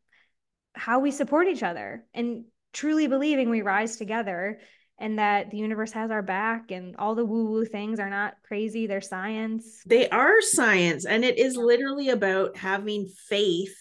how 0.75 1.01
we 1.01 1.11
support 1.11 1.49
each 1.49 1.63
other 1.63 2.05
and 2.15 2.45
truly 2.73 3.07
believing 3.07 3.51
we 3.51 3.63
rise 3.63 3.97
together 3.97 4.59
and 4.99 5.19
that 5.19 5.51
the 5.51 5.57
universe 5.57 5.93
has 5.93 6.11
our 6.11 6.23
back 6.23 6.71
and 6.71 6.97
all 6.97 7.15
the 7.15 7.25
woo 7.25 7.47
woo 7.47 7.65
things 7.65 7.99
are 7.99 8.11
not 8.11 8.35
crazy. 8.45 8.87
They're 8.87 9.01
science. 9.01 9.83
They 9.87 10.09
are 10.09 10.41
science. 10.41 11.05
And 11.05 11.25
it 11.25 11.39
is 11.39 11.57
literally 11.57 12.11
about 12.11 12.57
having 12.57 13.09
faith 13.29 13.77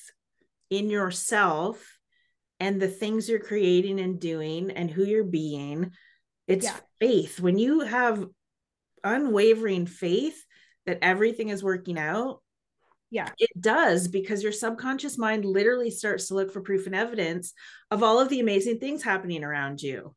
in 0.69 0.89
yourself 0.89 1.99
and 2.59 2.81
the 2.81 2.87
things 2.87 3.29
you're 3.29 3.39
creating 3.39 3.99
and 3.99 4.19
doing 4.19 4.71
and 4.71 4.89
who 4.89 5.03
you're 5.03 5.23
being. 5.23 5.91
It's 6.47 6.65
yeah. 6.65 6.77
faith. 6.99 7.39
When 7.39 7.59
you 7.59 7.81
have 7.81 8.25
unwavering 9.03 9.85
faith 9.85 10.43
that 10.85 10.99
everything 11.01 11.49
is 11.49 11.63
working 11.63 11.97
out, 11.97 12.41
yeah. 13.13 13.29
It 13.37 13.51
does 13.61 14.07
because 14.07 14.41
your 14.41 14.51
subconscious 14.51 15.19
mind 15.19 15.45
literally 15.45 15.91
starts 15.91 16.29
to 16.29 16.33
look 16.33 16.51
for 16.51 16.61
proof 16.61 16.87
and 16.87 16.95
evidence 16.95 17.53
of 17.91 18.01
all 18.01 18.19
of 18.19 18.27
the 18.27 18.39
amazing 18.39 18.79
things 18.79 19.03
happening 19.03 19.43
around 19.43 19.83
you. 19.83 20.15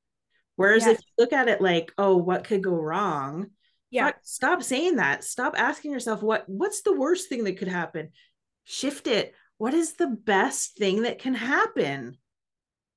Whereas 0.56 0.86
if 0.86 0.96
you 1.00 1.12
look 1.18 1.34
at 1.34 1.48
it 1.48 1.60
like, 1.60 1.92
oh, 1.98 2.16
what 2.16 2.44
could 2.44 2.62
go 2.62 2.74
wrong? 2.74 3.48
Yeah. 3.90 4.12
Stop 4.22 4.62
saying 4.62 4.96
that. 4.96 5.24
Stop 5.24 5.56
asking 5.58 5.92
yourself 5.92 6.22
what 6.22 6.44
what's 6.46 6.80
the 6.80 6.96
worst 6.96 7.28
thing 7.28 7.44
that 7.44 7.58
could 7.58 7.68
happen? 7.68 8.12
Shift 8.64 9.06
it. 9.08 9.34
What 9.58 9.74
is 9.74 9.96
the 9.96 10.08
best 10.08 10.78
thing 10.78 11.02
that 11.02 11.18
can 11.18 11.34
happen? 11.34 12.16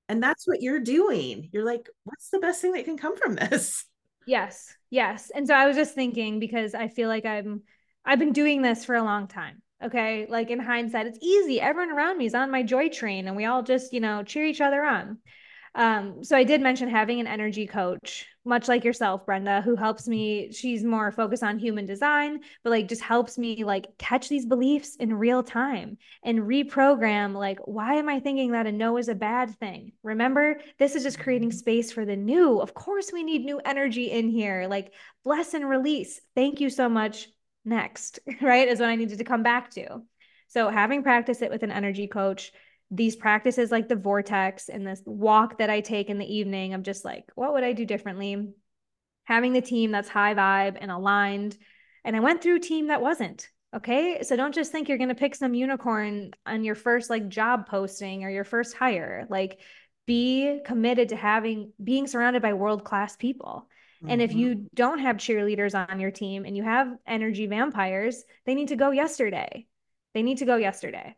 And 0.08 0.24
that's 0.24 0.48
what 0.48 0.62
you're 0.62 0.80
doing. 0.80 1.50
You're 1.52 1.66
like, 1.66 1.90
what's 2.06 2.30
the 2.30 2.40
best 2.40 2.62
thing 2.62 2.72
that 2.72 2.86
can 2.86 2.98
come 2.98 3.18
from 3.18 3.36
this? 3.36 3.84
Yes. 4.30 4.76
Yes. 4.92 5.32
And 5.34 5.48
so 5.48 5.56
I 5.56 5.66
was 5.66 5.76
just 5.76 5.96
thinking 5.96 6.40
because 6.40 6.76
I 6.76 6.88
feel 6.88 7.10
like 7.10 7.26
I'm 7.26 7.64
I've 8.06 8.20
been 8.20 8.32
doing 8.32 8.62
this 8.62 8.86
for 8.86 8.94
a 8.94 9.02
long 9.02 9.28
time. 9.28 9.64
Okay. 9.84 10.28
Like 10.30 10.52
in 10.52 10.60
hindsight, 10.60 11.08
it's 11.08 11.18
easy. 11.20 11.60
Everyone 11.60 11.92
around 11.92 12.20
me 12.20 12.28
is 12.28 12.36
on 12.36 12.52
my 12.52 12.62
joy 12.62 12.90
train 12.90 13.28
and 13.28 13.36
we 13.36 13.46
all 13.46 13.64
just, 13.64 13.92
you 13.92 14.00
know, 14.00 14.22
cheer 14.22 14.46
each 14.46 14.62
other 14.62 14.84
on. 14.84 15.18
Um, 15.80 16.26
so 16.26 16.36
I 16.36 16.44
did 16.44 16.60
mention 16.60 16.90
having 16.90 17.22
an 17.22 17.26
energy 17.28 17.66
coach, 17.66 18.28
much 18.44 18.68
like 18.68 18.84
yourself, 18.84 19.26
Brenna, 19.26 19.64
who 19.64 19.78
helps 19.78 20.10
me. 20.10 20.52
She's 20.52 20.84
more 20.84 21.10
focused 21.10 21.42
on 21.42 21.58
human 21.58 21.86
design, 21.86 22.42
but 22.66 22.72
like 22.72 22.90
just 22.90 23.02
helps 23.02 23.38
me 23.38 23.64
like 23.64 23.88
catch 23.98 24.28
these 24.28 24.46
beliefs 24.46 24.98
in 24.98 25.14
real 25.14 25.42
time 25.42 25.98
and 26.22 26.40
reprogram 26.40 27.34
like, 27.34 27.60
why 27.64 27.94
am 27.94 28.10
I 28.10 28.20
thinking 28.20 28.52
that 28.52 28.68
a 28.68 28.74
no 28.74 28.98
is 28.98 29.08
a 29.08 29.16
bad 29.16 29.58
thing? 29.58 29.94
Remember, 30.04 30.60
this 30.80 30.96
is 30.96 31.04
just 31.04 31.18
creating 31.18 31.54
space 31.54 31.94
for 31.94 32.04
the 32.04 32.18
new. 32.18 32.60
Of 32.60 32.74
course, 32.74 33.12
we 33.14 33.24
need 33.24 33.46
new 33.46 33.62
energy 33.64 34.12
in 34.12 34.28
here. 34.28 34.68
Like 34.70 34.92
bless 35.24 35.54
and 35.54 35.68
release. 35.68 36.20
Thank 36.36 36.60
you 36.60 36.70
so 36.70 36.90
much. 36.90 37.30
Next, 37.64 38.20
right? 38.42 38.68
Is 38.68 38.82
what 38.82 38.90
I 38.90 38.98
needed 38.98 39.20
to 39.20 39.24
come 39.24 39.44
back 39.44 39.72
to. 39.76 40.02
So 40.50 40.68
having 40.68 41.04
practiced 41.04 41.42
it 41.42 41.52
with 41.52 41.64
an 41.64 41.72
energy 41.72 42.08
coach 42.08 42.52
these 42.92 43.16
practices 43.16 43.72
like 43.72 43.88
the 43.88 43.96
vortex 43.96 44.70
and 44.70 44.86
this 44.86 45.02
walk 45.06 45.60
that 45.60 45.70
I 45.70 45.82
take 45.82 46.10
in 46.10 46.18
the 46.18 46.36
evening 46.36 46.74
of 46.74 46.84
just 46.84 47.06
like, 47.06 47.26
what 47.36 47.54
would 47.54 47.64
I 47.64 47.74
do 47.74 47.86
differently? 47.86 48.50
Having 49.26 49.54
the 49.54 49.62
team 49.62 49.92
that's 49.92 50.10
high 50.10 50.34
vibe 50.34 50.78
and 50.80 50.90
aligned. 50.90 51.58
And 52.04 52.16
I 52.16 52.20
went 52.20 52.42
through 52.42 52.56
a 52.56 52.62
team 52.62 52.88
that 52.88 53.02
wasn't. 53.02 53.48
Okay. 53.76 54.24
So 54.24 54.36
don't 54.36 54.56
just 54.56 54.72
think 54.72 54.90
you're 54.90 54.98
going 54.98 55.10
to 55.10 55.16
pick 55.16 55.36
some 55.36 55.54
unicorn 55.54 56.32
on 56.46 56.64
your 56.64 56.74
first 56.74 57.12
like 57.12 57.30
job 57.30 57.68
posting 57.68 58.24
or 58.24 58.30
your 58.32 58.44
first 58.44 58.76
hire. 58.76 59.28
Like 59.30 59.60
be 60.08 60.60
committed 60.66 61.10
to 61.10 61.16
having 61.16 61.72
being 61.84 62.08
surrounded 62.08 62.42
by 62.42 62.54
world 62.54 62.84
class 62.84 63.16
people. 63.16 63.68
Mm-hmm. 64.02 64.12
And 64.12 64.22
if 64.24 64.32
mm-hmm. 64.32 64.40
you 64.40 64.70
don't 64.74 64.98
have 64.98 65.18
cheerleaders 65.18 65.76
on 65.76 66.00
your 66.00 66.10
team 66.10 66.46
and 66.46 66.58
you 66.58 66.64
have 66.64 66.92
energy 67.06 67.46
vampires, 67.46 68.24
they 68.48 68.56
need 68.56 68.70
to 68.70 68.76
go 68.76 68.90
yesterday. 68.90 69.68
They 70.16 70.24
need 70.24 70.40
to 70.40 70.46
go 70.46 70.56
yesterday. 70.56 71.16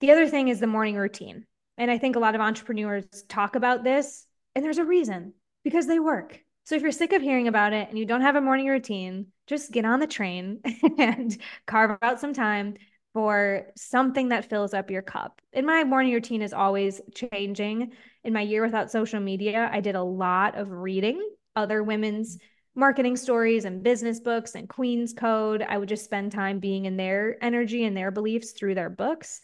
The 0.00 0.12
other 0.12 0.28
thing 0.28 0.48
is 0.48 0.60
the 0.60 0.66
morning 0.66 0.96
routine. 0.96 1.44
And 1.76 1.90
I 1.90 1.98
think 1.98 2.16
a 2.16 2.20
lot 2.20 2.34
of 2.34 2.40
entrepreneurs 2.40 3.06
talk 3.28 3.54
about 3.54 3.84
this, 3.84 4.26
and 4.54 4.64
there's 4.64 4.78
a 4.78 4.84
reason 4.84 5.32
because 5.64 5.86
they 5.86 5.98
work. 5.98 6.40
So 6.64 6.74
if 6.74 6.82
you're 6.82 6.92
sick 6.92 7.12
of 7.12 7.22
hearing 7.22 7.48
about 7.48 7.72
it 7.72 7.88
and 7.88 7.98
you 7.98 8.04
don't 8.04 8.20
have 8.20 8.36
a 8.36 8.40
morning 8.40 8.66
routine, 8.66 9.28
just 9.46 9.72
get 9.72 9.84
on 9.84 10.00
the 10.00 10.06
train 10.06 10.60
and 10.98 11.36
carve 11.66 11.98
out 12.02 12.20
some 12.20 12.34
time 12.34 12.74
for 13.14 13.68
something 13.76 14.28
that 14.28 14.50
fills 14.50 14.74
up 14.74 14.90
your 14.90 15.02
cup. 15.02 15.40
And 15.52 15.64
my 15.64 15.82
morning 15.84 16.12
routine 16.12 16.42
is 16.42 16.52
always 16.52 17.00
changing. 17.14 17.92
In 18.22 18.32
my 18.32 18.42
year 18.42 18.62
without 18.62 18.90
social 18.90 19.20
media, 19.20 19.70
I 19.72 19.80
did 19.80 19.94
a 19.94 20.02
lot 20.02 20.56
of 20.56 20.70
reading 20.70 21.26
other 21.56 21.82
women's 21.82 22.38
marketing 22.74 23.16
stories 23.16 23.64
and 23.64 23.82
business 23.82 24.20
books 24.20 24.54
and 24.54 24.68
Queen's 24.68 25.12
Code. 25.12 25.64
I 25.66 25.78
would 25.78 25.88
just 25.88 26.04
spend 26.04 26.32
time 26.32 26.58
being 26.58 26.84
in 26.84 26.96
their 26.96 27.42
energy 27.42 27.84
and 27.84 27.96
their 27.96 28.10
beliefs 28.10 28.52
through 28.52 28.74
their 28.74 28.90
books 28.90 29.40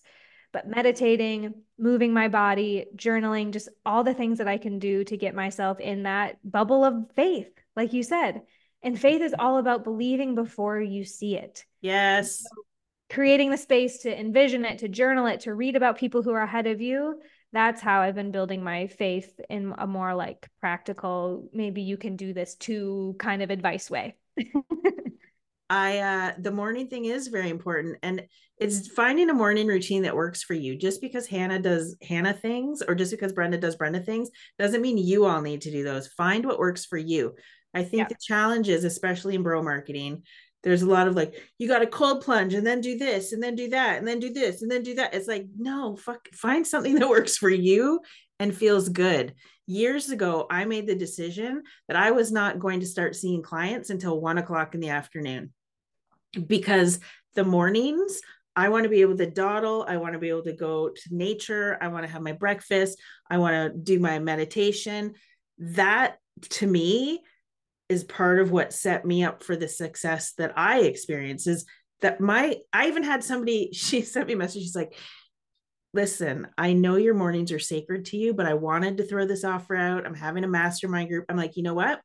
but 0.55 0.69
meditating, 0.69 1.53
moving 1.77 2.15
my 2.15 2.29
body, 2.29 2.87
journaling, 2.97 3.53
just 3.53 3.69
all 3.85 4.05
the 4.05 4.15
things 4.15 4.39
that 4.39 4.47
I 4.47 4.57
can 4.57 4.79
do 4.79 5.03
to 5.05 5.17
get 5.17 5.35
myself 5.35 5.81
in 5.81 6.05
that 6.05 6.39
bubble 6.49 6.85
of 6.85 7.11
faith, 7.17 7.51
like 7.75 7.93
you 7.93 8.05
said. 8.05 8.43
And 8.81 8.99
faith 8.99 9.21
is 9.21 9.35
all 9.37 9.59
about 9.59 9.83
believing 9.83 10.37
before 10.37 10.81
you 10.81 11.05
see 11.05 11.37
it. 11.37 11.65
Yes. 11.81 12.39
So 12.39 12.63
creating 13.11 13.51
the 13.51 13.57
space 13.57 13.99
to 14.03 14.21
envision 14.21 14.65
it, 14.65 14.79
to 14.79 14.89
journal 14.89 15.27
it, 15.27 15.41
to 15.41 15.55
read 15.55 15.75
about 15.75 15.99
people 15.99 16.23
who 16.23 16.33
are 16.33 16.43
ahead 16.43 16.69
of 16.69 16.81
you. 16.81 17.21
That's 17.53 17.83
how 17.83 18.01
I've 18.01 18.15
been 18.15 18.31
building 18.31 18.63
my 18.63 18.87
faith 18.87 19.41
in 19.51 19.75
a 19.77 19.89
more 19.89 20.15
like 20.15 20.49
practical, 20.61 21.49
maybe 21.53 21.83
you 21.83 21.97
can 21.97 22.15
do 22.15 22.33
this 22.33 22.55
too 22.55 23.17
kind 23.19 23.43
of 23.43 23.51
advice 23.51 23.91
way. 23.91 24.15
I 25.71 25.99
uh 25.99 26.33
the 26.39 26.51
morning 26.51 26.89
thing 26.89 27.07
is 27.07 27.29
very 27.29 27.49
important 27.49 27.99
and 28.03 28.27
it's 28.59 28.89
finding 28.89 29.31
a 29.31 29.35
morning 29.35 29.67
routine 29.67 30.03
that 30.03 30.15
works 30.15 30.43
for 30.43 30.55
you. 30.55 30.77
Just 30.77 31.01
because 31.01 31.27
Hanna 31.27 31.59
does 31.59 31.97
Hanna 32.03 32.33
things 32.33 32.83
or 32.87 32.95
just 32.95 33.11
because 33.11 33.33
Brenna 33.33 33.59
does 33.59 33.77
Brenna 33.77 34.05
things 34.05 34.31
doesn't 34.59 34.83
mean 34.83 34.99
you 34.99 35.25
all 35.25 35.41
need 35.41 35.63
to 35.63 35.71
do 35.71 35.83
those. 35.83 36.07
Find 36.09 36.45
what 36.45 36.59
works 36.59 36.85
for 36.85 36.99
you. 36.99 37.35
I 37.75 37.83
think 37.83 38.03
yeah. 38.03 38.09
the 38.09 38.17
challenge 38.21 38.69
is 38.69 38.85
especially 38.85 39.35
in 39.35 39.43
bro 39.43 39.63
marketing 39.63 40.23
there's 40.65 40.83
a 40.83 40.91
lot 40.91 41.07
of 41.07 41.15
like 41.15 41.41
you 41.59 41.69
got 41.69 41.79
to 41.79 41.87
cold 41.87 42.23
plunge 42.23 42.55
and 42.55 42.67
then 42.67 42.81
do 42.81 42.99
this 42.99 43.33
and 43.33 43.43
then 43.43 43.55
do 43.55 43.69
that 43.69 43.99
and 43.99 44.09
then 44.09 44.19
do 44.19 44.33
this 44.33 44.63
and 44.63 44.71
then 44.71 44.83
do 44.83 44.95
that 44.95 45.15
it's 45.15 45.29
like 45.29 45.47
no 45.57 45.95
fuck 45.95 46.29
find 46.33 46.67
something 46.67 46.95
that 46.99 47.09
works 47.09 47.37
for 47.37 47.51
you 47.51 48.01
and 48.41 48.57
feels 48.57 48.89
good 48.89 49.35
years 49.67 50.11
ago 50.11 50.47
i 50.51 50.65
made 50.65 50.87
the 50.87 50.95
decision 50.95 51.63
that 51.87 51.97
i 51.97 52.11
was 52.11 52.33
not 52.33 52.59
going 52.59 52.81
to 52.81 52.87
start 52.87 53.15
seeing 53.15 53.43
clients 53.43 53.91
until 53.91 54.21
one 54.21 54.39
o'clock 54.39 54.75
in 54.75 54.81
the 54.81 54.91
afternoon 54.91 55.53
because 56.47 56.99
the 57.35 57.45
mornings 57.45 58.21
I 58.57 58.69
want 58.69 58.85
to 58.85 58.89
be 58.89 59.01
able 59.01 59.17
to 59.17 59.29
dawdle. 59.29 59.85
I 59.89 59.97
want 59.97 60.13
to 60.13 60.21
be 60.21 60.29
able 60.29 60.45
to 60.45 60.53
go 60.53 60.89
to 60.89 61.03
nature. 61.11 61.77
I 61.81 61.89
want 61.89 62.07
to 62.07 62.13
have 62.13 62.23
my 62.23 62.33
breakfast. 62.33 63.01
I 63.29 63.39
want 63.39 63.55
to 63.55 63.77
do 63.77 63.99
my 63.99 64.21
meditation. 64.21 65.15
That 65.59 66.19
to 66.51 66.67
me 66.67 67.23
is 67.89 68.05
part 68.05 68.41
of 68.41 68.51
what 68.51 68.73
set 68.73 69.05
me 69.05 69.25
up 69.25 69.43
for 69.43 69.57
the 69.57 69.69
success 69.69 70.33
that 70.39 70.53
I 70.57 70.81
experience 70.81 71.47
is 71.47 71.67
that 72.01 72.21
my 72.21 72.57
I 72.73 72.89
even 72.89 73.03
had 73.03 73.25
somebody 73.25 73.71
she 73.73 74.03
sent 74.03 74.27
me 74.27 74.35
a 74.35 74.37
message 74.37 74.63
she's 74.63 74.77
like 74.77 74.95
listen 75.93 76.49
I 76.59 76.73
know 76.73 76.97
your 76.97 77.15
mornings 77.15 77.53
are 77.53 77.59
sacred 77.59 78.07
to 78.07 78.17
you 78.17 78.35
but 78.35 78.47
I 78.47 78.55
wanted 78.55 78.99
to 78.99 79.07
throw 79.07 79.27
this 79.27 79.45
offer 79.45 79.77
out 79.77 80.07
I'm 80.07 80.15
having 80.15 80.45
a 80.45 80.49
mastermind 80.49 81.09
group 81.09 81.27
I'm 81.29 81.37
like 81.37 81.57
you 81.57 81.63
know 81.63 81.75
what 81.75 82.01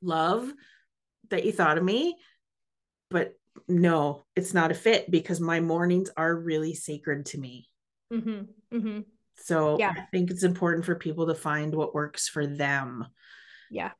love 0.00 0.50
that 1.30 1.44
you 1.44 1.52
thought 1.52 1.78
of 1.78 1.84
me 1.84 2.16
but 3.10 3.34
no 3.68 4.24
it's 4.36 4.54
not 4.54 4.70
a 4.70 4.74
fit 4.74 5.10
because 5.10 5.40
my 5.40 5.60
mornings 5.60 6.10
are 6.16 6.34
really 6.34 6.74
sacred 6.74 7.26
to 7.26 7.38
me 7.38 7.68
mm-hmm. 8.12 8.76
Mm-hmm. 8.76 9.00
so 9.36 9.78
yeah. 9.78 9.92
I 9.96 10.06
think 10.12 10.30
it's 10.30 10.42
important 10.42 10.84
for 10.84 10.94
people 10.94 11.26
to 11.26 11.34
find 11.34 11.74
what 11.74 11.94
works 11.94 12.28
for 12.28 12.46
them 12.46 13.06
yeah 13.70 13.90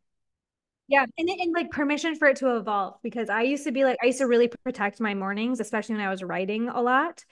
yeah. 0.92 1.06
And, 1.16 1.28
and 1.30 1.54
like 1.54 1.70
permission 1.70 2.16
for 2.16 2.28
it 2.28 2.36
to 2.36 2.56
evolve 2.56 2.96
because 3.02 3.30
I 3.30 3.42
used 3.42 3.64
to 3.64 3.72
be 3.72 3.84
like, 3.84 3.96
I 4.02 4.06
used 4.06 4.18
to 4.18 4.26
really 4.26 4.48
protect 4.62 5.00
my 5.00 5.14
mornings, 5.14 5.58
especially 5.58 5.94
when 5.94 6.04
I 6.04 6.10
was 6.10 6.22
writing 6.22 6.68
a 6.68 6.82
lot. 6.82 7.24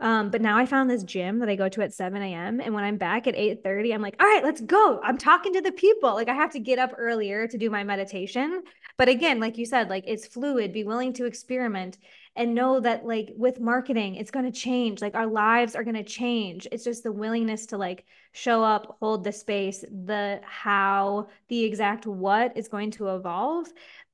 Um, 0.00 0.30
but 0.30 0.40
now 0.40 0.56
I 0.56 0.64
found 0.64 0.88
this 0.88 1.04
gym 1.04 1.40
that 1.40 1.50
I 1.50 1.54
go 1.54 1.68
to 1.68 1.82
at 1.82 1.92
7 1.92 2.20
a.m. 2.20 2.62
And 2.62 2.72
when 2.72 2.82
I'm 2.82 2.96
back 2.96 3.26
at 3.26 3.36
8 3.36 3.62
30, 3.62 3.92
I'm 3.92 4.00
like, 4.00 4.16
all 4.18 4.26
right, 4.26 4.42
let's 4.42 4.62
go. 4.62 5.00
I'm 5.04 5.18
talking 5.18 5.52
to 5.52 5.60
the 5.60 5.70
people. 5.70 6.14
Like 6.14 6.30
I 6.30 6.34
have 6.34 6.52
to 6.52 6.58
get 6.58 6.78
up 6.78 6.94
earlier 6.96 7.46
to 7.46 7.58
do 7.58 7.68
my 7.68 7.84
meditation. 7.84 8.62
But 8.96 9.10
again, 9.10 9.38
like 9.38 9.58
you 9.58 9.66
said, 9.66 9.90
like 9.90 10.04
it's 10.06 10.26
fluid, 10.26 10.72
be 10.72 10.84
willing 10.84 11.12
to 11.14 11.26
experiment 11.26 11.98
and 12.36 12.54
know 12.54 12.80
that 12.80 13.06
like 13.06 13.32
with 13.36 13.60
marketing 13.60 14.16
it's 14.16 14.30
going 14.30 14.44
to 14.44 14.58
change. 14.58 15.00
Like 15.00 15.14
our 15.14 15.26
lives 15.26 15.74
are 15.74 15.84
going 15.84 15.96
to 15.96 16.04
change. 16.04 16.66
It's 16.72 16.84
just 16.84 17.02
the 17.02 17.12
willingness 17.12 17.66
to 17.66 17.78
like 17.78 18.04
show 18.32 18.62
up 18.62 18.96
hold 19.00 19.24
the 19.24 19.32
space 19.32 19.84
the 20.04 20.40
how 20.44 21.28
the 21.48 21.64
exact 21.64 22.06
what 22.06 22.56
is 22.56 22.68
going 22.68 22.90
to 22.92 23.14
evolve. 23.14 23.68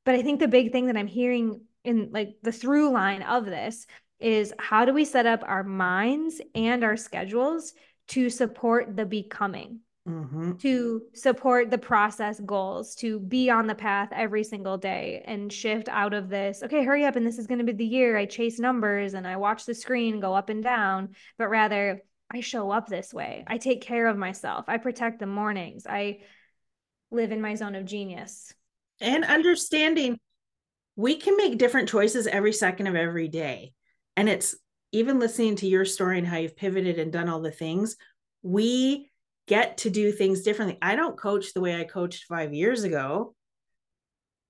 But 0.05 0.14
i 0.14 0.23
think 0.23 0.41
the 0.41 0.49
big 0.49 0.73
thing 0.73 0.87
that 0.87 0.97
i'm 0.97 1.07
hearing 1.07 1.61
in 1.85 2.11
like 2.11 2.37
the 2.43 2.53
through 2.53 2.91
line 2.91 3.23
of 3.23 3.45
this 3.47 3.87
is 4.18 4.53
how 4.59 4.85
do 4.85 4.93
we 4.93 5.05
set 5.05 5.27
up 5.27 5.43
our 5.47 5.64
minds 5.64 6.41
and 6.55 6.85
our 6.85 6.97
schedules 6.97 7.73
to 8.09 8.29
support 8.29 8.97
the 8.97 9.07
becoming 9.07 9.81
mm-hmm. 10.09 10.57
to 10.57 11.03
support 11.15 11.71
the 11.71 11.79
process 11.79 12.41
goals, 12.41 12.95
to 12.97 13.21
be 13.21 13.51
on 13.51 13.67
the 13.67 13.75
path 13.75 14.11
every 14.13 14.45
single 14.45 14.79
day 14.79 15.23
and 15.27 15.53
shift 15.53 15.89
out 15.89 16.15
of 16.15 16.29
this, 16.29 16.63
okay, 16.63 16.85
hurry 16.85 17.05
up. 17.05 17.17
And 17.17 17.27
this 17.27 17.39
is 17.39 17.47
going 17.47 17.59
to 17.59 17.65
be 17.65 17.73
the 17.73 17.85
year 17.85 18.17
I 18.17 18.27
chase 18.27 18.59
numbers 18.59 19.15
and 19.15 19.27
I 19.27 19.37
watch 19.37 19.67
the 19.67 19.75
screen 19.75 20.21
go 20.21 20.35
up 20.35 20.49
and 20.49 20.63
down, 20.63 21.11
but 21.39 21.49
rather 21.49 22.03
I 22.33 22.41
show 22.41 22.71
up 22.71 22.87
this 22.87 23.13
way. 23.13 23.45
I 23.47 23.59
take 23.59 23.83
care 23.83 24.07
of 24.07 24.17
myself. 24.17 24.67
I 24.69 24.79
protect 24.79 25.19
the 25.19 25.27
mornings. 25.27 25.87
I 25.87 26.19
live 27.11 27.33
in 27.33 27.41
my 27.41 27.55
zone 27.55 27.75
of 27.75 27.85
genius. 27.85 28.53
And 29.01 29.25
understanding 29.25 30.19
we 30.97 31.17
can 31.17 31.37
make 31.37 31.59
different 31.59 31.89
choices 31.89 32.27
every 32.27 32.53
second 32.53 32.87
of 32.87 32.95
every 32.95 33.29
day. 33.29 33.73
And 34.17 34.29
it's 34.29 34.55
even 34.93 35.19
listening 35.19 35.57
to 35.57 35.67
your 35.67 35.85
story 35.85 36.19
and 36.19 36.27
how 36.27 36.37
you've 36.37 36.57
pivoted 36.57 36.99
and 36.99 37.13
done 37.13 37.29
all 37.29 37.41
the 37.41 37.51
things, 37.51 37.97
we 38.43 39.10
get 39.51 39.79
to 39.79 39.91
do 39.91 40.13
things 40.13 40.43
differently. 40.43 40.79
I 40.81 40.95
don't 40.95 41.19
coach 41.19 41.53
the 41.53 41.61
way 41.61 41.75
I 41.75 41.83
coached 41.83 42.27
five 42.29 42.55
years 42.55 42.85
ago. 42.85 43.35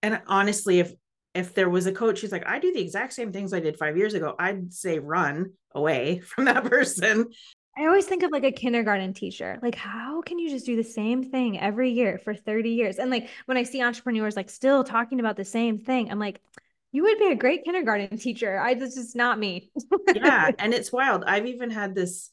And 0.03 0.21
honestly, 0.27 0.79
if 0.79 0.93
if 1.35 1.55
there 1.55 1.71
was 1.71 1.87
a 1.87 1.93
coach 1.93 2.21
who's 2.21 2.33
like, 2.33 2.47
I 2.47 2.59
do 2.59 2.73
the 2.73 2.81
exact 2.81 3.15
same 3.15 3.33
things 3.33 3.55
I 3.55 3.61
did 3.61 3.79
five 3.79 3.97
years 3.97 4.15
ago, 4.15 4.35
I'd 4.39 4.75
say 4.75 4.99
run 4.99 5.53
away 5.75 6.19
from 6.27 6.45
that 6.45 6.65
person. 6.65 7.27
I 7.79 7.87
always 7.87 8.05
think 8.05 8.25
of 8.25 8.31
like 8.31 8.45
a 8.45 8.53
kindergarten 8.53 9.15
teacher. 9.15 9.59
Like, 9.63 9.77
how 9.77 10.21
can 10.21 10.39
you 10.39 10.51
just 10.51 10.67
do 10.67 10.77
the 10.77 10.85
same 10.85 11.23
thing 11.23 11.59
every 11.59 11.93
year 11.93 12.19
for 12.19 12.35
30 12.35 12.71
years? 12.71 12.99
And 12.99 13.11
like 13.11 13.31
when 13.47 13.57
I 13.57 13.63
see 13.63 13.83
entrepreneurs 13.83 14.37
like 14.37 14.51
still 14.51 14.85
talking 14.85 15.19
about 15.19 15.37
the 15.37 15.47
same 15.47 15.79
thing, 15.79 16.11
I'm 16.11 16.19
like, 16.19 16.43
you 16.93 17.05
would 17.05 17.19
be 17.19 17.31
a 17.31 17.37
great 17.37 17.65
kindergarten 17.65 18.19
teacher. 18.19 18.59
I 18.59 18.75
this 18.75 18.99
is 18.99 19.15
not 19.15 19.39
me. 19.39 19.71
yeah. 20.15 20.51
And 20.59 20.75
it's 20.75 20.93
wild. 20.93 21.25
I've 21.27 21.47
even 21.47 21.71
had 21.71 21.95
this 21.95 22.31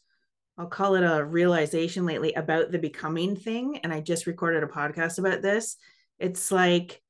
I'll 0.57 0.67
call 0.67 0.95
it 0.95 1.03
a 1.03 1.23
realization 1.23 2.05
lately 2.05 2.33
about 2.33 2.71
the 2.71 2.79
becoming 2.79 3.35
thing. 3.35 3.79
And 3.83 3.93
I 3.93 4.01
just 4.01 4.25
recorded 4.25 4.63
a 4.63 4.67
podcast 4.67 5.19
about 5.19 5.41
this. 5.41 5.77
It's 6.17 6.51
like 6.51 7.01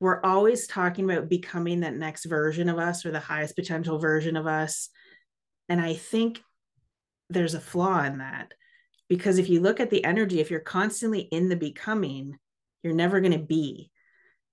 we're 0.00 0.20
always 0.22 0.66
talking 0.66 1.04
about 1.04 1.28
becoming 1.28 1.80
that 1.80 1.94
next 1.94 2.24
version 2.24 2.68
of 2.68 2.78
us 2.78 3.06
or 3.06 3.12
the 3.12 3.20
highest 3.20 3.56
potential 3.56 3.98
version 3.98 4.36
of 4.36 4.46
us. 4.46 4.90
And 5.68 5.80
I 5.80 5.94
think 5.94 6.42
there's 7.30 7.54
a 7.54 7.60
flaw 7.60 8.02
in 8.02 8.18
that 8.18 8.52
because 9.08 9.38
if 9.38 9.48
you 9.48 9.60
look 9.60 9.80
at 9.80 9.90
the 9.90 10.04
energy, 10.04 10.40
if 10.40 10.50
you're 10.50 10.60
constantly 10.60 11.20
in 11.20 11.48
the 11.48 11.56
becoming, 11.56 12.36
you're 12.82 12.94
never 12.94 13.20
going 13.20 13.32
to 13.32 13.38
be. 13.38 13.90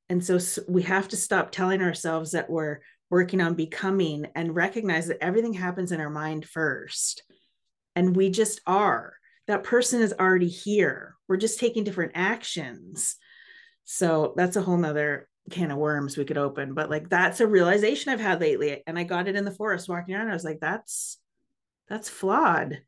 And 0.10 0.24
so 0.24 0.40
we 0.68 0.84
have 0.84 1.08
to 1.10 1.18
stop 1.18 1.52
telling 1.52 1.82
ourselves 1.82 2.32
that 2.32 2.50
we're 2.50 2.80
working 3.10 3.42
on 3.42 3.56
becoming 3.56 4.28
and 4.36 4.56
recognize 4.56 5.08
that 5.08 5.24
everything 5.24 5.54
happens 5.54 5.92
in 5.92 6.00
our 6.00 6.10
mind 6.10 6.46
first. 6.46 7.24
And 7.96 8.16
we 8.16 8.30
just 8.30 8.62
are. 8.66 9.14
That 9.48 9.64
person 9.64 10.02
is 10.02 10.14
already 10.18 10.48
here. 10.48 11.16
We're 11.28 11.38
just 11.38 11.60
taking 11.60 11.84
different 11.84 12.14
actions. 12.16 13.18
So 13.84 14.34
that's 14.38 14.56
a 14.56 14.62
whole 14.62 14.78
nother 14.78 15.28
can 15.52 15.72
of 15.72 15.78
worms 15.78 16.18
we 16.18 16.26
could 16.26 16.38
open. 16.38 16.74
But 16.74 16.90
like 16.90 17.10
that's 17.10 17.42
a 17.42 17.48
realization 17.48 18.12
I've 18.12 18.20
had 18.20 18.40
lately. 18.40 18.82
And 18.88 18.98
I 18.98 19.04
got 19.04 19.28
it 19.28 19.36
in 19.36 19.46
the 19.46 19.52
forest 19.52 19.90
walking 19.90 20.16
around. 20.16 20.30
I 20.30 20.34
was 20.34 20.46
like, 20.46 20.60
that's 20.60 21.18
that's 21.90 22.10
flawed. 22.10 22.82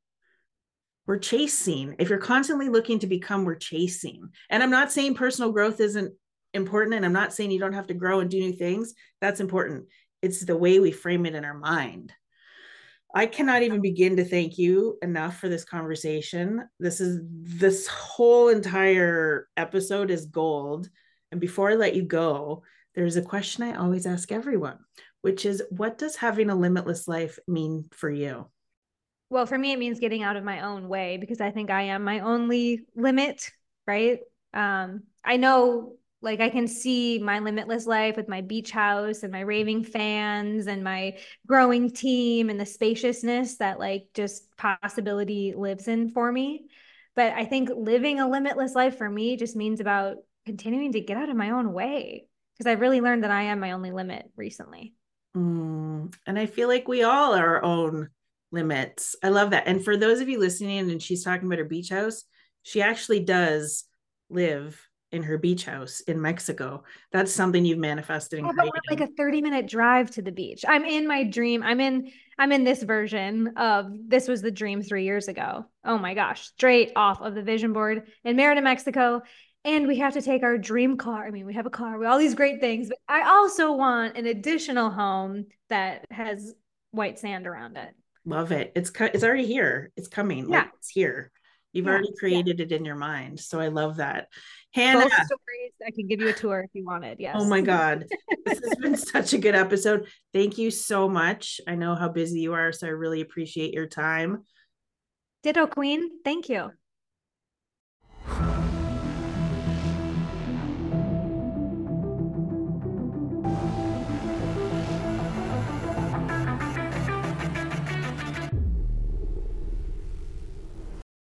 We're 1.06 1.20
chasing. 1.20 1.95
If 1.99 2.10
you're 2.10 2.18
constantly 2.18 2.70
looking 2.70 2.99
to 2.99 3.08
become, 3.08 3.45
we're 3.45 3.56
chasing. 3.56 4.30
And 4.49 4.64
I'm 4.64 4.72
not 4.72 4.91
saying 4.91 5.16
personal 5.16 5.51
growth 5.51 5.80
isn't 5.80 6.14
important. 6.53 6.95
And 6.95 7.06
I'm 7.06 7.14
not 7.14 7.34
saying 7.34 7.51
you 7.51 7.60
don't 7.60 7.74
have 7.74 7.88
to 7.88 7.93
grow 7.93 8.22
and 8.22 8.30
do 8.30 8.39
new 8.39 8.53
things. 8.53 8.93
That's 9.22 9.39
important. 9.39 9.86
It's 10.22 10.43
the 10.43 10.58
way 10.58 10.80
we 10.80 10.91
frame 10.91 11.26
it 11.26 11.36
in 11.36 11.45
our 11.45 11.58
mind. 11.58 12.14
I 13.16 13.28
cannot 13.28 13.63
even 13.63 13.80
begin 13.80 14.18
to 14.18 14.26
thank 14.26 14.57
you 14.57 14.97
enough 15.01 15.39
for 15.39 15.47
this 15.47 15.63
conversation. 15.63 16.68
This 16.82 16.99
is 16.99 17.22
this 17.24 17.88
whole 17.88 18.49
entire 18.49 19.47
episode 19.55 20.11
is 20.11 20.26
gold. 20.26 20.89
And 21.32 21.39
before 21.39 21.72
I 21.72 21.76
let 21.76 21.95
you 21.95 22.03
go, 22.03 22.63
there's 22.93 23.16
a 23.16 23.22
question 23.22 23.63
I 23.63 23.76
always 23.76 24.05
ask 24.05 24.34
everyone, 24.34 24.80
which 25.22 25.45
is 25.45 25.63
what 25.70 25.97
does 25.97 26.18
having 26.18 26.49
a 26.49 26.55
limitless 26.55 27.07
life 27.07 27.39
mean 27.47 27.86
for 27.93 28.09
you? 28.09 28.47
Well, 29.30 29.45
for 29.45 29.57
me, 29.57 29.72
it 29.72 29.80
means 29.80 29.99
getting 29.99 30.24
out 30.24 30.36
of 30.36 30.43
my 30.43 30.61
own 30.61 30.89
way 30.89 31.16
because 31.16 31.39
I 31.39 31.51
think 31.51 31.70
I 31.70 31.84
am 31.84 32.03
my 32.03 32.20
only 32.20 32.82
limit, 32.97 33.49
right? 33.88 34.20
Um, 34.53 35.03
I 35.24 35.38
know 35.38 35.93
like 36.26 36.41
I 36.41 36.49
can 36.49 36.67
see 36.67 37.19
my 37.19 37.39
limitless 37.39 37.86
life 37.86 38.17
with 38.17 38.28
my 38.28 38.41
beach 38.41 38.71
house 38.71 39.23
and 39.23 39.32
my 39.32 39.41
raving 39.41 39.84
fans 39.84 40.67
and 40.67 40.84
my 40.84 41.17
growing 41.47 41.91
team 41.91 42.49
and 42.49 42.59
the 42.59 42.65
spaciousness 42.65 43.57
that 43.57 43.80
like 43.80 44.07
just 44.13 44.55
possibility 44.57 45.53
lives 45.55 45.88
in 45.88 46.09
for 46.09 46.30
me. 46.30 46.65
But 47.15 47.34
I 47.34 47.45
think 47.45 47.69
living 47.73 48.19
a 48.19 48.28
limitless 48.28 48.76
life 48.76 48.97
for 48.97 49.09
me 49.09 49.38
just 49.38 49.55
means 49.55 49.80
about 49.80 50.17
continuing 50.45 50.91
to 50.93 50.99
get 50.99 51.15
out 51.15 51.30
of 51.30 51.38
my 51.38 51.51
own 51.51 51.71
way 51.71 52.28
because 52.57 52.69
I've 52.69 52.82
really 52.82 53.01
learned 53.01 53.23
that 53.23 53.32
I 53.32 53.43
am 53.43 53.59
my 53.59 53.71
only 53.71 53.91
limit 53.91 54.30
recently. 54.36 54.95
Mm, 55.38 56.13
and 56.26 56.39
I 56.39 56.47
feel 56.47 56.67
like 56.67 56.88
we 56.88 57.03
all 57.03 57.36
are 57.36 57.57
our 57.57 57.63
own 57.63 58.09
limits. 58.51 59.15
I 59.23 59.30
love 59.30 59.51
that. 59.51 59.67
And 59.67 59.84
for 59.84 59.95
those 59.95 60.21
of 60.21 60.30
you 60.30 60.39
listening, 60.39 60.89
and 60.89 61.01
she's 61.01 61.23
talking 61.23 61.47
about 61.47 61.59
her 61.59 61.65
beach 61.65 61.89
house, 61.89 62.23
she 62.63 62.82
actually 62.82 63.19
does 63.19 63.84
live 64.30 64.82
in 65.16 65.24
her 65.24 65.38
beach 65.38 65.66
house 65.66 66.01
in 66.01 66.22
Mexico. 66.22 66.84
That's 67.11 67.32
something 67.32 67.66
you've 67.66 67.80
manifested. 67.80 68.39
And 68.39 68.51
yeah, 68.57 68.70
like 68.89 68.99
a 68.99 69.07
30 69.07 69.41
minute 69.41 69.68
drive 69.68 70.11
to 70.11 70.22
the 70.22 70.32
beach. 70.32 70.63
I'm 70.68 70.84
in 70.84 71.07
my 71.07 71.24
dream. 71.24 71.63
I'm 71.63 71.80
in, 71.80 72.11
I'm 72.38 72.51
in 72.51 72.63
this 72.63 72.84
version 72.84 73.53
of 73.57 73.88
this 74.07 74.28
was 74.28 74.41
the 74.41 74.51
dream 74.51 74.82
three 74.82 75.05
years 75.05 75.28
ago. 75.28 75.66
Oh 75.84 75.97
my 75.97 76.13
gosh, 76.13 76.47
straight 76.47 76.91
off 76.95 77.22
of 77.22 77.34
the 77.34 77.41
vision 77.41 77.74
board 77.74 78.03
in 78.24 78.36
Merida, 78.36 78.61
Mexico. 78.61 79.22
And 79.63 79.88
we 79.88 79.97
have 79.97 80.13
to 80.13 80.22
take 80.22 80.43
our 80.43 80.59
dream 80.59 80.97
car. 80.97 81.26
I 81.26 81.32
mean, 81.32 81.47
we 81.47 81.55
have 81.55 81.66
a 81.66 81.72
car, 81.72 81.97
we 81.97 82.05
all 82.05 82.20
these 82.20 82.36
great 82.36 82.59
things, 82.59 82.89
but 82.89 82.99
I 83.07 83.28
also 83.28 83.72
want 83.72 84.18
an 84.18 84.28
additional 84.28 84.91
home 84.91 85.45
that 85.70 86.05
has 86.11 86.53
white 86.91 87.18
sand 87.18 87.47
around 87.47 87.78
it. 87.78 87.89
Love 88.26 88.51
it. 88.51 88.72
It's 88.76 88.91
it's 88.99 89.24
already 89.24 89.45
here. 89.45 89.91
It's 89.95 90.07
coming. 90.07 90.49
Yeah. 90.49 90.59
Like 90.59 90.72
it's 90.78 90.89
here. 90.89 91.32
You've 91.76 91.86
yeah, 91.86 91.91
already 91.91 92.13
created 92.17 92.59
yeah. 92.59 92.65
it 92.65 92.71
in 92.71 92.86
your 92.86 92.95
mind. 92.95 93.39
So 93.39 93.59
I 93.59 93.67
love 93.67 93.97
that. 93.97 94.30
Hanna. 94.73 95.01
Both 95.01 95.11
stories. 95.11 95.73
I 95.86 95.91
can 95.91 96.07
give 96.07 96.21
you 96.21 96.30
a 96.30 96.34
tour 96.34 96.61
if 96.61 96.69
you 96.73 96.86
wanted. 96.86 97.17
Oh 97.19 97.21
yes. 97.21 97.36
Oh 97.38 97.45
my 97.45 97.59
God. 97.73 98.05
this 98.45 98.59
has 98.59 98.78
been 98.80 98.95
such 98.95 99.34
a 99.34 99.38
good 99.38 99.55
episode. 99.55 100.07
Thank 100.34 100.57
you 100.57 100.71
so 100.71 101.09
much. 101.09 101.59
I 101.67 101.76
know 101.76 101.95
how 101.95 102.07
busy 102.07 102.39
you 102.39 102.53
are. 102.53 102.71
So 102.71 102.88
I 102.88 102.91
really 102.91 103.19
appreciate 103.19 103.73
your 103.73 103.88
time. 103.88 104.43
Ditto, 105.43 105.67
Queen. 105.67 106.09
Thank 106.23 106.47
you. 106.49 106.71